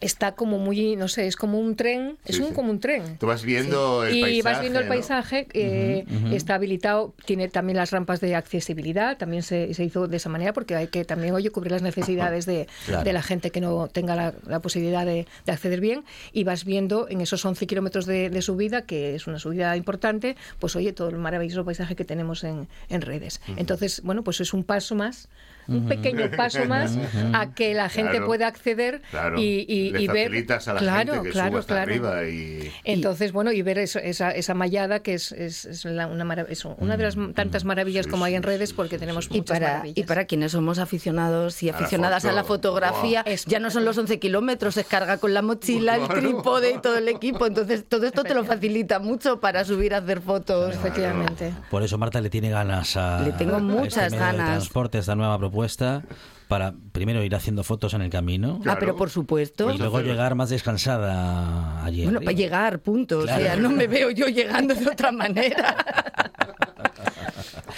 está 0.00 0.32
como 0.32 0.58
muy, 0.58 0.94
no 0.96 1.08
sé, 1.08 1.26
es 1.26 1.36
como 1.36 1.58
un 1.58 1.74
tren, 1.74 2.18
es 2.24 2.38
un 2.38 2.48
sí. 2.48 2.54
como 2.54 2.70
un 2.70 2.78
tren. 2.80 3.18
Tú 3.18 3.26
vas 3.26 3.42
viendo 3.42 4.04
el 4.04 4.14
y 4.16 4.20
paisaje. 4.22 4.42
vas 4.42 4.60
viendo 4.60 4.78
el 4.78 4.84
¿no? 4.86 4.88
paisaje, 4.90 5.46
eh, 5.54 6.04
está 6.32 6.54
habilitado, 6.54 7.14
tiene 7.24 7.48
también 7.48 7.76
las 7.76 7.90
rampas 7.90 8.20
de 8.20 8.34
accesibilidad, 8.36 9.16
también 9.18 9.42
se, 9.42 9.74
se 9.74 9.84
hizo 9.84 10.06
de 10.06 10.16
esa 10.16 10.28
manera 10.28 10.52
porque 10.52 10.76
hay 10.76 10.86
que 10.88 11.04
también, 11.04 11.34
oye, 11.34 11.50
cubrir 11.50 11.72
las 11.72 11.82
necesidades 11.82 12.46
de, 12.46 12.68
Claro. 12.86 13.04
de 13.04 13.12
la 13.12 13.22
gente 13.22 13.50
que 13.50 13.60
no 13.60 13.88
tenga 13.88 14.14
la, 14.14 14.34
la 14.46 14.60
posibilidad 14.60 15.04
de, 15.04 15.26
de 15.44 15.52
acceder 15.52 15.80
bien 15.80 16.04
y 16.32 16.44
vas 16.44 16.64
viendo 16.64 17.08
en 17.08 17.20
esos 17.20 17.44
11 17.44 17.66
kilómetros 17.66 18.06
de, 18.06 18.30
de 18.30 18.42
subida, 18.42 18.82
que 18.82 19.14
es 19.14 19.26
una 19.26 19.38
subida 19.38 19.76
importante, 19.76 20.36
pues 20.58 20.76
oye, 20.76 20.92
todo 20.92 21.08
el 21.08 21.16
maravilloso 21.16 21.64
paisaje 21.64 21.96
que 21.96 22.04
tenemos 22.04 22.44
en, 22.44 22.68
en 22.88 23.00
redes. 23.00 23.40
Entonces, 23.56 24.00
bueno, 24.04 24.22
pues 24.22 24.40
es 24.40 24.52
un 24.54 24.62
paso 24.64 24.94
más, 24.94 25.28
un 25.68 25.86
pequeño 25.86 26.30
paso 26.36 26.64
más 26.66 26.96
a 27.34 27.52
que 27.54 27.74
la 27.74 27.88
gente 27.88 28.10
Claro. 28.12 28.26
pueda 28.26 28.46
acceder 28.46 29.02
Claro. 29.10 29.38
y, 29.38 29.64
y, 29.68 29.90
Le 29.90 30.02
y 30.02 30.06
ver... 30.08 30.28
facilitas 30.28 30.68
a 30.68 30.72
la 30.74 30.80
claro, 30.80 31.12
gente 31.14 31.28
que 31.28 31.32
claro, 31.32 31.48
suba 31.50 31.60
hasta 31.60 31.74
claro. 31.74 31.90
arriba 31.92 32.28
y... 32.28 32.70
Entonces, 32.84 33.32
bueno, 33.32 33.52
y 33.52 33.62
ver 33.62 33.78
eso- 33.78 33.98
esa, 33.98 34.30
esa 34.30 34.54
mallada 34.54 35.00
que 35.00 35.14
es, 35.14 35.32
es, 35.32 35.64
es 35.66 35.84
la- 35.84 36.06
una, 36.06 36.24
marav- 36.24 36.46
es 36.48 36.64
una 36.64 36.96
de 36.96 37.04
las 37.04 37.16
Mm, 37.16 37.32
tantas 37.32 37.64
maravillas 37.64 38.06
como 38.06 38.24
hay 38.24 38.34
en 38.34 38.42
redes 38.42 38.72
porque 38.72 38.98
tenemos 38.98 39.26
Y 39.30 39.38
muchas 39.38 39.58
para, 39.58 39.68
maravillas. 39.72 39.98
y 39.98 40.02
para 40.04 40.24
quienes 40.26 40.52
somos 40.52 40.78
aficionados 40.78 41.62
y 41.62 41.68
A 41.68 41.72
la 41.72 41.78
aficionadas 41.78 42.24
a 42.24 42.32
la 42.32 42.44
foto. 42.44 42.68
fotografía, 42.68 43.24
ya 43.46 43.58
no 43.60 43.70
son 43.70 43.84
los 43.84 43.98
11 43.98 44.18
kilómetros, 44.18 44.74
se 44.74 44.84
carga 44.84 45.18
con 45.18 45.34
la 45.34 45.42
mochila, 45.42 45.96
el 45.96 46.08
trípode 46.08 46.72
y 46.72 46.78
todo 46.80 46.96
el 46.98 47.08
equipo. 47.08 47.46
Entonces, 47.46 47.84
todo 47.88 48.06
esto 48.06 48.24
te 48.24 48.34
lo 48.34 48.44
facilita 48.44 48.98
mucho 49.00 49.40
para 49.40 49.64
subir 49.64 49.94
a 49.94 49.98
hacer 49.98 50.20
fotos. 50.20 50.74
Efectivamente. 50.74 51.52
Por 51.70 51.82
eso 51.82 51.98
Marta 51.98 52.20
le 52.20 52.30
tiene 52.30 52.50
ganas 52.50 52.96
a, 52.96 53.20
Le 53.22 53.32
tengo 53.32 53.56
a 53.56 53.58
muchas 53.58 54.04
este 54.06 54.16
medio 54.16 54.26
de 54.32 54.32
ganas. 54.38 54.48
transporte, 54.58 54.98
esta 54.98 55.14
nueva 55.14 55.38
propuesta, 55.38 55.57
propuesta 55.58 56.04
para 56.48 56.74
primero 56.92 57.22
ir 57.22 57.34
haciendo 57.34 57.62
fotos 57.62 57.94
en 57.94 58.02
el 58.02 58.10
camino. 58.10 58.60
Ah, 58.66 58.76
pero 58.80 58.96
por 58.96 59.10
supuesto. 59.10 59.70
Y 59.72 59.78
luego 59.78 60.00
llegar 60.00 60.34
más 60.34 60.48
descansada 60.50 61.84
allí. 61.84 62.04
Bueno, 62.04 62.20
para 62.20 62.32
llegar, 62.32 62.80
punto. 62.80 63.20
Claro. 63.22 63.40
O 63.40 63.44
sea, 63.44 63.56
no 63.56 63.70
me 63.70 63.86
veo 63.86 64.10
yo 64.10 64.26
llegando 64.26 64.74
de 64.74 64.88
otra 64.88 65.12
manera. 65.12 65.76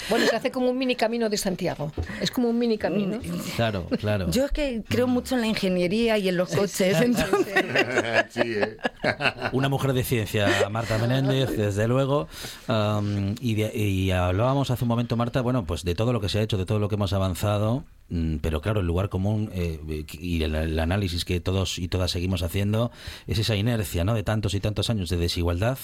Bueno, 0.09 0.25
se 0.27 0.35
hace 0.35 0.51
como 0.51 0.69
un 0.69 0.77
mini 0.77 0.95
camino 0.95 1.29
de 1.29 1.37
Santiago. 1.37 1.91
Es 2.19 2.31
como 2.31 2.49
un 2.49 2.59
mini 2.59 2.77
camino. 2.77 3.19
Claro, 3.55 3.87
claro. 3.99 4.29
Yo 4.29 4.43
es 4.45 4.51
que 4.51 4.83
creo 4.87 5.07
mucho 5.07 5.35
en 5.35 5.41
la 5.41 5.47
ingeniería 5.47 6.17
y 6.17 6.27
en 6.27 6.35
los 6.35 6.49
coches. 6.53 6.99
entonces- 6.99 7.47
sí, 8.29 8.41
¿eh? 8.45 8.77
Una 9.53 9.69
mujer 9.69 9.93
de 9.93 10.03
ciencia, 10.03 10.49
Marta 10.69 10.97
Menéndez, 10.97 11.55
desde 11.55 11.87
luego. 11.87 12.27
Um, 12.67 13.35
y, 13.39 13.55
de- 13.55 13.71
y 13.73 14.11
hablábamos 14.11 14.69
hace 14.69 14.83
un 14.83 14.89
momento, 14.89 15.15
Marta, 15.15 15.39
bueno, 15.41 15.63
pues 15.65 15.83
de 15.85 15.95
todo 15.95 16.11
lo 16.11 16.19
que 16.19 16.27
se 16.27 16.39
ha 16.39 16.41
hecho, 16.41 16.57
de 16.57 16.65
todo 16.65 16.79
lo 16.79 16.89
que 16.89 16.95
hemos 16.95 17.13
avanzado. 17.13 17.85
Mm, 18.11 18.35
Pero 18.37 18.61
claro, 18.61 18.81
el 18.81 18.85
lugar 18.87 19.09
común 19.09 19.49
eh, 19.53 20.05
y 20.11 20.43
el, 20.43 20.53
el 20.53 20.79
análisis 20.79 21.25
que 21.25 21.39
todos 21.39 21.79
y 21.79 21.87
todas 21.87 22.11
seguimos 22.11 22.43
haciendo 22.43 22.91
es 23.25 23.39
esa 23.39 23.55
inercia, 23.55 24.03
¿no? 24.03 24.13
De 24.13 24.21
tantos 24.23 24.53
y 24.53 24.59
tantos 24.59 24.89
años 24.91 25.09
de 25.09 25.17
desigualdad 25.17 25.79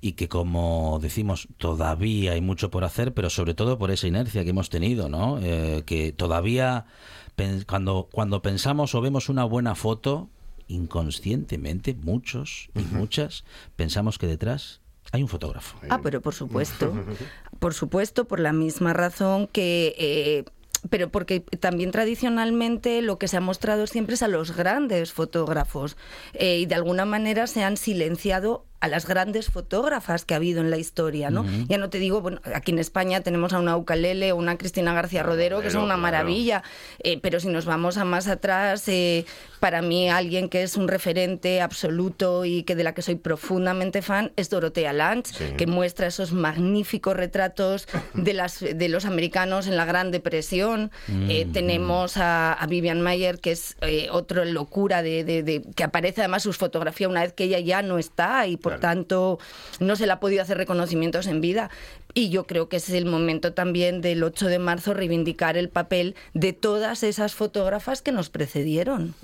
y 0.00 0.12
que 0.12 0.28
como 0.28 0.98
decimos 1.00 1.48
todavía 1.56 2.32
hay 2.32 2.40
mucho 2.42 2.70
por 2.70 2.84
hacer 2.84 3.14
pero 3.14 3.30
sobre 3.30 3.54
todo 3.54 3.78
por 3.78 3.90
esa 3.90 4.06
inercia 4.06 4.44
que 4.44 4.50
hemos 4.50 4.68
tenido 4.68 5.08
no 5.08 5.38
Eh, 5.40 5.84
que 5.86 6.12
todavía 6.12 6.84
cuando 7.66 8.06
cuando 8.12 8.42
pensamos 8.42 8.94
o 8.94 9.00
vemos 9.00 9.30
una 9.30 9.44
buena 9.44 9.74
foto 9.74 10.28
inconscientemente 10.68 11.94
muchos 11.94 12.68
y 12.74 12.82
muchas 12.94 13.44
pensamos 13.76 14.18
que 14.18 14.26
detrás 14.26 14.80
hay 15.12 15.22
un 15.22 15.28
fotógrafo 15.28 15.78
Ah, 15.88 16.00
pero 16.02 16.20
por 16.20 16.34
supuesto. 16.34 16.92
Por 17.58 17.72
supuesto, 17.72 18.26
por 18.26 18.38
la 18.38 18.52
misma 18.52 18.92
razón 18.92 19.46
que... 19.46 19.94
eh, 19.96 20.44
pero 20.90 21.10
porque 21.10 21.40
también 21.40 21.90
tradicionalmente 21.90 23.02
lo 23.02 23.18
que 23.18 23.28
se 23.28 23.36
ha 23.36 23.40
mostrado 23.40 23.86
siempre 23.86 24.14
es 24.14 24.22
a 24.22 24.28
los 24.28 24.56
grandes 24.56 25.12
fotógrafos 25.12 25.96
eh, 26.34 26.58
y 26.58 26.66
de 26.66 26.74
alguna 26.74 27.04
manera 27.04 27.46
se 27.46 27.62
han 27.62 27.76
silenciado 27.76 28.64
a 28.80 28.88
las 28.88 29.06
grandes 29.06 29.50
fotógrafas 29.50 30.24
que 30.24 30.34
ha 30.34 30.36
habido 30.36 30.60
en 30.60 30.70
la 30.70 30.76
historia, 30.76 31.30
¿no? 31.30 31.44
Ya 31.68 31.78
no 31.78 31.88
te 31.90 31.98
digo, 31.98 32.20
bueno, 32.20 32.40
aquí 32.54 32.72
en 32.72 32.78
España 32.78 33.20
tenemos 33.22 33.52
a 33.52 33.58
una 33.58 33.76
Ucalele 33.76 34.32
o 34.32 34.36
una 34.36 34.58
Cristina 34.58 34.92
García 34.92 35.22
Rodero, 35.22 35.60
que 35.62 35.70
son 35.70 35.80
una 35.82 35.94
claro. 35.94 36.02
maravilla, 36.02 36.62
eh, 37.02 37.18
pero 37.20 37.40
si 37.40 37.48
nos 37.48 37.64
vamos 37.64 37.96
a 37.96 38.04
más 38.04 38.28
atrás, 38.28 38.86
eh, 38.88 39.24
para 39.60 39.80
mí 39.82 40.08
alguien 40.10 40.48
que 40.48 40.62
es 40.62 40.76
un 40.76 40.88
referente 40.88 41.60
absoluto 41.62 42.44
y 42.44 42.62
que 42.64 42.74
de 42.74 42.84
la 42.84 42.92
que 42.94 43.02
soy 43.02 43.14
profundamente 43.14 44.02
fan 44.02 44.32
es 44.36 44.50
Dorothea 44.50 44.92
Lange, 44.92 45.32
Sí. 45.32 45.44
que 45.56 45.66
muestra 45.66 46.06
esos 46.06 46.32
magníficos 46.32 47.16
retratos 47.16 47.88
de, 48.14 48.34
las, 48.34 48.60
de 48.60 48.88
los 48.88 49.04
americanos 49.06 49.66
en 49.66 49.76
la 49.76 49.84
Gran 49.86 50.10
Depresión. 50.10 50.90
Eh, 51.08 51.46
Mm. 51.46 51.52
tenemos 51.52 52.16
a, 52.18 52.52
a 52.52 52.66
Vivian 52.66 53.00
Mayer, 53.00 53.38
que 53.40 53.52
es 53.52 53.76
otra 54.10 54.44
locura, 54.44 55.02
de, 55.02 55.24
de- 55.24 55.42
de- 55.42 55.62
que 55.74 55.84
aparece 55.84 56.20
además 56.20 56.42
sus 56.42 56.56
fotografías 56.58 57.10
una 57.10 57.22
vez 57.22 57.32
que 57.32 57.44
ella 57.44 57.58
ya 57.60 57.82
no 57.82 57.98
está 57.98 58.46
y 58.46 58.56
por 58.70 58.80
tanto 58.80 59.38
no 59.80 59.96
se 59.96 60.06
le 60.06 60.12
ha 60.12 60.20
podido 60.20 60.42
hacer 60.42 60.58
reconocimientos 60.58 61.26
en 61.26 61.40
vida. 61.40 61.70
Y 62.14 62.30
yo 62.30 62.46
creo 62.46 62.68
que 62.68 62.76
es 62.76 62.88
el 62.90 63.06
momento 63.06 63.52
también 63.52 64.00
del 64.00 64.22
8 64.22 64.46
de 64.46 64.58
marzo 64.58 64.94
reivindicar 64.94 65.56
el 65.56 65.68
papel 65.68 66.14
de 66.34 66.52
todas 66.52 67.02
esas 67.02 67.34
fotógrafas 67.34 68.02
que 68.02 68.12
nos 68.12 68.30
precedieron. 68.30 69.14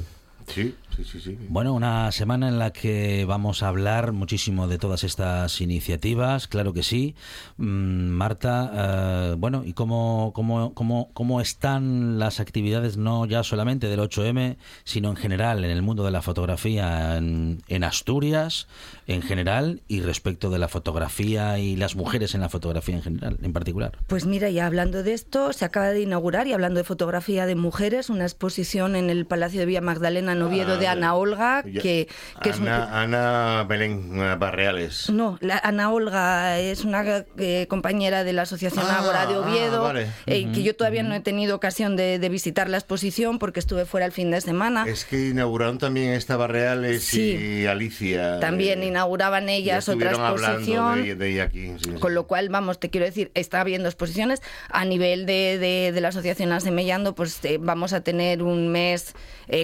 Sí, 0.46 0.74
sí, 0.96 1.04
sí, 1.04 1.20
sí. 1.20 1.38
Bueno, 1.48 1.74
una 1.74 2.10
semana 2.12 2.48
en 2.48 2.58
la 2.58 2.72
que 2.72 3.24
vamos 3.24 3.62
a 3.62 3.68
hablar 3.68 4.12
muchísimo 4.12 4.66
de 4.68 4.78
todas 4.78 5.04
estas 5.04 5.60
iniciativas, 5.60 6.48
claro 6.48 6.72
que 6.72 6.82
sí. 6.82 7.14
Mm, 7.56 8.08
Marta, 8.08 8.70
eh, 8.74 9.34
bueno, 9.38 9.62
¿y 9.64 9.72
cómo, 9.72 10.32
cómo, 10.34 10.74
cómo, 10.74 11.10
cómo 11.14 11.40
están 11.40 12.18
las 12.18 12.40
actividades 12.40 12.96
no 12.96 13.26
ya 13.26 13.42
solamente 13.42 13.88
del 13.88 14.00
8M, 14.00 14.56
sino 14.84 15.10
en 15.10 15.16
general 15.16 15.64
en 15.64 15.70
el 15.70 15.82
mundo 15.82 16.04
de 16.04 16.10
la 16.10 16.22
fotografía 16.22 17.16
en, 17.16 17.62
en 17.68 17.84
Asturias, 17.84 18.68
en 19.06 19.22
general, 19.22 19.82
y 19.88 20.00
respecto 20.00 20.50
de 20.50 20.58
la 20.58 20.68
fotografía 20.68 21.58
y 21.58 21.76
las 21.76 21.96
mujeres 21.96 22.34
en 22.34 22.40
la 22.40 22.48
fotografía 22.48 22.96
en 22.96 23.02
general, 23.02 23.38
en 23.42 23.52
particular? 23.52 23.92
Pues 24.06 24.26
mira, 24.26 24.50
ya 24.50 24.66
hablando 24.66 25.02
de 25.02 25.14
esto, 25.14 25.52
se 25.52 25.64
acaba 25.64 25.88
de 25.88 26.02
inaugurar, 26.02 26.46
y 26.46 26.52
hablando 26.52 26.78
de 26.78 26.84
fotografía 26.84 27.46
de 27.46 27.54
mujeres, 27.54 28.10
una 28.10 28.24
exposición 28.24 28.96
en 28.96 29.10
el 29.10 29.26
Palacio 29.26 29.60
de 29.60 29.66
Villa 29.66 29.80
Magdalena 29.80 30.32
en 30.32 30.42
Oviedo 30.42 30.72
Ah, 30.74 30.78
de. 30.82 30.88
Ana 30.88 31.14
Olga, 31.14 31.62
Ya. 31.66 31.80
que, 31.80 32.08
que 32.42 32.50
es 32.50 32.58
un- 32.58 32.68
Ana, 32.68 33.02
Ana 33.02 33.64
Belén 33.68 34.12
eh, 34.20 34.36
Barreales. 34.38 35.10
No, 35.10 35.38
la 35.40 35.58
Ana 35.58 35.90
Olga 35.90 36.58
es 36.60 36.84
una 36.84 37.24
eh, 37.38 37.66
compañera 37.68 38.24
de 38.24 38.32
la 38.32 38.42
Asociación 38.42 38.84
Ah, 38.88 38.98
Ágora 38.98 39.26
de 39.26 39.36
Oviedo, 39.36 39.80
ah, 39.80 39.92
vale. 39.92 40.06
eh, 40.26 40.50
que 40.52 40.62
yo 40.62 40.74
todavía 40.76 41.02
no 41.02 41.14
he 41.14 41.20
tenido 41.20 41.56
ocasión 41.56 41.96
de, 41.96 42.18
de 42.18 42.28
visitar 42.28 42.68
la 42.68 42.76
exposición 42.78 43.38
porque 43.38 43.60
estuve 43.60 43.84
fuera 43.86 44.06
el 44.06 44.12
fin 44.12 44.30
de 44.30 44.40
semana. 44.40 44.84
Es 44.86 45.04
que 45.04 45.28
inauguraron 45.30 45.78
también 45.78 46.12
esta 46.12 46.36
Barreales 46.36 47.04
Sí. 47.04 47.36
y 47.62 47.66
Alicia. 47.66 48.40
También 48.40 48.82
eh, 48.82 48.86
inauguraban 48.86 49.48
ellas 49.48 49.88
otra 49.88 50.10
exposición. 50.12 51.02
de, 51.02 51.14
de 51.16 51.28
ella 51.30 51.44
aquí. 51.44 51.72
sí, 51.78 51.84
sí. 51.84 51.90
Con 52.00 52.14
lo 52.14 52.26
cual, 52.26 52.48
vamos, 52.48 52.80
te 52.80 52.90
quiero 52.90 53.06
decir, 53.06 53.30
está 53.34 53.60
habiendo 53.60 53.88
exposiciones. 53.88 54.42
A 54.70 54.84
nivel 54.84 55.26
de, 55.26 55.58
de- 55.58 56.00
la 56.00 56.08
asociación 56.08 56.50
Asemellando, 56.52 57.14
pues 57.14 57.40
vamos 57.60 57.92
a 57.92 58.00
tener 58.02 58.42
un 58.42 58.68
mes 58.72 59.14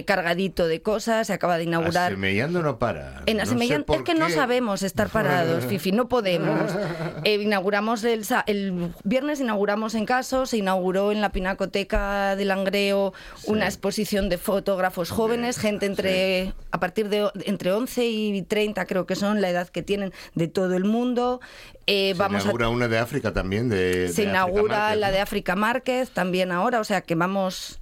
cargadito 0.05 0.67
de 0.67 0.81
cosas. 0.81 1.08
Se 1.23 1.33
acaba 1.33 1.57
de 1.57 1.63
inaugurar. 1.63 2.11
Asemellando 2.11 2.61
no 2.61 2.79
para. 2.79 3.23
En 3.25 3.37
No 3.37 3.45
sé 3.45 3.49
Asemellando, 3.49 3.85
por 3.85 3.97
es 3.97 4.03
que 4.03 4.15
no 4.15 4.29
sabemos 4.29 4.83
estar 4.83 5.09
parados, 5.11 5.65
Fifi, 5.65 5.91
no 5.91 6.07
podemos. 6.07 6.71
Eh, 7.25 7.35
inauguramos 7.35 8.03
el, 8.05 8.23
el 8.45 8.93
viernes, 9.03 9.41
inauguramos 9.41 9.93
en 9.93 10.05
Caso, 10.05 10.45
se 10.45 10.57
inauguró 10.57 11.11
en 11.11 11.19
la 11.21 11.31
Pinacoteca 11.31 12.35
de 12.35 12.45
Langreo 12.45 13.13
una 13.45 13.65
exposición 13.65 14.29
de 14.29 14.37
fotógrafos 14.37 15.09
jóvenes, 15.11 15.57
gente 15.57 15.85
entre 15.85 16.53
a 16.71 16.79
partir 16.79 17.09
de 17.09 17.29
entre 17.45 17.71
11 17.73 18.05
y 18.05 18.41
30 18.43 18.85
creo 18.85 19.05
que 19.05 19.15
son 19.15 19.41
la 19.41 19.49
edad 19.49 19.67
que 19.67 19.83
tienen 19.83 20.13
de 20.35 20.47
todo 20.47 20.75
el 20.75 20.85
mundo. 20.85 21.41
Eh, 21.87 22.13
Se 22.13 22.19
vamos 22.19 22.41
a 22.41 22.43
inaugura 22.43 22.69
una 22.69 22.87
de 22.87 22.99
África 22.99 23.33
también. 23.33 23.67
De, 23.69 23.93
se 23.93 23.97
de 23.97 24.07
África 24.07 24.29
inaugura 24.29 24.77
Márquez, 24.77 24.99
la 24.99 25.07
¿no? 25.07 25.13
de 25.13 25.19
África 25.19 25.55
Márquez 25.55 26.09
también 26.11 26.51
ahora, 26.51 26.79
o 26.79 26.83
sea 26.83 27.01
que 27.01 27.15
vamos 27.15 27.78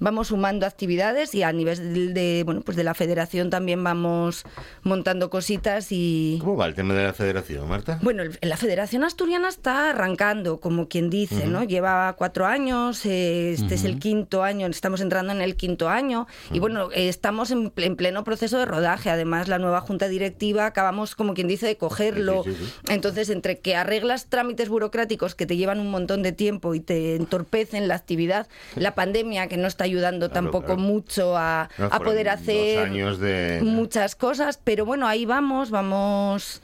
vamos 0.00 0.28
sumando 0.28 0.66
actividades 0.66 1.34
y 1.34 1.42
a 1.42 1.52
nivel 1.52 2.14
de, 2.14 2.42
bueno 2.44 2.62
pues 2.62 2.76
de 2.76 2.84
la 2.84 2.94
federación 2.94 3.50
también 3.50 3.82
vamos 3.84 4.44
montando 4.82 5.30
cositas 5.30 5.88
y 5.92 6.38
¿Cómo 6.40 6.56
va 6.56 6.66
el 6.66 6.74
tema 6.74 6.94
de 6.94 7.04
la 7.04 7.12
federación, 7.12 7.68
Marta? 7.68 7.98
bueno, 8.02 8.24
la 8.40 8.56
Federación 8.56 9.04
Asturiana 9.04 9.48
está 9.48 9.90
arrancando, 9.90 10.58
como 10.58 10.88
quien 10.88 11.10
dice. 11.10 11.46
¿no? 11.46 11.64
Lleva 11.64 12.14
cuatro 12.16 12.46
años, 12.46 13.04
eh, 13.06 13.52
este 13.52 13.74
es 13.74 13.84
el 13.84 13.98
quinto 13.98 14.42
año, 14.42 14.66
estamos 14.66 15.00
entrando 15.00 15.32
en 15.32 15.40
el 15.40 15.56
quinto 15.56 15.88
año 15.88 16.26
y 16.52 16.58
bueno, 16.58 16.90
eh, 16.92 17.08
estamos 17.08 17.50
en, 17.50 17.72
en 17.76 17.96
pleno 17.96 18.24
proceso 18.24 18.58
de 18.58 18.64
rodaje. 18.64 19.10
Además, 19.10 19.48
la 19.48 19.58
nueva 19.58 19.80
junta 19.80 20.08
directiva 20.08 20.66
acabamos, 20.66 21.14
como 21.14 21.34
quien 21.34 21.48
dice, 21.48 21.66
de 21.66 21.76
cogerlo. 21.76 22.42
Sí, 22.44 22.52
sí, 22.52 22.64
sí. 22.64 22.72
Entonces, 22.92 23.30
entre 23.30 23.58
que 23.58 23.76
arreglas 23.76 24.26
trámites 24.26 24.68
burocráticos 24.68 25.34
que 25.34 25.46
te 25.46 25.56
llevan 25.56 25.80
un 25.80 25.90
montón 25.90 26.22
de 26.22 26.32
tiempo 26.32 26.74
y 26.74 26.80
te 26.80 27.16
entorpecen 27.16 27.88
la 27.88 27.94
actividad, 27.94 28.48
la 28.76 28.94
pandemia 28.94 29.48
que 29.48 29.56
no 29.56 29.68
está 29.68 29.86
ayudando 29.90 30.30
tampoco 30.30 30.66
claro. 30.66 30.80
mucho 30.80 31.36
a, 31.36 31.68
No, 31.78 31.86
a 31.86 31.88
fueron 31.90 32.04
poder 32.06 32.28
hacer 32.28 32.78
años 32.78 33.18
de... 33.18 33.60
muchas 33.62 34.14
cosas, 34.14 34.60
pero 34.62 34.84
bueno, 34.86 35.06
ahí 35.06 35.26
vamos, 35.26 35.70
vamos 35.70 36.62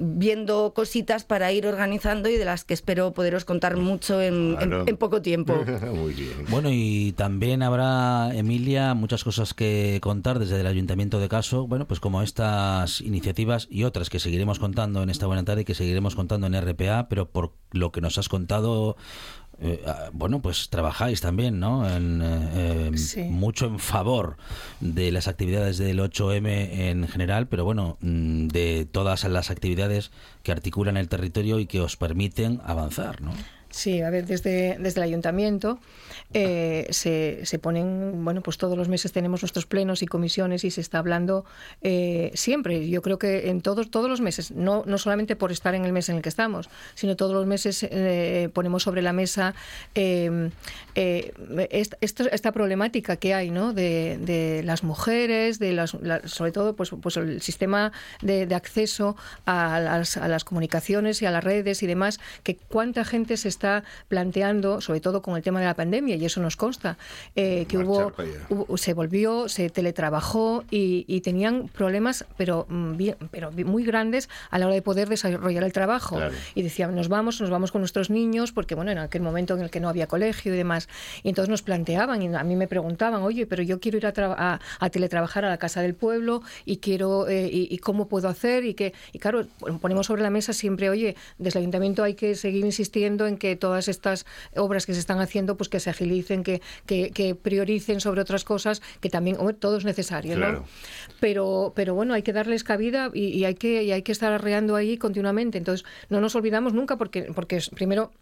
viendo 0.00 0.74
cositas 0.74 1.24
para 1.24 1.50
ir 1.50 1.66
organizando 1.66 2.28
y 2.28 2.36
de 2.36 2.44
las 2.44 2.62
que 2.62 2.72
espero 2.74 3.12
poderos 3.12 3.44
contar 3.44 3.76
mucho 3.76 4.20
en, 4.20 4.56
en- 4.86 4.96
poco 4.96 5.22
tiempo. 5.22 5.54
Muy 5.92 6.12
bien. 6.14 6.44
Bueno, 6.50 6.68
y 6.70 7.12
también 7.16 7.62
habrá, 7.64 8.30
Emilia, 8.34 8.94
muchas 8.94 9.24
cosas 9.24 9.54
que 9.54 9.98
contar 10.00 10.38
desde 10.38 10.60
el 10.60 10.66
Ayuntamiento 10.68 11.18
de 11.18 11.28
Caso, 11.28 11.66
bueno, 11.66 11.88
pues 11.88 11.98
como 11.98 12.22
estas 12.22 13.00
iniciativas 13.00 13.66
y 13.70 13.84
otras 13.84 14.08
que 14.08 14.20
seguiremos 14.20 14.60
contando 14.60 15.02
en 15.02 15.10
esta 15.10 15.26
buena 15.26 15.44
tarde 15.44 15.62
y 15.62 15.64
que 15.64 15.74
seguiremos 15.74 16.14
contando 16.14 16.46
en 16.46 16.54
RPA, 16.60 17.08
pero 17.08 17.26
por 17.28 17.52
lo 17.72 17.90
que 17.90 18.00
nos 18.00 18.18
has 18.18 18.28
contado, 18.28 18.96
eh, 19.60 19.82
ah, 19.86 20.10
bueno, 20.12 20.40
pues 20.40 20.68
trabajáis 20.68 21.20
también, 21.20 21.58
¿no? 21.58 21.88
En, 21.88 22.20
eh, 22.22 22.90
Sí. 22.96 23.22
Mucho 23.24 23.66
en 23.66 23.78
favor 23.78 24.36
de 24.80 25.10
las 25.10 25.28
actividades 25.28 25.78
del 25.78 26.00
8M 26.00 26.90
en 26.90 27.08
general, 27.08 27.48
pero 27.48 27.64
bueno, 27.64 27.96
mm, 28.00 28.48
de 28.48 28.86
todas 28.90 29.24
las 29.24 29.50
actividades 29.50 30.10
que 30.42 30.52
articulan 30.52 30.96
el 30.96 31.08
territorio 31.08 31.58
y 31.58 31.66
que 31.66 31.80
os 31.80 31.96
permiten 31.96 32.60
avanzar, 32.64 33.20
¿no? 33.20 33.32
Sí, 33.70 34.00
a 34.00 34.08
ver, 34.08 34.24
desde, 34.24 34.78
desde 34.78 35.00
el 35.00 35.04
ayuntamiento 35.04 35.78
eh, 36.32 36.86
se, 36.90 37.44
se 37.44 37.58
ponen, 37.58 38.24
bueno, 38.24 38.40
pues 38.42 38.56
todos 38.56 38.78
los 38.78 38.88
meses 38.88 39.12
tenemos 39.12 39.42
nuestros 39.42 39.66
plenos 39.66 40.02
y 40.02 40.06
comisiones 40.06 40.64
y 40.64 40.70
se 40.70 40.80
está 40.80 40.98
hablando 40.98 41.44
eh, 41.82 42.30
siempre. 42.34 42.88
Yo 42.88 43.02
creo 43.02 43.18
que 43.18 43.50
en 43.50 43.60
todos, 43.60 43.90
todos 43.90 44.08
los 44.08 44.22
meses, 44.22 44.52
no, 44.52 44.84
no 44.86 44.96
solamente 44.96 45.36
por 45.36 45.52
estar 45.52 45.74
en 45.74 45.84
el 45.84 45.92
mes 45.92 46.08
en 46.08 46.16
el 46.16 46.22
que 46.22 46.30
estamos, 46.30 46.70
sino 46.94 47.14
todos 47.14 47.34
los 47.34 47.46
meses 47.46 47.82
eh, 47.82 48.48
ponemos 48.54 48.82
sobre 48.82 49.02
la 49.02 49.12
mesa 49.12 49.54
eh, 51.00 51.32
eh, 51.70 51.86
esta, 52.00 52.50
problemática 52.52 53.16
que 53.16 53.34
hay, 53.34 53.50
¿no? 53.50 53.72
De, 53.72 54.18
de 54.20 54.62
las 54.64 54.82
mujeres, 54.82 55.58
de 55.60 55.72
las, 55.72 55.94
la- 55.94 56.26
sobre 56.26 56.50
todo, 56.50 56.74
pues, 56.74 56.90
pues 57.00 57.16
el 57.16 57.40
sistema 57.40 57.92
de, 58.20 58.46
de 58.46 58.54
acceso 58.56 59.16
a 59.46 59.78
las, 59.78 60.16
a 60.16 60.26
las 60.26 60.42
comunicaciones 60.44 61.22
y 61.22 61.26
a 61.26 61.30
las 61.30 61.44
redes 61.44 61.82
y 61.82 61.86
demás, 61.86 62.18
que 62.42 62.56
cuánta 62.56 63.04
gente 63.04 63.36
se 63.36 63.48
está 63.48 63.84
planteando, 64.08 64.80
sobre 64.80 65.00
todo 65.00 65.22
con 65.22 65.36
el 65.36 65.42
tema 65.42 65.60
de 65.60 65.66
la 65.66 65.74
pandemia, 65.74 66.16
y 66.16 66.24
eso 66.24 66.40
nos 66.40 66.56
consta, 66.56 66.98
eh, 67.36 67.66
que 67.68 67.78
hubo, 67.78 68.12
hubo- 68.50 68.76
se 68.76 68.92
volvió, 68.94 69.48
se 69.48 69.70
teletrabajó 69.70 70.64
y, 70.70 71.04
y 71.06 71.20
tenían 71.20 71.68
problemas, 71.68 72.24
pero, 72.36 72.66
mm, 72.68 72.96
bien- 72.96 73.16
pero 73.30 73.52
muy 73.52 73.84
grandes 73.84 74.28
a 74.50 74.58
la 74.58 74.66
hora 74.66 74.74
de 74.74 74.82
poder 74.82 75.08
desarrollar 75.08 75.62
el 75.62 75.72
trabajo. 75.72 76.16
Claro. 76.16 76.34
Y 76.56 76.62
decían, 76.62 76.94
nos 76.96 77.08
vamos, 77.08 77.40
nos 77.40 77.50
vamos 77.50 77.70
con 77.70 77.82
nuestros 77.82 78.10
niños, 78.10 78.50
porque 78.52 78.74
bueno, 78.74 78.90
en 78.90 78.98
aquel 78.98 79.22
momento 79.22 79.54
en 79.54 79.60
el 79.62 79.70
que 79.70 79.78
no 79.80 79.88
había 79.88 80.06
colegio 80.08 80.52
y 80.54 80.56
demás. 80.56 80.87
Y 81.22 81.28
entonces 81.28 81.48
nos 81.50 81.62
planteaban, 81.62 82.22
y 82.22 82.34
a 82.34 82.44
mí 82.44 82.56
me 82.56 82.68
preguntaban, 82.68 83.22
oye, 83.22 83.46
pero 83.46 83.62
yo 83.62 83.80
quiero 83.80 83.98
ir 83.98 84.06
a, 84.06 84.12
a, 84.16 84.60
a 84.80 84.90
teletrabajar 84.90 85.44
a 85.44 85.48
la 85.48 85.58
casa 85.58 85.80
del 85.82 85.94
pueblo 85.94 86.42
y 86.64 86.78
quiero, 86.78 87.28
eh, 87.28 87.48
y, 87.52 87.68
y 87.70 87.78
cómo 87.78 88.08
puedo 88.08 88.28
hacer, 88.28 88.64
y 88.64 88.74
que, 88.74 88.92
y 89.12 89.18
claro, 89.18 89.46
ponemos 89.80 90.06
sobre 90.06 90.22
la 90.22 90.30
mesa 90.30 90.52
siempre, 90.52 90.90
oye, 90.90 91.16
desde 91.38 91.58
el 91.58 91.62
ayuntamiento 91.64 92.02
hay 92.02 92.14
que 92.14 92.34
seguir 92.34 92.64
insistiendo 92.64 93.26
en 93.26 93.36
que 93.36 93.56
todas 93.56 93.88
estas 93.88 94.26
obras 94.56 94.86
que 94.86 94.94
se 94.94 95.00
están 95.00 95.20
haciendo, 95.20 95.56
pues 95.56 95.68
que 95.68 95.80
se 95.80 95.90
agilicen, 95.90 96.42
que, 96.42 96.60
que, 96.86 97.10
que 97.10 97.34
prioricen 97.34 98.00
sobre 98.00 98.20
otras 98.20 98.44
cosas, 98.44 98.82
que 99.00 99.10
también, 99.10 99.36
hombre, 99.38 99.54
todo 99.54 99.76
es 99.76 99.84
necesario, 99.84 100.36
Claro. 100.36 100.60
¿no? 100.60 100.64
Pero, 101.20 101.72
pero 101.74 101.94
bueno, 101.94 102.14
hay 102.14 102.22
que 102.22 102.32
darles 102.32 102.64
cabida 102.64 103.10
y, 103.12 103.26
y 103.28 103.44
hay 103.44 103.54
que 103.54 103.82
y 103.82 103.92
hay 103.92 104.02
que 104.02 104.12
estar 104.12 104.32
arreando 104.32 104.76
ahí 104.76 104.98
continuamente. 104.98 105.58
Entonces, 105.58 105.84
no 106.08 106.20
nos 106.20 106.34
olvidamos 106.34 106.72
nunca 106.74 106.96
porque, 106.96 107.22
porque 107.34 107.60
primero 107.74 108.12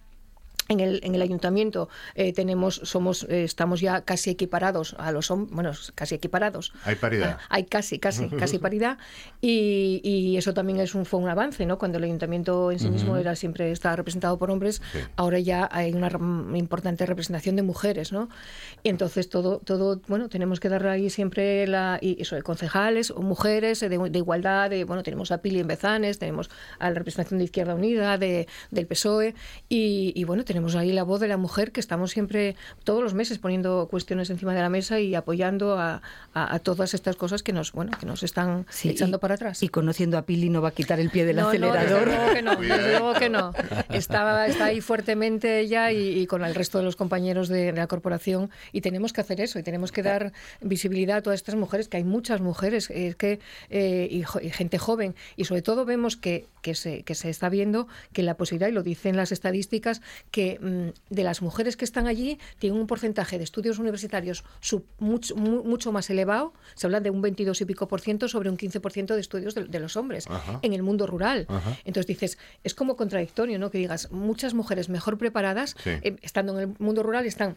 en 0.68 0.80
el, 0.80 1.00
en 1.04 1.14
el 1.14 1.22
ayuntamiento 1.22 1.88
eh, 2.14 2.32
tenemos 2.32 2.80
somos 2.84 3.24
eh, 3.28 3.44
estamos 3.44 3.80
ya 3.80 4.00
casi 4.02 4.30
equiparados 4.30 4.94
a 4.98 5.12
los 5.12 5.30
hombres 5.30 5.54
bueno 5.54 5.72
casi 5.94 6.14
equiparados 6.16 6.72
Hay 6.84 6.96
paridad. 6.96 7.38
Ah, 7.40 7.46
hay 7.50 7.64
casi 7.64 7.98
casi 7.98 8.28
casi 8.42 8.58
paridad 8.58 8.98
y, 9.40 10.00
y 10.02 10.36
eso 10.36 10.54
también 10.54 10.80
es 10.80 10.94
un 10.94 11.04
fue 11.06 11.20
un 11.20 11.28
avance 11.28 11.66
no 11.66 11.78
cuando 11.78 11.98
el 11.98 12.04
ayuntamiento 12.04 12.70
en 12.72 12.78
sí 12.78 12.90
mismo 12.90 13.12
Ujú. 13.12 13.20
era 13.20 13.36
siempre 13.36 13.70
estaba 13.70 13.96
representado 13.96 14.38
por 14.38 14.50
hombres 14.50 14.82
Sí. 14.92 14.98
ahora 15.16 15.38
ya 15.38 15.68
hay 15.70 15.92
una 15.94 16.08
importante 16.56 17.06
representación 17.06 17.56
de 17.56 17.62
mujeres 17.62 18.12
no 18.12 18.28
y 18.82 18.88
entonces 18.88 19.28
todo 19.28 19.58
todo 19.58 20.00
bueno 20.08 20.28
tenemos 20.28 20.58
que 20.60 20.68
darle 20.68 20.90
ahí 20.90 21.10
siempre 21.10 21.66
la 21.66 21.98
y 22.00 22.20
eso 22.20 22.34
de 22.36 22.42
concejales 22.42 23.10
o 23.10 23.20
mujeres 23.22 23.82
eh, 23.82 23.88
de, 23.88 23.98
de 24.10 24.18
igualdad 24.18 24.70
de 24.70 24.84
bueno 24.84 25.02
tenemos 25.02 25.30
a 25.30 25.38
Pili 25.38 25.60
en 25.60 25.66
Bezanes 25.68 26.18
tenemos 26.18 26.50
a 26.78 26.88
la 26.90 26.94
representación 26.98 27.38
de 27.38 27.44
Izquierda 27.44 27.74
Unida 27.74 28.18
de, 28.18 28.48
del 28.70 28.86
PSOE 28.86 29.34
y, 29.68 30.12
y 30.14 30.24
bueno 30.24 30.44
tenemos 30.44 30.55
ahí 30.76 30.92
la 30.92 31.02
voz 31.02 31.20
de 31.20 31.28
la 31.28 31.36
mujer 31.36 31.72
que 31.72 31.80
estamos 31.80 32.10
siempre 32.10 32.56
todos 32.84 33.02
los 33.02 33.14
meses 33.14 33.38
poniendo 33.38 33.88
cuestiones 33.90 34.30
encima 34.30 34.54
de 34.54 34.60
la 34.60 34.68
mesa 34.68 34.98
y 35.00 35.14
apoyando 35.14 35.78
a, 35.78 36.02
a- 36.34 36.54
a 36.54 36.58
todas 36.58 36.94
estas 36.94 37.16
cosas 37.16 37.42
que 37.42 37.52
nos 37.52 37.72
bueno 37.72 37.92
que 37.98 38.06
nos 38.06 38.22
están 38.22 38.66
Sí, 38.70 38.88
echando 38.90 39.18
y- 39.18 39.20
para 39.20 39.34
atrás 39.34 39.62
Y 39.62 39.68
conociendo 39.68 40.18
a 40.18 40.22
Pili 40.22 40.48
no 40.50 40.62
va 40.62 40.68
a 40.68 40.72
quitar 40.72 40.98
el 41.00 41.10
pie 41.10 41.24
del 41.24 41.36
no, 41.36 41.48
acelerador. 41.48 42.06
No, 42.08 42.12
desde 42.12 42.16
luego 42.16 42.34
que 42.34 42.42
no, 42.42 42.56
Cuidado. 42.56 42.82
desde 42.82 42.98
luego 42.98 43.14
que 43.14 43.28
no. 43.28 43.52
Está, 43.90 44.46
está 44.46 44.64
ahí 44.66 44.80
fuertemente 44.80 45.60
ella 45.60 45.92
y, 45.92 46.18
y 46.20 46.26
con 46.26 46.44
el 46.44 46.54
resto 46.54 46.78
de 46.78 46.84
los 46.84 46.96
compañeros 46.96 47.48
de, 47.48 47.66
de 47.72 47.78
la 47.78 47.86
corporación 47.86 48.50
y 48.72 48.80
tenemos 48.80 49.12
que 49.12 49.20
hacer 49.20 49.40
eso 49.40 49.58
y 49.58 49.62
tenemos 49.62 49.92
que 49.92 50.02
dar 50.02 50.32
visibilidad 50.60 51.18
a 51.18 51.22
todas 51.22 51.38
estas 51.38 51.54
mujeres, 51.54 51.88
que 51.88 51.96
hay 51.98 52.04
muchas 52.04 52.40
mujeres 52.40 52.90
eh, 52.90 53.14
que, 53.18 53.40
eh, 53.70 54.08
y, 54.10 54.24
gente 54.50 54.78
joven 54.78 55.14
y 55.36 55.44
sobre 55.44 55.62
todo 55.62 55.84
vemos 55.84 56.16
que, 56.16 56.46
que, 56.62 56.74
se, 56.74 57.02
que 57.02 57.14
se 57.14 57.30
está 57.30 57.48
viendo 57.48 57.86
que 58.12 58.22
la 58.22 58.36
posibilidad, 58.36 58.68
y 58.68 58.72
lo 58.72 58.82
dicen 58.82 59.16
las 59.16 59.32
estadísticas, 59.32 60.00
que 60.30 60.45
mm, 60.60 61.14
de 61.14 61.22
las 61.24 61.42
mujeres 61.42 61.76
que 61.76 61.84
están 61.84 62.06
allí 62.06 62.38
tienen 62.58 62.78
un 62.80 62.86
porcentaje 62.86 63.38
de 63.38 63.44
estudios 63.44 63.78
universitarios 63.78 64.44
sub- 64.60 64.84
mucho, 64.98 65.34
mu- 65.36 65.64
mucho 65.64 65.92
más 65.92 66.08
elevado, 66.10 66.52
se 66.74 66.86
habla 66.86 67.00
de 67.00 67.10
un 67.10 67.20
22 67.22 67.60
y 67.60 67.64
pico 67.64 67.88
por 67.88 68.00
ciento 68.00 68.28
sobre 68.28 68.48
un 68.50 68.56
15 68.56 68.80
por 68.80 68.92
ciento 68.92 69.14
de 69.14 69.20
estudios 69.20 69.54
de, 69.54 69.64
de 69.64 69.80
los 69.80 69.96
hombres 69.96 70.26
Ajá. 70.28 70.58
en 70.62 70.72
el 70.72 70.82
mundo 70.82 71.06
rural. 71.06 71.46
Ajá. 71.48 71.76
Entonces 71.84 72.06
dices, 72.06 72.38
es 72.64 72.74
como 72.74 72.96
contradictorio, 72.96 73.58
¿no? 73.58 73.70
Que 73.70 73.78
digas, 73.78 74.10
muchas 74.12 74.54
mujeres 74.54 74.88
mejor 74.88 75.18
preparadas, 75.18 75.76
Sí. 75.82 75.90
eh, 76.02 76.16
estando 76.22 76.58
en 76.60 76.70
el 76.70 76.76
mundo 76.78 77.02
rural, 77.02 77.26
están 77.26 77.56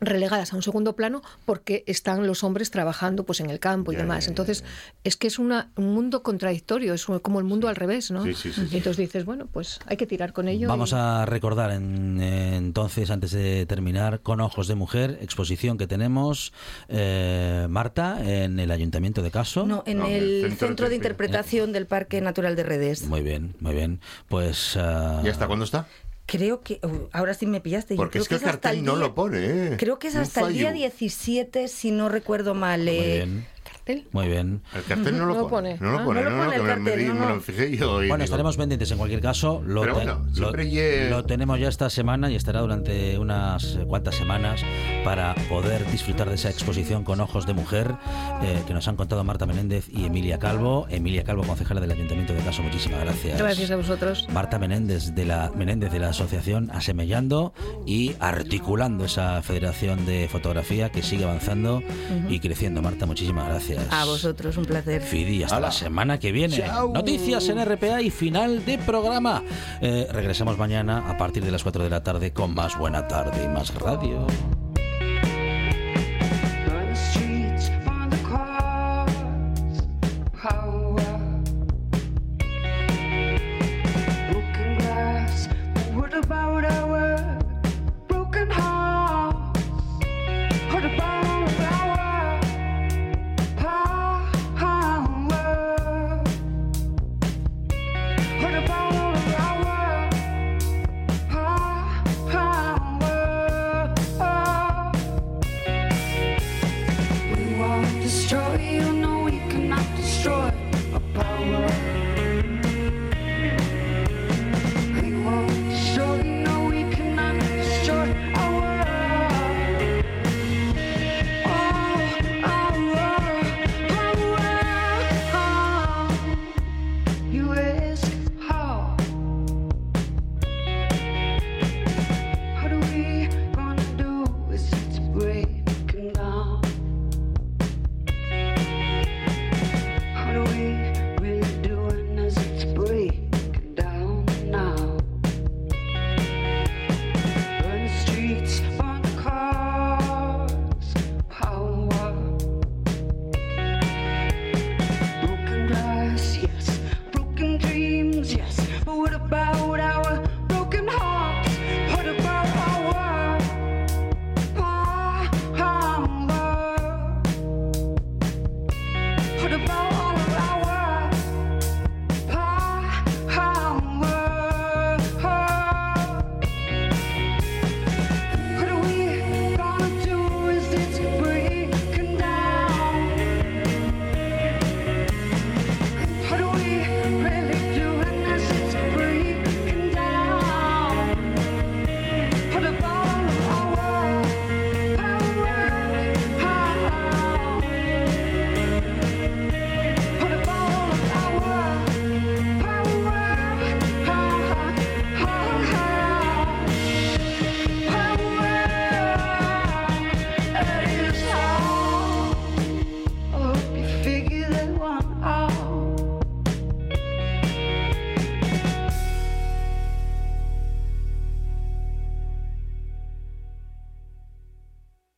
relegadas 0.00 0.52
a 0.52 0.56
un 0.56 0.62
segundo 0.62 0.94
plano 0.96 1.22
porque 1.44 1.84
están 1.86 2.26
los 2.26 2.44
hombres 2.44 2.70
trabajando 2.70 3.24
pues 3.24 3.40
en 3.40 3.50
el 3.50 3.58
campo 3.60 3.92
y 3.92 3.96
Ya, 3.96 4.02
demás. 4.02 4.24
ya, 4.24 4.26
ya, 4.26 4.30
Entonces, 4.30 4.60
ya. 4.62 4.66
es 5.04 5.16
que 5.16 5.26
es 5.26 5.38
una, 5.38 5.70
un 5.76 5.94
mundo 5.94 6.22
contradictorio, 6.22 6.94
es 6.94 7.06
como 7.22 7.38
el 7.38 7.44
mundo 7.44 7.68
al 7.68 7.76
revés, 7.76 8.10
¿no? 8.10 8.24
Sí, 8.24 8.34
sí, 8.34 8.52
sí, 8.52 8.60
entonces 8.72 8.96
dices, 8.96 9.24
bueno, 9.24 9.46
pues 9.46 9.78
hay 9.86 9.96
que 9.96 10.06
tirar 10.06 10.32
con 10.32 10.48
ello. 10.48 10.68
Vamos 10.68 10.92
y- 10.92 10.96
a 10.96 11.26
recordar 11.26 11.70
en- 11.70 12.20
eh, 12.20 12.56
entonces, 12.56 13.10
antes 13.10 13.30
de 13.32 13.66
terminar, 13.66 14.20
con 14.20 14.40
Ojos 14.40 14.68
de 14.68 14.74
Mujer, 14.74 15.18
exposición 15.20 15.78
que 15.78 15.86
tenemos, 15.86 16.52
eh, 16.88 17.66
Marta, 17.68 18.18
en 18.24 18.58
el 18.60 18.70
Ayuntamiento 18.70 19.22
de 19.22 19.30
Caso. 19.30 19.66
No, 19.66 19.82
en 19.86 19.98
No, 19.98 20.06
el 20.06 20.54
Centro, 20.58 20.88
de 20.88 20.96
Interpretación 20.96 21.72
del 21.72 21.86
Parque 21.86 22.20
Natural 22.20 22.56
de 22.56 22.62
Redes. 22.62 23.02
Muy 23.06 23.22
bien, 23.22 23.54
muy 23.60 23.74
bien. 23.74 24.00
Pues... 24.28 24.76
ah, 24.76 25.20
¿Y 25.24 25.28
hasta 25.28 25.46
cuándo 25.46 25.64
está? 25.64 25.86
Creo 26.26 26.62
que. 26.62 26.80
uh, 26.82 27.08
ahora 27.12 27.34
sí 27.34 27.46
me 27.46 27.60
pillaste. 27.60 27.94
yo 27.94 27.98
Porque 27.98 28.12
creo 28.12 28.22
es 28.22 28.28
que 28.28 28.34
el 28.36 28.40
hasta 28.40 28.50
cartel 28.70 28.84
no 28.84 28.92
día- 28.96 29.00
lo 29.08 29.14
pone, 29.14 29.38
¿eh? 29.72 29.76
Creo 29.78 29.98
que 29.98 30.08
es 30.08 30.16
hasta 30.16 30.40
el 30.48 30.54
día 30.54 30.68
fallo. 30.68 30.76
17, 30.78 31.68
si 31.68 31.90
no 31.90 32.08
recuerdo 32.08 32.54
mal. 32.54 32.80
Muy 32.84 32.94
eh, 32.96 33.14
bien, 33.16 33.46
cartel. 33.84 34.08
muy 34.12 34.28
bien. 34.28 34.62
El 34.74 34.82
cartel 34.84 35.18
no 35.18 35.26
lo 35.26 35.34
No 35.34 35.48
pone. 35.48 35.76
pone. 35.76 35.78
No 35.80 35.92
lo 35.92 35.98
Ah, 36.00 36.04
pone, 36.04 36.22
no 36.22 36.30
no, 36.30 36.36
no, 36.36 36.42
pone 36.44 36.50
que 36.50 36.56
el 36.56 36.62
me, 36.62 36.68
me 36.76 36.84
cartel, 36.90 36.98
di- 37.00 37.08
no, 37.08 37.14
me 37.14 37.20
no. 37.20 37.34
lo 37.34 37.40
fijé 37.40 37.76
yo. 37.76 37.86
y 38.02 38.08
Bueno, 38.08 38.14
digo, 38.16 38.24
estaremos 38.24 38.56
pendientes 38.56 38.90
en 38.90 38.98
cualquier 38.98 39.20
caso. 39.20 39.62
Lo, 39.66 39.80
Pero 39.82 39.92
te- 39.94 40.04
bueno, 40.04 40.24
lo- 40.28 40.34
siempre 40.34 40.70
lle- 40.70 41.10
lo 41.10 41.24
tenemos 41.24 41.58
ya 41.60 41.68
esta 41.68 41.90
semana 41.90 42.30
y 42.30 42.36
estará 42.36 42.60
durante 42.60 43.18
unas 43.18 43.76
eh, 43.76 43.84
cuantas 43.86 44.14
semanas 44.14 44.62
para 45.04 45.34
poder 45.48 45.86
disfrutar 45.90 46.28
de 46.28 46.34
esa 46.36 46.50
exposición 46.50 47.04
con 47.04 47.20
ojos 47.20 47.46
de 47.46 47.54
mujer 47.54 47.94
eh, 48.42 48.62
que 48.66 48.72
nos 48.74 48.88
han 48.88 48.96
contado 48.96 49.22
Marta 49.24 49.46
Menéndez 49.46 49.88
y 49.90 50.04
Emilia 50.06 50.38
Calvo. 50.38 50.86
Emilia 50.90 51.24
Calvo, 51.24 51.42
concejala 51.44 51.80
del 51.80 51.90
Ayuntamiento 51.92 52.32
de 52.32 52.40
Caso, 52.40 52.62
muchísimas 52.62 53.00
gracias. 53.00 53.38
Gracias 53.38 53.70
a 53.70 53.76
vosotros. 53.76 54.26
Marta 54.32 54.58
Menéndez 54.58 55.14
de 55.14 55.24
la 55.24 55.50
Menéndez 55.54 55.92
de 55.92 55.98
la 55.98 56.08
asociación 56.10 56.70
Asemellando 56.72 57.52
y 57.86 58.14
articulando 58.20 59.04
esa 59.04 59.42
federación 59.42 60.06
de 60.06 60.28
fotografía 60.30 60.90
que 60.90 61.02
sigue 61.02 61.24
avanzando 61.24 61.82
y 62.28 62.40
creciendo. 62.40 62.82
Marta, 62.82 63.06
muchísimas 63.06 63.48
gracias. 63.48 63.73
A 63.90 64.04
vosotros, 64.04 64.56
un 64.56 64.64
placer. 64.64 65.02
Fidi, 65.02 65.42
hasta 65.42 65.60
la 65.60 65.72
semana 65.72 66.18
que 66.18 66.32
viene. 66.32 66.56
Chao. 66.56 66.92
Noticias 66.92 67.48
en 67.48 67.64
RPA 67.64 68.02
y 68.02 68.10
final 68.10 68.64
de 68.64 68.78
programa. 68.78 69.42
Eh, 69.80 70.06
regresamos 70.10 70.58
mañana 70.58 71.10
a 71.10 71.16
partir 71.16 71.44
de 71.44 71.50
las 71.50 71.62
4 71.62 71.84
de 71.84 71.90
la 71.90 72.02
tarde 72.02 72.32
con 72.32 72.54
más 72.54 72.78
Buena 72.78 73.06
Tarde 73.06 73.44
y 73.44 73.48
más 73.48 73.74
radio. 73.74 74.26